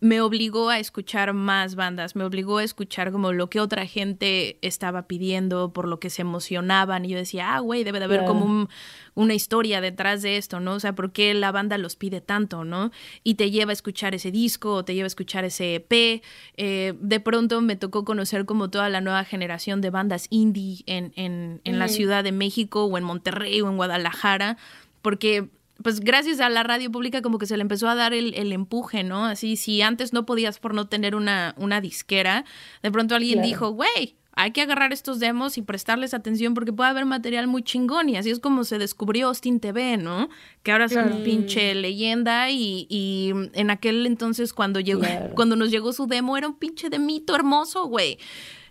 me 0.00 0.20
obligó 0.20 0.68
a 0.68 0.78
escuchar 0.78 1.32
más 1.32 1.74
bandas, 1.74 2.16
me 2.16 2.24
obligó 2.24 2.58
a 2.58 2.64
escuchar 2.64 3.12
como 3.12 3.32
lo 3.32 3.48
que 3.48 3.60
otra 3.60 3.86
gente 3.86 4.58
estaba 4.60 5.06
pidiendo, 5.06 5.72
por 5.72 5.88
lo 5.88 5.98
que 6.00 6.10
se 6.10 6.22
emocionaban. 6.22 7.04
Y 7.04 7.08
yo 7.08 7.16
decía, 7.18 7.54
ah, 7.54 7.60
güey, 7.60 7.82
debe 7.82 7.98
de 7.98 8.04
haber 8.04 8.24
como 8.24 8.68
una 9.14 9.34
historia 9.34 9.80
detrás 9.80 10.22
de 10.22 10.36
esto, 10.36 10.60
¿no? 10.60 10.74
O 10.74 10.80
sea, 10.80 10.94
¿por 10.94 11.12
qué 11.12 11.32
la 11.34 11.50
banda 11.50 11.78
los 11.78 11.96
pide 11.96 12.20
tanto, 12.20 12.64
¿no? 12.64 12.90
Y 13.24 13.34
te 13.34 13.50
lleva 13.50 13.70
a 13.70 13.72
escuchar 13.72 14.14
ese 14.14 14.30
disco, 14.30 14.74
o 14.74 14.84
te 14.84 14.94
lleva 14.94 15.06
a 15.06 15.08
escuchar 15.08 15.44
ese 15.44 15.76
EP. 15.76 16.22
Eh, 16.56 16.94
de 17.00 17.20
pronto 17.20 17.60
me 17.62 17.76
tocó 17.76 18.04
conocer 18.04 18.44
como 18.44 18.68
toda 18.68 18.90
la 18.90 19.00
nueva 19.00 19.24
generación 19.24 19.80
de 19.80 19.90
bandas 19.90 20.26
indie 20.30 20.82
en, 20.86 21.12
en, 21.16 21.60
en 21.64 21.78
la 21.78 21.88
Ciudad 21.88 22.22
de 22.22 22.32
México, 22.32 22.84
o 22.84 22.98
en 22.98 23.04
Monterrey, 23.04 23.60
o 23.62 23.68
en 23.68 23.76
Guadalajara 23.76 24.58
porque 25.06 25.50
pues 25.82 26.00
gracias 26.00 26.40
a 26.40 26.48
la 26.48 26.62
radio 26.62 26.90
pública 26.90 27.22
como 27.22 27.38
que 27.38 27.46
se 27.46 27.56
le 27.56 27.62
empezó 27.62 27.88
a 27.88 27.94
dar 27.94 28.14
el, 28.14 28.52
empuje, 28.52 29.02
¿no? 29.04 29.26
Así, 29.26 29.56
si 29.56 29.82
antes 29.82 30.12
no 30.12 30.26
podías 30.26 30.58
por 30.58 30.74
no 30.74 30.88
tener 30.88 31.14
una, 31.14 31.54
una 31.58 31.80
disquera, 31.80 32.44
de 32.82 32.90
pronto 32.90 33.14
alguien 33.14 33.42
dijo, 33.42 33.70
güey, 33.70 34.16
hay 34.38 34.50
que 34.50 34.60
agarrar 34.60 34.92
estos 34.92 35.18
demos 35.18 35.56
y 35.56 35.62
prestarles 35.62 36.12
atención 36.12 36.52
porque 36.52 36.72
puede 36.72 36.90
haber 36.90 37.06
material 37.06 37.46
muy 37.46 37.62
chingón 37.62 38.10
y 38.10 38.18
así 38.18 38.30
es 38.30 38.38
como 38.38 38.64
se 38.64 38.78
descubrió 38.78 39.28
Austin 39.28 39.60
TV, 39.60 39.96
¿no? 39.96 40.28
Que 40.62 40.72
ahora 40.72 40.84
es 40.84 40.92
una 40.92 41.24
pinche 41.24 41.74
leyenda 41.74 42.50
y, 42.50 42.86
y, 42.90 43.32
en 43.54 43.70
aquel 43.70 44.06
entonces 44.06 44.52
cuando 44.52 44.80
llegó, 44.80 45.02
cuando 45.34 45.56
nos 45.56 45.70
llegó 45.70 45.94
su 45.94 46.06
demo 46.06 46.36
era 46.36 46.48
un 46.48 46.58
pinche 46.58 46.90
de 46.90 46.98
mito 46.98 47.34
hermoso, 47.34 47.86
güey. 47.86 48.18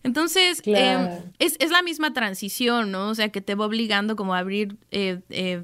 Entonces, 0.03 0.61
em, 0.65 1.09
es, 1.39 1.57
es, 1.59 1.71
la 1.71 1.81
misma 1.81 2.13
transición, 2.13 2.91
¿no? 2.91 3.09
O 3.09 3.15
sea, 3.15 3.29
que 3.29 3.41
te 3.41 3.55
va 3.55 3.65
obligando 3.65 4.15
como 4.15 4.35
a 4.35 4.37
abrir 4.37 4.77
eh, 4.91 5.21
eh, 5.31 5.63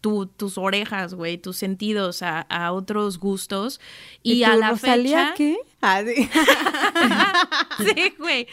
tus 0.00 0.58
orejas, 0.58 1.14
güey, 1.14 1.38
tus 1.38 1.56
sentidos 1.56 2.22
a, 2.22 2.72
otros 2.72 3.18
gustos. 3.18 3.80
Y, 4.22 4.42
a 4.44 4.56
la 4.56 4.76
fecha. 4.76 5.34
qué? 5.36 5.56
Ah, 5.80 6.02
sí. 6.04 6.28
güey. 8.18 8.46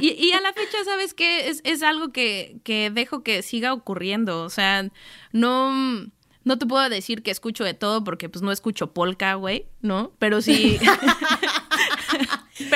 y, 0.00 0.32
a 0.32 0.40
la 0.40 0.52
fecha, 0.52 0.84
¿sabes 0.84 1.14
qué? 1.14 1.48
Es, 1.48 1.60
es 1.64 1.82
algo 1.82 2.12
que, 2.12 2.56
que 2.64 2.90
dejo 2.90 3.22
que 3.22 3.42
siga 3.42 3.72
ocurriendo. 3.72 4.42
O 4.42 4.50
sea, 4.50 4.88
no 5.32 6.10
no 6.44 6.58
te 6.58 6.66
puedo 6.66 6.88
decir 6.88 7.22
que 7.22 7.30
escucho 7.30 7.64
de 7.64 7.74
todo 7.74 8.04
porque 8.04 8.28
pues 8.28 8.42
no 8.42 8.52
escucho 8.52 8.92
polka, 8.92 9.34
güey, 9.34 9.66
¿no? 9.80 10.12
Pero 10.18 10.42
sí. 10.42 10.78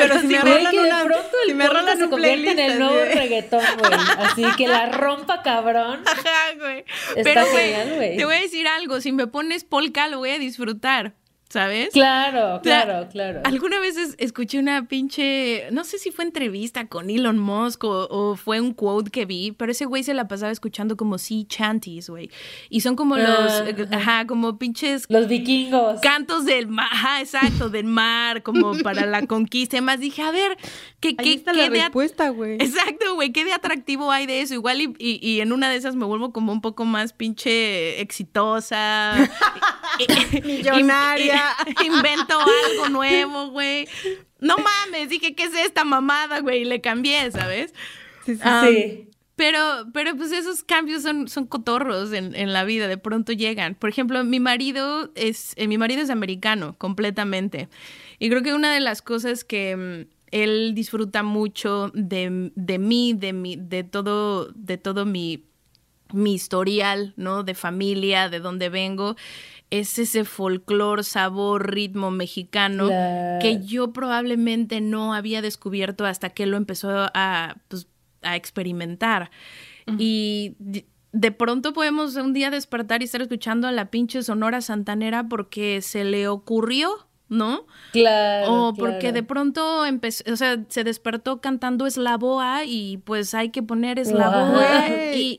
Pero, 0.00 0.20
si, 0.20 0.26
me 0.26 0.40
rolan 0.40 0.78
una, 0.78 1.04
pronto 1.04 1.36
el 1.44 1.50
si 1.50 1.54
me 1.54 1.66
se 1.96 2.08
convierte 2.08 2.50
en 2.50 2.58
el 2.58 2.78
nuevo 2.78 3.04
reggaetón, 3.04 3.64
güey. 3.78 3.92
Así 4.18 4.44
que 4.56 4.68
la 4.68 4.86
rompa 4.86 5.42
cabrón. 5.42 6.02
Ajá, 6.06 6.54
güey. 6.58 6.84
Pero, 7.22 7.42
güey, 7.50 8.16
te 8.16 8.24
voy 8.24 8.36
a 8.36 8.40
decir 8.40 8.66
algo. 8.68 9.00
Si 9.00 9.12
me 9.12 9.26
pones 9.26 9.64
polka, 9.64 10.08
lo 10.08 10.18
voy 10.18 10.30
a 10.30 10.38
disfrutar. 10.38 11.14
¿Sabes? 11.48 11.90
Claro, 11.92 12.60
claro, 12.62 13.08
claro. 13.10 13.40
Alguna 13.44 13.80
vez 13.80 13.96
escuché 14.18 14.58
una 14.58 14.86
pinche, 14.86 15.68
no 15.70 15.84
sé 15.84 15.98
si 15.98 16.10
fue 16.10 16.24
entrevista 16.24 16.86
con 16.86 17.08
Elon 17.08 17.38
Musk 17.38 17.84
o, 17.84 18.36
fue 18.36 18.60
un 18.60 18.74
quote 18.74 19.10
que 19.10 19.24
vi, 19.24 19.52
pero 19.52 19.72
ese 19.72 19.86
güey 19.86 20.02
se 20.02 20.14
la 20.14 20.28
pasaba 20.28 20.52
escuchando 20.52 20.96
como 20.96 21.16
sea 21.16 21.38
chanties, 21.46 22.10
güey. 22.10 22.30
Y 22.68 22.80
son 22.80 22.96
como 22.96 23.16
los, 23.16 23.28
ah, 23.28 23.64
eh, 23.66 23.88
ajá, 23.92 24.26
como 24.26 24.58
pinches... 24.58 25.06
Los 25.08 25.28
vikingos. 25.28 26.00
Cantos 26.00 26.44
del 26.44 26.68
mar, 26.68 26.88
ajá, 26.90 27.20
exacto, 27.20 27.70
del 27.70 27.86
mar, 27.86 28.42
como 28.42 28.72
para 28.82 29.06
la 29.06 29.26
conquista. 29.26 29.80
más 29.80 30.00
dije, 30.00 30.22
a 30.22 30.30
ver, 30.30 30.56
¿qué, 31.00 31.16
qué, 31.16 31.32
está 31.32 31.52
la 31.52 31.68
respuesta, 31.68 32.28
güey. 32.28 32.54
Exacto, 32.54 33.14
güey, 33.14 33.32
¿qué 33.32 33.44
de 33.44 33.52
atractivo 33.52 34.10
hay 34.10 34.26
de 34.26 34.42
eso? 34.42 34.54
Igual 34.54 34.82
y, 34.82 34.94
y, 34.98 35.40
en 35.40 35.52
una 35.52 35.70
de 35.70 35.76
esas 35.76 35.96
me 35.96 36.04
vuelvo 36.04 36.32
como 36.32 36.52
un 36.52 36.60
poco 36.60 36.84
más 36.84 37.12
pinche 37.12 38.00
exitosa. 38.00 39.14
Millonaria. 40.44 41.37
invento 41.84 42.38
algo 42.38 42.88
nuevo, 42.88 43.48
güey. 43.50 43.88
No 44.40 44.56
mames, 44.56 45.08
dije, 45.08 45.34
¿qué 45.34 45.44
es 45.44 45.54
esta 45.54 45.84
mamada, 45.84 46.40
güey? 46.40 46.62
Y 46.62 46.64
le 46.64 46.80
cambié, 46.80 47.30
¿sabes? 47.30 47.74
Sí, 48.24 48.36
sí. 48.36 49.08
Pero, 49.38 49.60
pero 49.94 50.16
pues 50.16 50.32
esos 50.32 50.64
cambios 50.64 51.02
son, 51.02 51.28
son 51.28 51.46
cotorros 51.46 52.12
en, 52.12 52.34
en, 52.34 52.52
la 52.52 52.64
vida, 52.64 52.88
de 52.88 52.98
pronto 52.98 53.32
llegan. 53.32 53.76
Por 53.76 53.88
ejemplo, 53.88 54.24
mi 54.24 54.40
marido 54.40 55.12
es, 55.14 55.52
eh, 55.54 55.68
mi 55.68 55.78
marido 55.78 56.02
es 56.02 56.10
americano, 56.10 56.74
completamente. 56.76 57.68
Y 58.18 58.30
creo 58.30 58.42
que 58.42 58.52
una 58.52 58.74
de 58.74 58.80
las 58.80 59.00
cosas 59.00 59.44
que 59.44 59.76
mm, 59.76 60.14
él 60.32 60.72
disfruta 60.74 61.22
mucho 61.22 61.92
de, 61.94 62.50
de 62.56 62.78
mí, 62.80 63.14
de 63.16 63.32
mi, 63.32 63.54
de 63.54 63.84
todo, 63.84 64.50
de 64.56 64.76
todo 64.76 65.06
mi, 65.06 65.44
mi 66.12 66.34
historial, 66.34 67.14
¿no? 67.16 67.44
De 67.44 67.54
familia, 67.54 68.28
de 68.28 68.40
dónde 68.40 68.68
vengo, 68.70 69.14
es 69.70 69.98
ese 69.98 70.24
folclore, 70.24 71.02
sabor, 71.02 71.70
ritmo 71.70 72.10
mexicano 72.10 72.88
que 73.40 73.60
yo 73.64 73.92
probablemente 73.92 74.80
no 74.80 75.14
había 75.14 75.42
descubierto 75.42 76.06
hasta 76.06 76.30
que 76.30 76.46
lo 76.46 76.56
empezó 76.56 76.90
a, 76.90 77.56
pues, 77.68 77.86
a 78.22 78.36
experimentar. 78.36 79.30
Y 79.98 80.54
de 81.12 81.32
pronto 81.32 81.72
podemos 81.72 82.16
un 82.16 82.34
día 82.34 82.50
despertar 82.50 83.00
y 83.00 83.06
estar 83.06 83.22
escuchando 83.22 83.66
a 83.66 83.72
la 83.72 83.90
pinche 83.90 84.22
Sonora 84.22 84.60
Santanera 84.60 85.28
porque 85.28 85.80
se 85.80 86.04
le 86.04 86.28
ocurrió 86.28 87.07
¿no? 87.28 87.66
Claro. 87.92 88.68
O 88.68 88.74
porque 88.74 89.12
de 89.12 89.22
pronto 89.22 89.84
empezó, 89.84 90.24
o 90.32 90.36
sea, 90.36 90.58
se 90.68 90.84
despertó 90.84 91.40
cantando 91.40 91.86
Eslavoa 91.86 92.64
y 92.64 92.98
pues 92.98 93.34
hay 93.34 93.50
que 93.50 93.62
poner 93.62 93.98
Eslavoa 93.98 94.88
y 95.14 95.36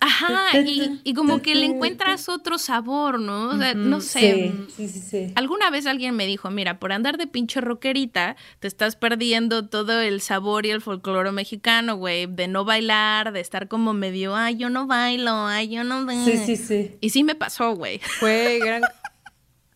ajá, 0.00 0.58
y, 0.64 1.14
como 1.14 1.42
que 1.42 1.54
le 1.54 1.66
encuentras 1.66 2.28
otro 2.28 2.58
sabor, 2.58 3.20
¿no? 3.20 3.48
O 3.48 3.58
sea, 3.58 3.74
no 3.74 4.00
sé. 4.00 4.52
Sí, 4.76 4.88
sí, 4.88 5.00
sí, 5.00 5.32
Alguna 5.34 5.70
vez 5.70 5.86
alguien 5.86 6.14
me 6.16 6.26
dijo, 6.26 6.50
mira, 6.50 6.78
por 6.78 6.92
andar 6.92 7.18
de 7.18 7.26
pinche 7.26 7.60
rockerita, 7.60 8.36
te 8.60 8.68
estás 8.68 8.96
perdiendo 8.96 9.68
todo 9.68 10.00
el 10.00 10.20
sabor 10.20 10.66
y 10.66 10.70
el 10.70 10.80
folclore 10.80 11.32
mexicano, 11.32 11.96
güey, 11.96 12.26
de 12.26 12.48
no 12.48 12.64
bailar, 12.64 13.32
de 13.32 13.40
estar 13.40 13.68
como 13.68 13.92
medio, 13.92 14.34
ay, 14.36 14.56
yo 14.56 14.70
no 14.70 14.86
bailo, 14.86 15.46
ay, 15.46 15.68
yo 15.68 15.84
no... 15.84 16.08
Sí, 16.24 16.36
sí, 16.38 16.56
sí. 16.56 16.96
Y 17.00 17.10
sí 17.10 17.24
me 17.24 17.34
pasó, 17.34 17.74
güey. 17.74 17.98
Fue 17.98 18.58
gran 18.62 18.82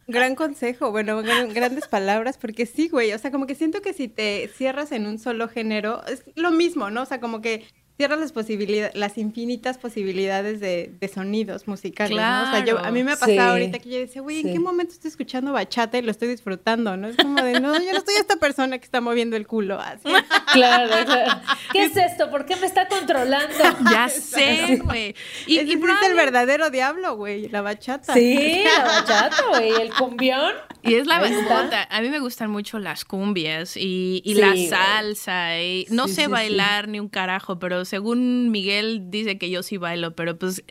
Gran 0.07 0.35
consejo, 0.35 0.91
bueno, 0.91 1.23
grandes 1.23 1.89
palabras, 1.89 2.37
porque 2.37 2.67
sí, 2.67 2.89
güey, 2.89 3.13
o 3.13 3.19
sea, 3.19 3.31
como 3.31 3.47
que 3.47 3.55
siento 3.55 3.81
que 3.81 3.95
si 3.95 4.09
te 4.09 4.49
cierras 4.49 4.93
en 4.93 5.07
un 5.07 5.19
solo 5.19 5.49
género, 5.49 6.05
es 6.07 6.25
lo 6.35 6.51
mismo, 6.51 6.91
¿no? 6.91 7.03
O 7.03 7.07
sea, 7.07 7.21
como 7.21 7.41
que 7.41 7.65
cierras 7.97 8.19
las 8.19 8.33
posibilidades, 8.33 8.95
las 8.97 9.19
infinitas 9.19 9.79
posibilidades 9.79 10.59
de, 10.61 10.93
sonidos 11.13 11.69
musicales, 11.69 12.17
¿no? 12.17 12.43
O 12.43 12.51
sea, 12.51 12.65
yo, 12.65 12.79
a 12.79 12.91
mí 12.91 13.05
me 13.05 13.13
ha 13.13 13.17
pasado 13.17 13.53
ahorita 13.53 13.79
que 13.79 13.89
yo 13.89 13.99
decía, 13.99 14.21
güey, 14.21 14.41
¿en 14.41 14.53
qué 14.53 14.59
momento 14.59 14.95
estoy 14.95 15.11
escuchando 15.11 15.53
bachata 15.53 15.99
y 15.99 16.03
lo 16.03 16.11
estoy 16.11 16.29
disfrutando, 16.29 16.97
no? 16.97 17.09
Es 17.09 17.17
como 17.17 17.41
de, 17.41 17.61
no, 17.61 17.73
yo 17.75 17.93
no 17.93 18.01
soy 18.01 18.15
esta 18.19 18.37
persona 18.37 18.79
que 18.79 18.85
está 18.85 19.01
moviendo 19.01 19.37
el 19.37 19.47
culo, 19.47 19.81
así. 19.81 20.09
Claro, 20.53 20.89
claro. 21.05 21.41
¿Qué 21.73 21.85
es 21.85 21.97
esto? 21.97 22.31
¿Por 22.31 22.47
qué 22.47 22.55
me 22.57 22.67
está 22.67 22.89
controlando? 22.89 23.55
Ya 23.91 24.09
sé, 24.09 24.81
güey. 24.83 25.15
Y, 25.47 25.59
es, 25.59 25.69
el 25.69 26.15
verdadero 26.15 26.71
diablo, 26.71 27.17
güey, 27.17 27.49
la 27.49 27.61
bachata. 27.61 28.15
Sí, 28.15 28.65
la 28.65 28.85
bachata, 28.85 29.37
güey, 29.51 29.71
el 29.81 29.93
cumbión. 29.93 30.53
Y 30.87 30.95
es 30.95 31.07
la 31.07 31.19
bachata. 31.19 31.89
A 31.91 32.01
mí 32.03 32.11
me 32.11 32.19
gustan 32.19 32.51
mucho 32.51 32.79
las 32.79 33.05
cumbias 33.05 33.77
y, 33.77 34.23
la 34.35 34.55
salsa. 34.57 35.61
Y 35.61 35.87
no 35.91 36.09
sé 36.09 36.29
bailar 36.29 36.89
ni 36.89 37.01
un 37.01 37.09
carajo, 37.09 37.59
pero 37.59 37.85
según 37.85 38.51
Miguel 38.51 39.11
dice 39.11 39.39
que 39.39 39.51
yo 39.51 39.63
sí 39.63 39.77
bailo, 39.77 40.15
pero 40.15 40.39
pues, 40.39 40.63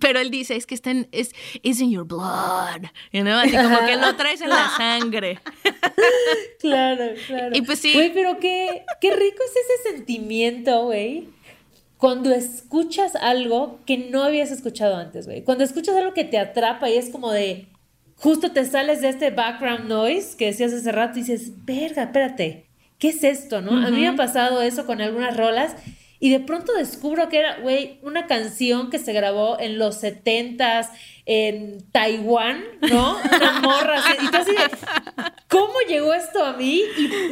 pero 0.00 0.20
él 0.20 0.30
dice, 0.30 0.56
es 0.56 0.66
que 0.66 0.74
está 0.74 0.90
en, 0.90 1.08
es, 1.12 1.32
it's 1.62 1.80
in 1.80 1.90
your 1.90 2.06
blood, 2.06 2.82
you 3.12 3.22
know? 3.22 3.38
así 3.38 3.56
como 3.56 3.86
que 3.86 3.96
lo 3.96 4.14
traes 4.16 4.40
en 4.40 4.50
la 4.50 4.68
sangre. 4.76 5.40
claro, 6.60 7.04
claro. 7.26 7.56
Y 7.56 7.62
pues 7.62 7.78
sí. 7.78 7.92
Güey, 7.92 8.12
pero 8.12 8.38
qué, 8.38 8.84
qué 9.00 9.14
rico 9.14 9.38
es 9.44 9.52
ese 9.52 9.96
sentimiento, 9.96 10.84
güey. 10.84 11.28
Cuando 11.96 12.34
escuchas 12.34 13.14
algo 13.14 13.78
que 13.86 13.96
no 13.96 14.24
habías 14.24 14.50
escuchado 14.50 14.96
antes, 14.96 15.26
güey. 15.26 15.42
Cuando 15.42 15.62
escuchas 15.62 15.94
algo 15.96 16.12
que 16.14 16.24
te 16.24 16.36
atrapa 16.36 16.90
y 16.90 16.96
es 16.96 17.10
como 17.10 17.30
de, 17.30 17.68
justo 18.22 18.52
te 18.52 18.64
sales 18.64 19.00
de 19.00 19.08
este 19.08 19.30
background 19.30 19.88
noise 19.88 20.36
que 20.36 20.46
decías 20.46 20.72
hace 20.72 20.92
rato 20.92 21.18
y 21.18 21.22
dices, 21.22 21.64
verga, 21.64 22.04
espérate, 22.04 22.66
¿qué 22.98 23.08
es 23.08 23.24
esto, 23.24 23.60
no? 23.60 23.84
A 23.84 23.90
mí 23.90 24.00
me 24.00 24.08
ha 24.08 24.14
pasado 24.14 24.62
eso 24.62 24.86
con 24.86 25.00
algunas 25.00 25.36
rolas 25.36 25.74
y 26.20 26.30
de 26.30 26.38
pronto 26.38 26.72
descubro 26.74 27.28
que 27.28 27.38
era, 27.38 27.58
güey, 27.58 27.98
una 28.02 28.28
canción 28.28 28.90
que 28.90 29.00
se 29.00 29.12
grabó 29.12 29.58
en 29.58 29.76
los 29.76 29.96
setentas 29.96 30.90
en 31.26 31.82
Taiwán, 31.90 32.62
¿no? 32.82 33.16
Una 33.36 33.60
morra 33.60 33.98
así. 33.98 34.12
Y 34.22 34.36
así 34.36 34.52
de, 34.52 35.24
¿cómo 35.48 35.74
llegó 35.88 36.14
esto 36.14 36.44
a 36.44 36.52
mí? 36.52 36.80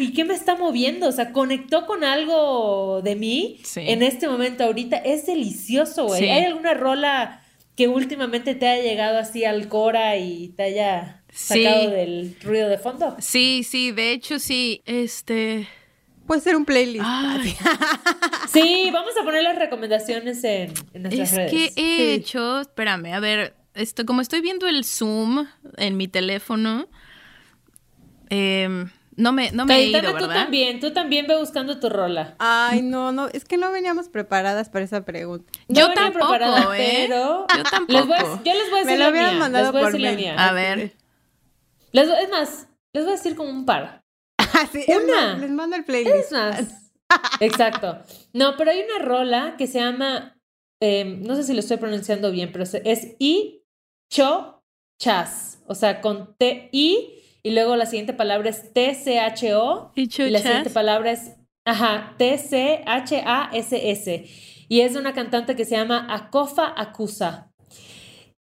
¿Y, 0.01 0.13
qué 0.13 0.25
me 0.25 0.35
está 0.35 0.57
moviendo? 0.57 1.07
O 1.07 1.13
sea, 1.13 1.31
conectó 1.31 1.87
con 1.87 2.03
algo 2.03 3.01
de 3.05 3.15
mí 3.15 3.61
en 3.77 4.03
este 4.03 4.27
momento 4.27 4.65
ahorita. 4.65 4.97
Es 4.97 5.25
delicioso, 5.25 6.07
güey. 6.07 6.29
¿Hay 6.29 6.47
alguna 6.47 6.75
rola 6.75 7.45
que 7.81 7.89
últimamente 7.89 8.55
te 8.55 8.69
haya 8.69 8.83
llegado 8.83 9.19
así 9.19 9.47
al 9.47 9.67
Cora 9.69 10.19
y 10.19 10.49
te 10.51 10.65
haya 10.65 11.23
sacado 11.33 11.89
del 11.89 12.37
ruido 12.43 12.69
de 12.69 12.77
fondo? 12.77 13.17
Sí, 13.21 13.63
sí, 13.65 13.91
de 13.91 14.13
hecho 14.13 14.39
sí. 14.39 14.83
Este... 14.85 15.67
Puede 16.27 16.43
ser 16.43 16.57
un 16.57 16.67
playlist. 16.67 17.07
sí, 18.53 18.91
vamos 18.93 19.15
a 19.19 19.25
poner 19.25 19.43
las 19.43 19.57
recomendaciones 19.57 20.45
en, 20.45 20.75
nuestras 20.93 21.33
redes. 21.33 21.55
Es 21.55 21.75
que 21.75 21.81
he 21.81 22.13
hecho, 22.13 22.61
espérame, 22.61 23.15
a 23.15 23.21
ver, 23.21 23.55
esto, 23.73 24.05
como 24.05 24.21
estoy 24.21 24.43
viendo 24.43 24.69
el 24.69 24.85
Zoom 24.85 25.47
en 25.79 25.97
mi 25.97 26.07
teléfono, 26.07 26.87
em, 28.29 28.91
no 29.21 29.33
me, 29.33 29.53
no 29.53 29.67
me 29.67 29.77
he 29.77 29.85
ido, 29.87 30.01
¿verdad? 30.01 30.19
tú 30.19 30.29
también, 30.29 30.81
tú 30.81 30.93
también 30.93 31.27
ve 31.27 31.37
buscando 31.37 31.79
tu 31.79 31.89
rola. 31.89 32.35
Ay, 32.39 32.83
no, 32.83 33.13
no, 33.13 33.29
es 33.29 33.45
que 33.45 33.59
no 33.59 33.71
veníamos 33.71 34.09
preparadas 34.09 34.71
para 34.71 34.85
esa 34.85 35.05
pregunta. 35.05 35.53
yo 35.69 35.93
tampoco, 35.93 36.35
¿eh? 36.75 37.07
Pero 37.07 37.47
yo 37.55 37.63
tampoco. 37.65 38.43
yo 38.45 38.55
les 38.55 38.71
voy 38.71 38.81
a 38.81 38.85
decir 38.85 38.87
me 38.87 38.99
la, 38.99 39.11
mía. 39.11 39.33
Mandado 39.39 39.65
les 39.65 39.73
voy 39.73 39.83
a 39.83 39.87
decir 39.87 40.01
la 40.01 40.13
mía. 40.13 40.35
A 40.39 40.53
ver. 40.53 40.93
es 41.93 42.31
más, 42.31 42.69
les 42.95 43.05
voy 43.05 43.13
a 43.13 43.17
decir 43.17 43.37
como 43.37 43.51
un 43.51 43.67
par. 43.67 44.03
una. 44.89 45.37
Les 45.37 45.51
mando 45.51 45.77
el 45.77 45.85
playlist. 45.85 46.33
Exacto. 47.41 47.99
No, 48.33 48.57
pero 48.57 48.71
hay 48.71 48.83
una 48.83 49.05
rola 49.05 49.57
que 49.59 49.67
se 49.67 49.81
llama, 49.81 50.39
em, 50.81 51.23
no 51.23 51.37
sé 51.37 51.43
si 51.43 51.53
lo 51.53 51.61
estoy 51.61 51.77
pronunciando 51.77 52.31
bien, 52.31 52.53
pero 52.53 52.65
es 52.65 53.17
I 53.19 53.65
Cho 54.11 54.63
Chas. 54.99 55.59
O 55.67 55.75
sea, 55.75 56.01
con 56.01 56.35
T 56.37 56.71
I 56.73 57.20
y 57.43 57.51
luego 57.51 57.77
la 57.77 57.87
siguiente 57.87 58.13
palabra 58.13 58.51
es 58.51 58.73
T 58.73 58.95
C 58.95 59.19
H 59.19 59.55
O 59.55 59.93
y, 59.95 60.09
y 60.23 60.31
la 60.31 60.41
siguiente 60.41 60.71
palabra 60.71 61.13
es 61.13 61.37
ajá, 61.65 62.15
T 62.19 62.39
C 62.39 62.83
H 62.87 63.23
A 63.25 63.51
S 63.53 63.91
S. 63.91 64.25
Y 64.69 64.83
es 64.83 64.93
de 64.93 65.01
una 65.01 65.15
cantante 65.15 65.57
que 65.57 65.65
se 65.65 65.77
llama 65.77 66.07
Akofa 66.09 66.73
Akusa 66.77 67.51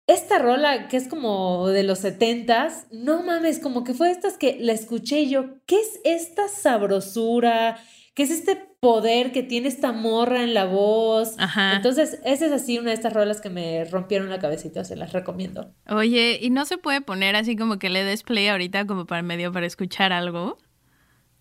esta 0.06 0.38
rola 0.38 0.88
que 0.88 0.96
es 0.96 1.08
como 1.08 1.68
de 1.68 1.82
los 1.82 1.98
setentas, 1.98 2.86
no 2.90 3.22
mames, 3.22 3.58
como 3.58 3.82
que 3.82 3.94
fue 3.94 4.08
de 4.08 4.12
estas 4.12 4.38
que 4.38 4.56
la 4.60 4.72
escuché 4.72 5.20
y 5.20 5.30
yo, 5.30 5.58
¿qué 5.66 5.76
es 5.76 6.00
esta 6.04 6.48
sabrosura? 6.48 7.78
¿Qué 8.14 8.22
es 8.22 8.30
este 8.30 8.75
poder 8.86 9.32
que 9.32 9.42
tiene 9.42 9.66
esta 9.66 9.90
morra 9.90 10.44
en 10.44 10.54
la 10.54 10.64
voz? 10.64 11.34
Ajá. 11.38 11.74
Entonces, 11.74 12.20
esa 12.24 12.46
es 12.46 12.52
así 12.52 12.78
una 12.78 12.90
de 12.90 12.94
estas 12.94 13.12
rolas 13.12 13.40
que 13.40 13.50
me 13.50 13.84
rompieron 13.84 14.30
la 14.30 14.38
cabecita, 14.38 14.84
se 14.84 14.94
las 14.94 15.12
recomiendo. 15.12 15.74
Oye, 15.88 16.38
¿y 16.40 16.50
no 16.50 16.64
se 16.66 16.78
puede 16.78 17.00
poner 17.00 17.34
así 17.34 17.56
como 17.56 17.80
que 17.80 17.90
le 17.90 18.04
des 18.04 18.22
play 18.22 18.46
ahorita 18.46 18.86
como 18.86 19.04
para 19.04 19.22
medio 19.22 19.50
para 19.50 19.66
escuchar 19.66 20.12
algo? 20.12 20.58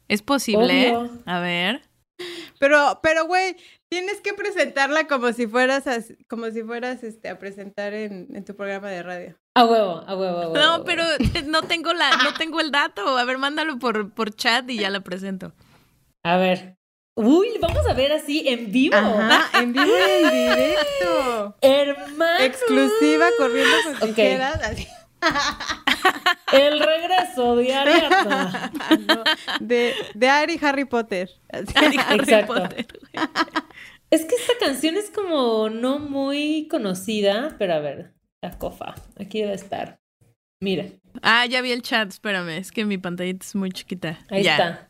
¿Es 0.07 0.23
posible? 0.23 0.97
A 1.27 1.39
ver. 1.39 1.83
Pero, 2.59 2.99
pero, 3.03 3.27
güey, 3.27 3.55
tienes 3.89 4.21
que 4.21 4.33
presentarla 4.33 5.05
como 5.05 5.31
si 5.31 5.45
fueras, 5.45 5.85
como 6.27 6.49
si 6.49 6.63
fueras 6.63 7.03
este, 7.03 7.29
a 7.29 7.37
presentar 7.37 7.93
en, 7.93 8.43
tu 8.43 8.55
programa 8.55 8.89
de 8.89 9.03
radio. 9.03 9.39
A 9.53 9.65
huevo, 9.65 10.03
a 10.07 10.17
huevo, 10.17 10.37
a 10.37 10.49
huevo. 10.49 10.55
No, 10.55 10.83
pero 10.83 11.03
no 11.45 11.61
tengo 11.61 11.93
la, 11.93 12.09
no 12.23 12.33
tengo 12.33 12.59
el 12.59 12.71
dato. 12.71 13.19
A 13.19 13.23
ver, 13.23 13.37
mándalo 13.37 13.77
por, 13.77 14.15
por 14.15 14.33
chat 14.33 14.67
y 14.67 14.79
ya 14.79 14.89
la 14.89 15.01
presento. 15.01 15.53
A 16.23 16.37
ver. 16.37 16.75
Uy, 17.17 17.47
vamos 17.61 17.87
a 17.87 17.93
ver 17.93 18.11
así 18.11 18.43
en 18.45 18.71
vivo. 18.73 18.95
Ajá, 18.95 19.49
en 19.61 19.71
vivo 19.71 19.85
y 19.85 20.21
en 20.21 20.31
directo. 20.31 21.55
Hermano. 21.61 22.43
Exclusiva 22.43 23.27
corriendo 23.37 23.75
con 23.99 24.09
tijeras. 24.09 24.59
El 26.51 26.79
regreso 26.79 27.55
de 27.55 27.73
Ariadna. 27.73 28.71
de, 29.61 29.93
de 30.13 30.29
Ari 30.29 30.59
Harry 30.61 30.85
Potter. 30.85 31.29
Ari 31.73 31.97
Harry 31.97 32.45
Potter. 32.45 32.85
Es 34.11 34.25
que 34.25 34.35
esta 34.35 34.53
canción 34.59 34.97
es 34.97 35.09
como 35.09 35.69
no 35.69 35.99
muy 35.99 36.67
conocida, 36.69 37.55
pero 37.57 37.73
a 37.73 37.79
ver, 37.79 38.13
la 38.41 38.57
cofa, 38.57 38.93
aquí 39.17 39.41
debe 39.41 39.53
estar. 39.53 39.99
Mira. 40.61 40.85
Ah, 41.21 41.45
ya 41.45 41.61
vi 41.61 41.71
el 41.71 41.81
chat, 41.81 42.09
espérame, 42.09 42.57
es 42.57 42.71
que 42.71 42.85
mi 42.85 42.97
pantallita 42.97 43.45
es 43.45 43.55
muy 43.55 43.71
chiquita. 43.71 44.19
Ahí 44.29 44.41
está. 44.41 44.89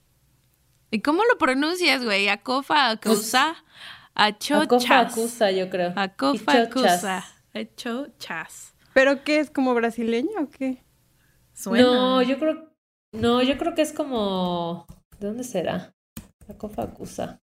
¿Y 0.95 1.01
cómo 1.01 1.25
lo 1.25 1.37
pronuncias, 1.37 2.05
güey? 2.05 2.29
¿Acofa, 2.29 2.89
acusa? 2.89 3.53
Achochas. 4.13 4.63
Acofa, 4.63 4.99
acusa, 5.01 5.51
yo 5.51 5.69
creo. 5.69 5.91
Acofa, 5.93 6.61
acusa. 6.61 7.25
Achochas. 7.53 8.73
¿Pero 8.93 9.21
qué 9.25 9.41
es 9.41 9.49
como 9.51 9.73
brasileño 9.73 10.39
o 10.39 10.49
qué? 10.49 10.85
No, 11.65 12.21
yo 12.21 12.39
creo. 12.39 12.71
No, 13.11 13.41
yo 13.41 13.57
creo 13.57 13.75
que 13.75 13.81
es 13.81 13.91
como. 13.91 14.87
¿De 15.19 15.27
dónde 15.27 15.43
será? 15.43 15.93
Acofa, 16.47 16.83
acusa. 16.83 17.41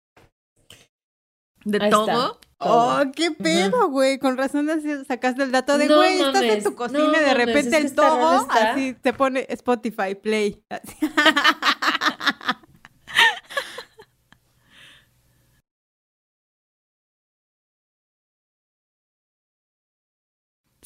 ¿De 1.65 1.91
todo? 1.91 2.39
Oh, 2.59 3.01
qué 3.17 3.33
pedo, 3.33 3.89
güey. 3.89 4.21
Con 4.21 4.37
razón 4.37 4.69
sacaste 5.09 5.43
el 5.43 5.51
dato 5.51 5.77
de, 5.77 5.89
güey, 5.89 6.21
estás 6.21 6.43
en 6.43 6.63
tu 6.63 6.77
cocina 6.77 7.19
y 7.21 7.25
de 7.25 7.35
repente 7.35 7.79
el 7.79 7.93
todo, 7.97 8.47
así 8.49 8.95
te 8.95 9.13
pone 9.13 9.45
Spotify, 9.49 10.15
play. 10.15 10.63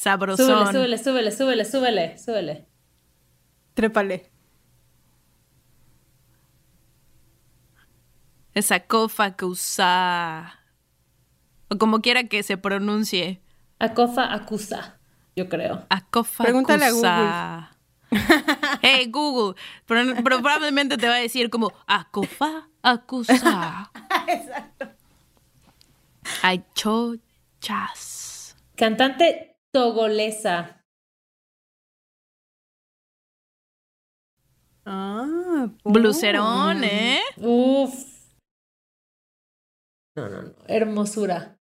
Sabrosón. 0.05 0.70
Súbele, 0.70 0.98
súbele, 0.98 1.30
súbele, 1.32 1.64
súbele, 1.64 2.18
súbele. 2.18 2.66
Trépale. 3.72 4.30
Esa 8.52 8.80
cofa 8.80 9.34
que 9.34 9.46
usa. 9.46 10.61
O 11.70 11.78
como 11.78 12.02
quiera 12.02 12.24
que 12.24 12.42
se 12.42 12.59
pronuncie. 12.59 13.40
Acofa 13.78 14.34
acusa, 14.34 14.98
yo 15.36 15.48
creo. 15.48 15.86
Acofa 15.88 16.44
Pregúntale 16.44 16.84
a 16.84 16.90
Google. 16.90 17.66
hey, 18.82 19.07
Google. 19.11 19.59
Pero, 19.86 20.22
probablemente 20.22 20.98
te 20.98 21.09
va 21.09 21.14
a 21.14 21.20
decir 21.20 21.48
como 21.48 21.72
Acofa 21.86 22.68
acusa. 22.82 23.90
Exacto. 24.28 24.86
Ay, 26.42 26.62
chochas. 26.74 28.55
Cantante 28.76 29.53
togolesa. 29.74 30.86
Ah, 34.86 35.68
Blucerón, 35.84 36.84
¿eh? 36.84 37.20
Uf. 37.38 37.92
No, 40.16 40.28
no, 40.28 40.42
no. 40.42 40.54
Hermosura. 40.68 41.58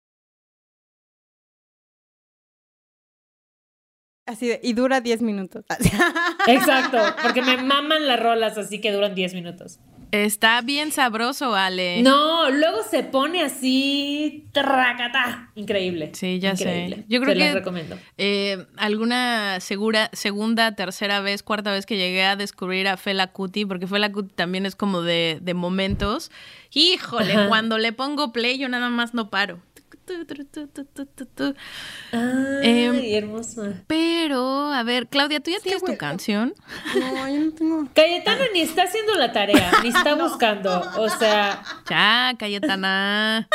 Así 4.26 4.48
de, 4.48 4.60
y 4.64 4.72
dura 4.74 5.02
10 5.02 5.22
minutos. 5.22 5.66
Exacto, 6.48 6.98
porque 7.22 7.42
me 7.42 7.58
maman 7.62 8.08
las 8.08 8.22
rolas 8.22 8.58
así 8.58 8.80
que 8.80 8.94
duran 8.94 9.16
10 9.16 9.34
minutos. 9.34 9.80
Está 10.12 10.62
bien 10.62 10.92
sabroso, 10.92 11.54
Ale. 11.56 12.02
No, 12.02 12.50
luego 12.50 12.78
se 12.90 13.04
pone 13.04 13.44
así, 13.44 14.46
tracata. 14.52 15.52
Increíble. 15.56 16.12
Sí, 16.14 16.40
ya 16.40 16.52
Increíble. 16.52 16.96
sé. 16.98 17.06
Yo 17.08 17.20
creo 17.22 17.34
Te 17.34 17.40
que 17.40 17.54
recomiendo. 17.54 17.98
Eh, 18.18 18.66
alguna 18.78 19.60
segura, 19.60 20.10
segunda, 20.14 20.76
tercera 20.76 21.20
vez, 21.20 21.44
cuarta 21.44 21.72
vez 21.72 21.86
que 21.86 21.98
llegué 21.98 22.24
a 22.24 22.36
descubrir 22.36 22.88
a 22.88 22.98
Fela 22.98 23.28
Kuti, 23.28 23.66
porque 23.66 23.88
Fela 23.88 24.12
Kuti 24.12 24.34
también 24.34 24.66
es 24.66 24.76
como 24.76 25.02
de, 25.02 25.40
de 25.42 25.54
momentos. 25.54 26.32
Híjole, 26.74 27.48
cuando 27.48 27.78
le 27.78 27.92
pongo 27.94 28.32
play 28.32 28.58
yo 28.58 28.70
nada 28.70 28.90
más 28.90 29.14
no 29.14 29.30
paro. 29.30 29.60
Ay, 32.12 32.68
eh, 32.68 33.18
hermosa. 33.18 33.84
Pero, 33.88 34.72
a 34.72 34.84
ver, 34.84 35.08
Claudia, 35.08 35.40
¿tú 35.40 35.52
ya 35.52 35.60
tienes 35.60 35.84
tu 35.84 35.98
canción? 35.98 36.54
No, 36.96 37.28
yo 37.30 37.40
no 37.40 37.52
tengo. 37.54 37.88
Cayetana 37.94 38.46
ni 38.54 38.62
está 38.62 38.84
haciendo 38.84 39.14
la 39.16 39.32
tarea, 39.32 39.72
ni 39.84 39.90
está 39.90 40.16
buscando. 40.16 40.82
O 40.98 41.10
sea. 41.10 41.64
Ya, 41.90 42.34
Cayetana. 42.38 43.50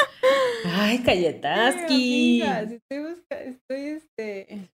Ay, 0.65 1.03
Cayetaski. 1.03 2.43
estoy 2.43 2.99
buscando, 2.99 3.45
estoy 3.45 3.85
este. 3.87 4.71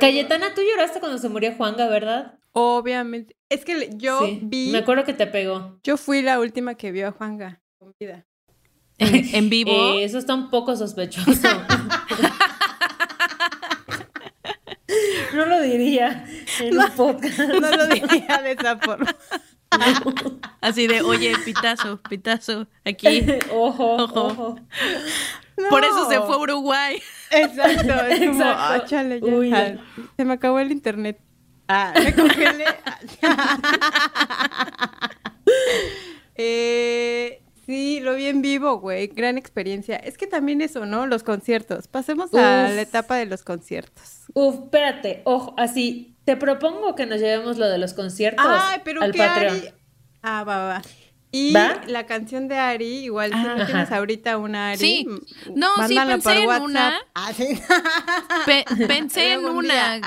Cayetana, 0.00 0.54
tú 0.54 0.62
lloraste 0.62 1.00
cuando 1.00 1.18
se 1.18 1.28
murió 1.28 1.54
Juanga, 1.54 1.86
¿verdad? 1.88 2.38
Obviamente. 2.52 3.36
Es 3.50 3.64
que 3.64 3.90
yo 3.96 4.20
vi. 4.42 4.70
Me 4.72 4.78
acuerdo 4.78 5.04
que 5.04 5.12
te 5.12 5.26
pegó. 5.26 5.78
Yo 5.82 5.96
fui 5.96 6.22
la 6.22 6.40
última 6.40 6.76
que 6.76 6.92
vio 6.92 7.08
a 7.08 7.12
Juanga 7.12 7.60
con 7.78 7.94
vida. 7.98 8.26
¿En, 9.00 9.48
vivo? 9.48 9.72
Eh, 9.72 10.04
eso 10.04 10.18
está 10.18 10.34
un 10.34 10.50
poco 10.50 10.76
sospechoso. 10.76 11.30
no 15.34 15.46
lo 15.46 15.62
diría 15.62 16.26
en 16.60 16.78
un 16.78 16.90
podcast. 16.90 17.38
No 17.38 17.70
lo 17.70 17.86
diría 17.86 18.42
de 18.42 18.52
esa 18.52 18.76
forma. 18.76 19.16
Así 20.60 20.86
de, 20.86 21.00
oye, 21.00 21.32
pitazo, 21.44 21.98
pitazo, 22.10 22.66
aquí. 22.84 23.24
ojo, 23.50 23.96
ojo. 23.96 24.56
Por 25.70 25.84
eso 25.84 26.10
se 26.10 26.20
fue 26.20 26.34
a 26.34 26.38
Uruguay. 26.38 27.02
Exacto, 27.30 28.04
es 28.06 28.28
como, 28.28 28.44
ah, 28.44 28.82
chale, 28.84 29.18
ya, 29.48 29.78
se 30.16 30.24
me 30.26 30.34
acabó 30.34 30.58
el 30.58 30.72
internet. 30.72 31.18
Ah, 31.68 31.94
me 31.94 32.14
congelé. 32.14 32.66
eh, 36.34 37.40
Sí, 37.70 38.00
lo 38.00 38.16
vi 38.16 38.19
en 38.30 38.42
vivo, 38.42 38.78
güey. 38.80 39.08
Gran 39.08 39.36
experiencia. 39.36 39.96
Es 39.96 40.16
que 40.16 40.26
también 40.26 40.60
eso, 40.60 40.86
¿no? 40.86 41.06
Los 41.06 41.22
conciertos. 41.22 41.88
Pasemos 41.88 42.32
a 42.34 42.68
la 42.68 42.80
etapa 42.80 43.16
de 43.16 43.26
los 43.26 43.42
conciertos. 43.42 44.24
Uf, 44.34 44.64
espérate, 44.64 45.22
ojo, 45.24 45.54
así. 45.56 46.16
Te 46.24 46.36
propongo 46.36 46.94
que 46.94 47.06
nos 47.06 47.20
llevemos 47.20 47.58
lo 47.58 47.68
de 47.68 47.78
los 47.78 47.94
conciertos 47.94 48.46
Ay, 48.48 48.80
pero 48.84 49.02
al 49.02 49.12
Patreon. 49.12 49.60
Ah, 50.22 50.44
va, 50.44 50.66
va. 50.66 50.82
Y 51.32 51.52
la 51.52 52.06
canción 52.06 52.48
de 52.48 52.56
Ari, 52.56 53.04
igual 53.04 53.30
si 53.32 53.38
no 53.38 53.64
tienes 53.64 53.92
ahorita 53.92 54.36
una 54.36 54.70
Ari. 54.70 54.78
Sí. 54.78 55.06
No, 55.54 55.68
sí, 55.86 55.96
pensé 56.06 56.42
en 56.42 56.62
una. 56.62 57.00
Ah, 57.14 57.32
¿sí? 57.32 57.60
pensé 58.88 59.34
en 59.34 59.44
una 59.44 60.00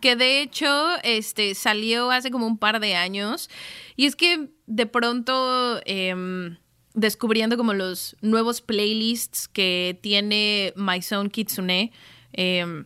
que 0.00 0.14
de 0.14 0.40
hecho 0.40 0.68
este, 1.02 1.56
salió 1.56 2.12
hace 2.12 2.30
como 2.30 2.46
un 2.46 2.56
par 2.56 2.78
de 2.78 2.94
años. 2.94 3.50
Y 3.96 4.06
es 4.06 4.14
que 4.14 4.50
de 4.66 4.86
pronto. 4.86 5.80
Eh, 5.86 6.56
descubriendo 7.00 7.56
como 7.56 7.72
los 7.72 8.16
nuevos 8.20 8.60
playlists 8.60 9.48
que 9.48 9.98
tiene 10.02 10.72
My 10.76 11.02
Son 11.02 11.30
Kitsune. 11.30 11.92
Em, 12.32 12.84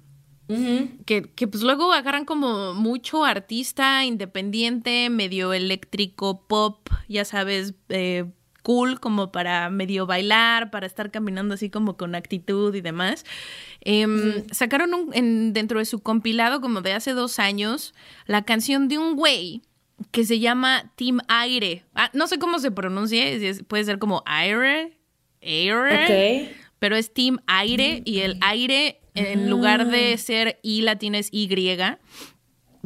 que, 1.06 1.22
que, 1.22 1.48
pues 1.48 1.62
luego 1.62 1.92
agarran 1.92 2.26
como 2.26 2.74
mucho 2.74 3.24
artista 3.24 4.04
independiente, 4.04 5.08
medio 5.08 5.54
eléctrico, 5.54 6.46
pop, 6.46 6.86
ya 7.08 7.24
sabes, 7.24 7.74
eh, 7.88 8.26
cool 8.62 9.00
como 9.00 9.32
para 9.32 9.70
medio 9.70 10.06
bailar, 10.06 10.70
para 10.70 10.86
estar 10.86 11.10
caminando 11.10 11.54
así 11.54 11.70
como 11.70 11.96
con 11.96 12.14
actitud 12.14 12.74
y 12.74 12.82
demás. 12.82 13.24
Em, 13.80 14.44
sacaron 14.50 14.92
un, 14.94 15.52
dentro 15.52 15.78
de 15.78 15.86
su 15.86 16.00
compilado 16.00 16.60
como 16.60 16.82
de 16.82 16.92
hace 16.92 17.12
dos 17.12 17.38
años 17.38 17.94
la 18.26 18.42
canción 18.44 18.88
de 18.88 18.98
un 18.98 19.16
güey 19.16 19.62
que 20.10 20.24
se 20.24 20.38
llama 20.38 20.92
Team 20.96 21.20
Aire. 21.28 21.84
Ah, 21.94 22.10
no 22.12 22.26
sé 22.26 22.38
cómo 22.38 22.58
se 22.58 22.70
pronuncia, 22.70 23.24
puede 23.68 23.84
ser 23.84 23.98
como 23.98 24.22
Aire, 24.26 24.98
Aire, 25.42 26.54
pero 26.78 26.96
es 26.96 27.12
Team 27.12 27.38
Aire 27.46 28.02
y 28.04 28.20
el 28.20 28.38
aire 28.40 29.00
en 29.14 29.48
lugar 29.48 29.88
de 29.88 30.14
ah. 30.14 30.18
ser 30.18 30.58
I 30.62 30.82
latina 30.82 31.18
es 31.18 31.28
Y. 31.30 31.48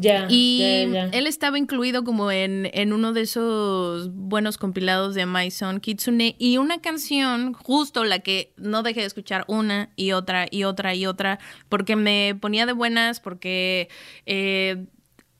Ya. 0.00 0.28
y 0.28 0.84
él 1.10 1.26
estaba 1.26 1.58
incluido 1.58 2.04
como 2.04 2.30
en, 2.30 2.70
en, 2.72 2.92
uno 2.92 3.12
de 3.12 3.22
esos 3.22 4.14
buenos 4.14 4.56
compilados 4.56 5.16
de 5.16 5.26
My 5.26 5.50
Son 5.50 5.80
Kitsune 5.80 6.36
y 6.38 6.58
una 6.58 6.80
canción, 6.80 7.52
justo 7.52 8.04
la 8.04 8.20
que 8.20 8.52
no 8.56 8.84
dejé 8.84 9.00
de 9.00 9.06
escuchar 9.06 9.44
una 9.48 9.90
y 9.96 10.12
otra 10.12 10.46
y 10.48 10.62
otra 10.62 10.94
y 10.94 11.06
otra, 11.06 11.40
porque 11.68 11.96
me 11.96 12.36
ponía 12.40 12.64
de 12.64 12.74
buenas, 12.74 13.18
porque 13.18 13.88
eh, 14.24 14.86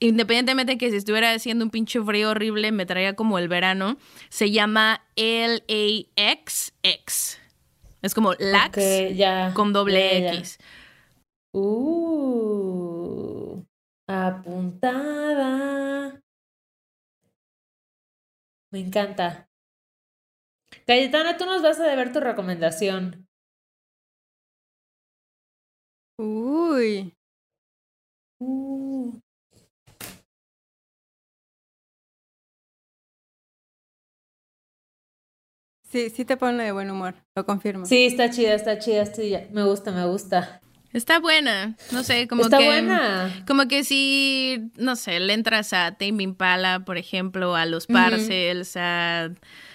independientemente 0.00 0.72
de 0.72 0.78
que 0.78 0.90
si 0.90 0.96
estuviera 0.96 1.32
haciendo 1.32 1.64
un 1.64 1.70
pinche 1.70 2.00
frío 2.02 2.30
horrible, 2.30 2.72
me 2.72 2.86
traía 2.86 3.14
como 3.14 3.38
el 3.38 3.48
verano, 3.48 3.96
se 4.28 4.50
llama 4.50 5.02
L-A-X-X. 5.16 6.08
Es 8.00 8.14
como 8.14 8.34
lax 8.34 8.78
con 9.54 9.72
doble 9.72 10.28
X. 10.28 10.58
Uh, 11.52 12.78
apuntada. 14.06 15.38
Me 18.70 18.80
encanta. 18.80 19.48
Cayetana, 20.86 21.36
tú 21.36 21.46
nos 21.46 21.62
vas 21.62 21.80
a 21.80 21.86
deber 21.86 22.12
tu 22.12 22.20
recomendación. 22.20 23.26
Uy. 26.18 27.14
Uh. 28.40 29.18
Sí, 35.90 36.10
sí 36.10 36.24
te 36.24 36.36
pone 36.36 36.64
de 36.64 36.72
buen 36.72 36.90
humor, 36.90 37.14
lo 37.34 37.46
confirmo. 37.46 37.86
Sí, 37.86 38.06
está 38.06 38.30
chida, 38.30 38.54
está 38.54 38.78
chida, 38.78 39.04
me 39.52 39.64
gusta, 39.64 39.90
me 39.90 40.04
gusta. 40.06 40.60
Está 40.92 41.20
buena, 41.20 41.76
no 41.92 42.02
sé, 42.02 42.28
como 42.28 42.42
Está 42.42 42.58
que... 42.58 42.64
buena. 42.64 43.44
Como 43.46 43.68
que 43.68 43.84
si, 43.84 44.70
no 44.76 44.96
sé, 44.96 45.20
le 45.20 45.34
entras 45.34 45.72
a 45.74 45.92
Tame 45.92 46.22
Impala, 46.22 46.80
por 46.80 46.96
ejemplo, 46.96 47.56
a 47.56 47.66
los 47.66 47.86
Parcels, 47.86 48.74
a 48.76 49.30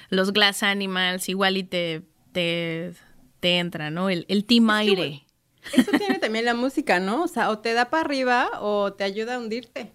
los 0.10 0.34
Glass 0.34 0.64
Animals, 0.64 1.30
igual 1.30 1.58
y 1.58 1.64
te, 1.64 2.02
te, 2.32 2.94
te 3.40 3.58
entra, 3.60 3.92
¿no? 3.92 4.10
El, 4.10 4.26
el 4.28 4.46
Team 4.46 4.70
Aire. 4.72 5.24
Eso 5.72 5.92
tiene 5.98 6.20
también 6.20 6.46
la 6.46 6.54
música, 6.54 7.00
¿no? 7.00 7.24
O 7.24 7.28
sea, 7.28 7.50
o 7.50 7.60
te 7.60 7.74
da 7.74 7.90
para 7.90 8.02
arriba 8.02 8.50
o 8.60 8.94
te 8.94 9.04
ayuda 9.04 9.36
a 9.36 9.40
hundirte. 9.40 9.94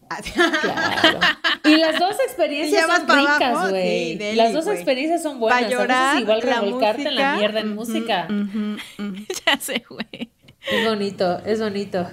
Claro. 0.63 1.21
Y 1.65 1.77
las 1.77 1.99
dos 1.99 2.17
experiencias 2.27 2.87
son 2.87 3.09
ricas, 3.09 3.71
güey. 3.71 4.35
las 4.35 4.53
dos 4.53 4.67
experiencias 4.67 5.23
son 5.23 5.39
buenas. 5.39 5.61
Para 5.61 5.71
llorar, 5.71 6.21
igual 6.21 6.43
revolcarte 6.43 7.09
en 7.09 7.15
la 7.17 7.37
mierda 7.37 7.61
en 7.61 7.75
música. 7.75 8.29
ya 9.47 9.61
sé, 9.61 9.85
güey. 9.89 10.33
Es 10.71 10.87
bonito, 10.87 11.39
es 11.45 11.61
bonito. 11.61 12.09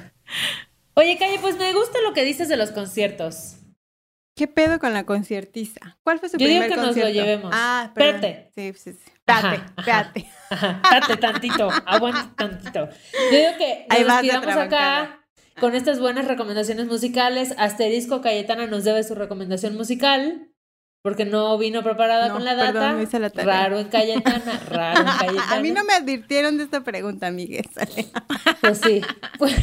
Oye, 0.95 1.17
Calle, 1.17 1.39
pues 1.39 1.57
me 1.57 1.73
gusta 1.73 1.99
lo 2.01 2.13
que 2.13 2.23
dices 2.23 2.47
de 2.49 2.57
los 2.57 2.71
conciertos. 2.71 3.57
¿Qué 4.35 4.47
pedo 4.47 4.79
con 4.79 4.93
la 4.93 5.05
conciertista? 5.05 5.97
¿Cuál 6.03 6.19
fue 6.19 6.29
su 6.29 6.37
Yo 6.37 6.45
primer 6.45 6.63
digo 6.63 6.75
que 6.75 6.87
nos 6.87 6.97
lo 6.97 7.09
llevemos. 7.09 7.51
Ah, 7.53 7.85
espérate. 7.87 8.51
Sí, 8.53 8.73
sí, 8.75 8.93
sí. 8.93 9.11
Espérate, 9.27 9.63
espérate. 9.77 10.29
Espérate 10.51 11.17
tantito, 11.21 11.69
aguanta 11.85 12.31
tantito. 12.35 12.89
Yo 13.31 13.37
digo 13.37 13.51
que 13.57 13.87
nos 14.03 14.21
quedamos 14.21 14.55
acá 14.55 15.25
con 15.59 15.73
estas 15.75 15.99
buenas 15.99 16.27
recomendaciones 16.27 16.85
musicales. 16.85 17.53
Asterisco 17.57 18.21
Cayetana 18.21 18.67
nos 18.67 18.83
debe 18.83 19.03
su 19.03 19.15
recomendación 19.15 19.75
musical. 19.75 20.49
Porque 21.01 21.23
no 21.23 21.55
vino 21.59 21.83
preparada 21.83 22.31
con 22.31 22.43
la 22.43 22.55
data. 22.55 22.97
raro 23.43 23.77
en 23.77 23.89
Cayetana, 23.89 24.59
raro 24.67 25.01
en 25.01 25.05
Cayetana. 25.05 25.51
A 25.55 25.59
mí 25.59 25.69
no 25.69 25.83
me 25.83 25.93
advirtieron 25.93 26.57
de 26.57 26.63
esta 26.63 26.83
pregunta, 26.83 27.29
Miguel. 27.29 27.69
Pues 28.61 28.79
sí. 28.79 29.01
Pues, 29.37 29.55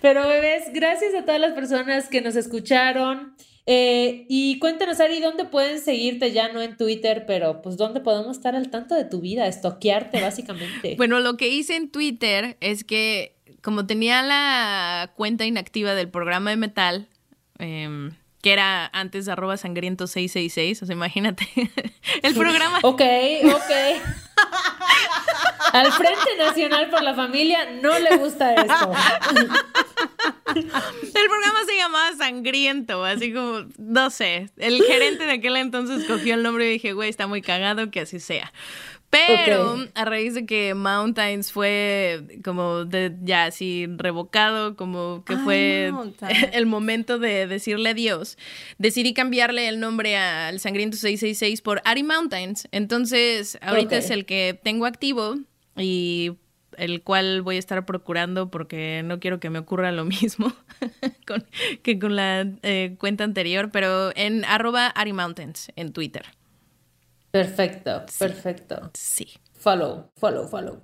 pero 0.00 0.28
bebés, 0.28 0.72
gracias 0.72 1.12
a 1.16 1.24
todas 1.24 1.40
las 1.40 1.54
personas 1.54 2.08
que 2.08 2.20
nos 2.20 2.36
escucharon. 2.36 3.34
Eh, 3.66 4.26
y 4.28 4.58
cuéntanos, 4.58 5.00
Ari, 5.00 5.20
¿dónde 5.20 5.44
pueden 5.44 5.80
seguirte? 5.80 6.32
Ya 6.32 6.52
no 6.52 6.60
en 6.60 6.76
Twitter, 6.76 7.24
pero 7.26 7.62
pues 7.62 7.76
¿dónde 7.76 8.00
podemos 8.00 8.36
estar 8.36 8.56
al 8.56 8.70
tanto 8.70 8.94
de 8.94 9.04
tu 9.04 9.20
vida? 9.20 9.46
Estoquearte, 9.46 10.20
básicamente. 10.20 10.94
bueno, 10.98 11.20
lo 11.20 11.36
que 11.36 11.48
hice 11.48 11.76
en 11.76 11.90
Twitter 11.90 12.56
es 12.60 12.84
que, 12.84 13.36
como 13.62 13.86
tenía 13.86 14.22
la 14.22 15.12
cuenta 15.16 15.44
inactiva 15.46 15.94
del 15.94 16.08
programa 16.08 16.50
de 16.50 16.56
metal, 16.56 17.08
eh, 17.58 18.10
que 18.42 18.52
era 18.52 18.90
antes 18.92 19.28
arroba 19.28 19.56
sangriento 19.56 20.06
666, 20.06 20.82
o 20.82 20.86
sea, 20.86 20.94
imagínate, 20.94 21.48
el 22.22 22.34
programa. 22.34 22.80
ok, 22.82 23.00
ok. 23.54 23.70
Al 25.72 25.92
Frente 25.92 26.36
Nacional 26.38 26.90
por 26.90 27.02
la 27.02 27.14
Familia 27.14 27.70
no 27.80 27.98
le 27.98 28.16
gusta 28.16 28.52
esto. 28.54 28.92
El 30.54 30.64
programa 31.28 31.64
se 31.66 31.76
llamaba 31.76 32.12
Sangriento, 32.16 33.04
así 33.04 33.32
como, 33.32 33.60
no 33.78 34.10
sé, 34.10 34.50
el 34.58 34.82
gerente 34.82 35.24
de 35.24 35.32
aquel 35.32 35.56
entonces 35.56 36.04
cogió 36.06 36.34
el 36.34 36.42
nombre 36.42 36.68
y 36.68 36.72
dije, 36.72 36.92
güey, 36.92 37.08
está 37.08 37.26
muy 37.26 37.40
cagado 37.40 37.90
que 37.90 38.00
así 38.00 38.20
sea. 38.20 38.52
Pero 39.12 39.76
a 39.94 40.04
raíz 40.06 40.32
de 40.34 40.46
que 40.46 40.74
Mountains 40.74 41.52
fue 41.52 42.38
como 42.42 42.86
de, 42.86 43.14
ya 43.22 43.44
así 43.44 43.86
revocado, 43.96 44.74
como 44.74 45.22
que 45.26 45.36
fue 45.36 45.92
el 46.54 46.64
momento 46.64 47.18
de 47.18 47.46
decirle 47.46 47.90
adiós, 47.90 48.38
decidí 48.78 49.12
cambiarle 49.12 49.68
el 49.68 49.80
nombre 49.80 50.16
al 50.16 50.60
Sangriento 50.60 50.96
666 50.96 51.60
por 51.60 51.82
Ari 51.84 52.02
Mountains. 52.02 52.66
Entonces, 52.72 53.58
ahorita 53.60 53.98
es 53.98 54.08
el 54.08 54.24
que 54.24 54.58
tengo 54.62 54.86
activo 54.86 55.36
y 55.76 56.32
el 56.78 57.02
cual 57.02 57.42
voy 57.42 57.56
a 57.56 57.58
estar 57.58 57.84
procurando 57.84 58.50
porque 58.50 59.02
no 59.04 59.20
quiero 59.20 59.40
que 59.40 59.50
me 59.50 59.58
ocurra 59.58 59.92
lo 59.92 60.04
mismo 60.06 60.54
que 61.82 61.98
con 61.98 62.16
la 62.16 62.46
eh, 62.62 62.96
cuenta 62.98 63.24
anterior, 63.24 63.70
pero 63.70 64.10
en 64.16 64.46
arroba 64.46 64.86
Ari 64.86 65.12
Mountains 65.12 65.70
en 65.76 65.92
Twitter. 65.92 66.24
Perfecto, 67.32 68.04
perfecto. 68.18 68.90
Sí. 68.92 69.26
Follow, 69.54 70.10
follow, 70.16 70.46
follow. 70.46 70.82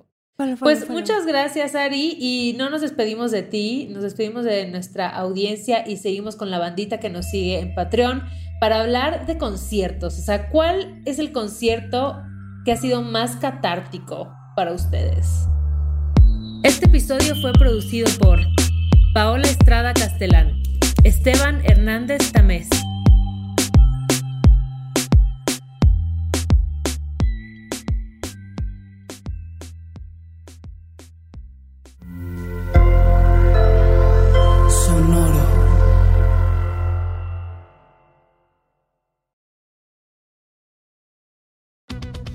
pues 0.61 0.89
muchas 0.89 1.27
gracias, 1.27 1.75
Ari. 1.75 2.17
Y 2.19 2.55
no 2.57 2.71
nos 2.71 2.81
despedimos 2.81 3.31
de 3.31 3.43
ti, 3.43 3.87
nos 3.91 4.03
despedimos 4.03 4.45
de 4.45 4.67
nuestra 4.67 5.11
audiencia 5.11 5.87
y 5.87 5.99
seguimos 5.99 6.37
con 6.37 6.51
la 6.51 6.59
bandita 6.59 6.99
que 7.01 7.11
nos 7.11 7.27
sigue 7.27 7.59
en 7.61 7.75
Patreon 7.75 8.23
para 8.61 8.81
hablar 8.81 9.27
de 9.27 9.37
conciertos. 9.37 10.19
O 10.19 10.23
sea, 10.23 10.49
¿cuál 10.49 11.03
es 11.05 11.19
el 11.19 11.33
concierto 11.33 12.23
que 12.65 12.73
ha 12.73 12.77
sido 12.77 13.03
más 13.03 13.37
catártico 13.37 14.33
para 14.57 14.73
ustedes? 14.73 15.47
Este 16.63 16.87
episodio 16.87 17.35
fue 17.43 17.53
producido 17.53 18.09
por 18.19 18.41
Paola 19.13 19.47
Estrada 19.47 19.93
Castelán, 19.93 20.63
Esteban 21.05 21.61
Hernández 21.65 22.33
Tamés. 22.33 22.69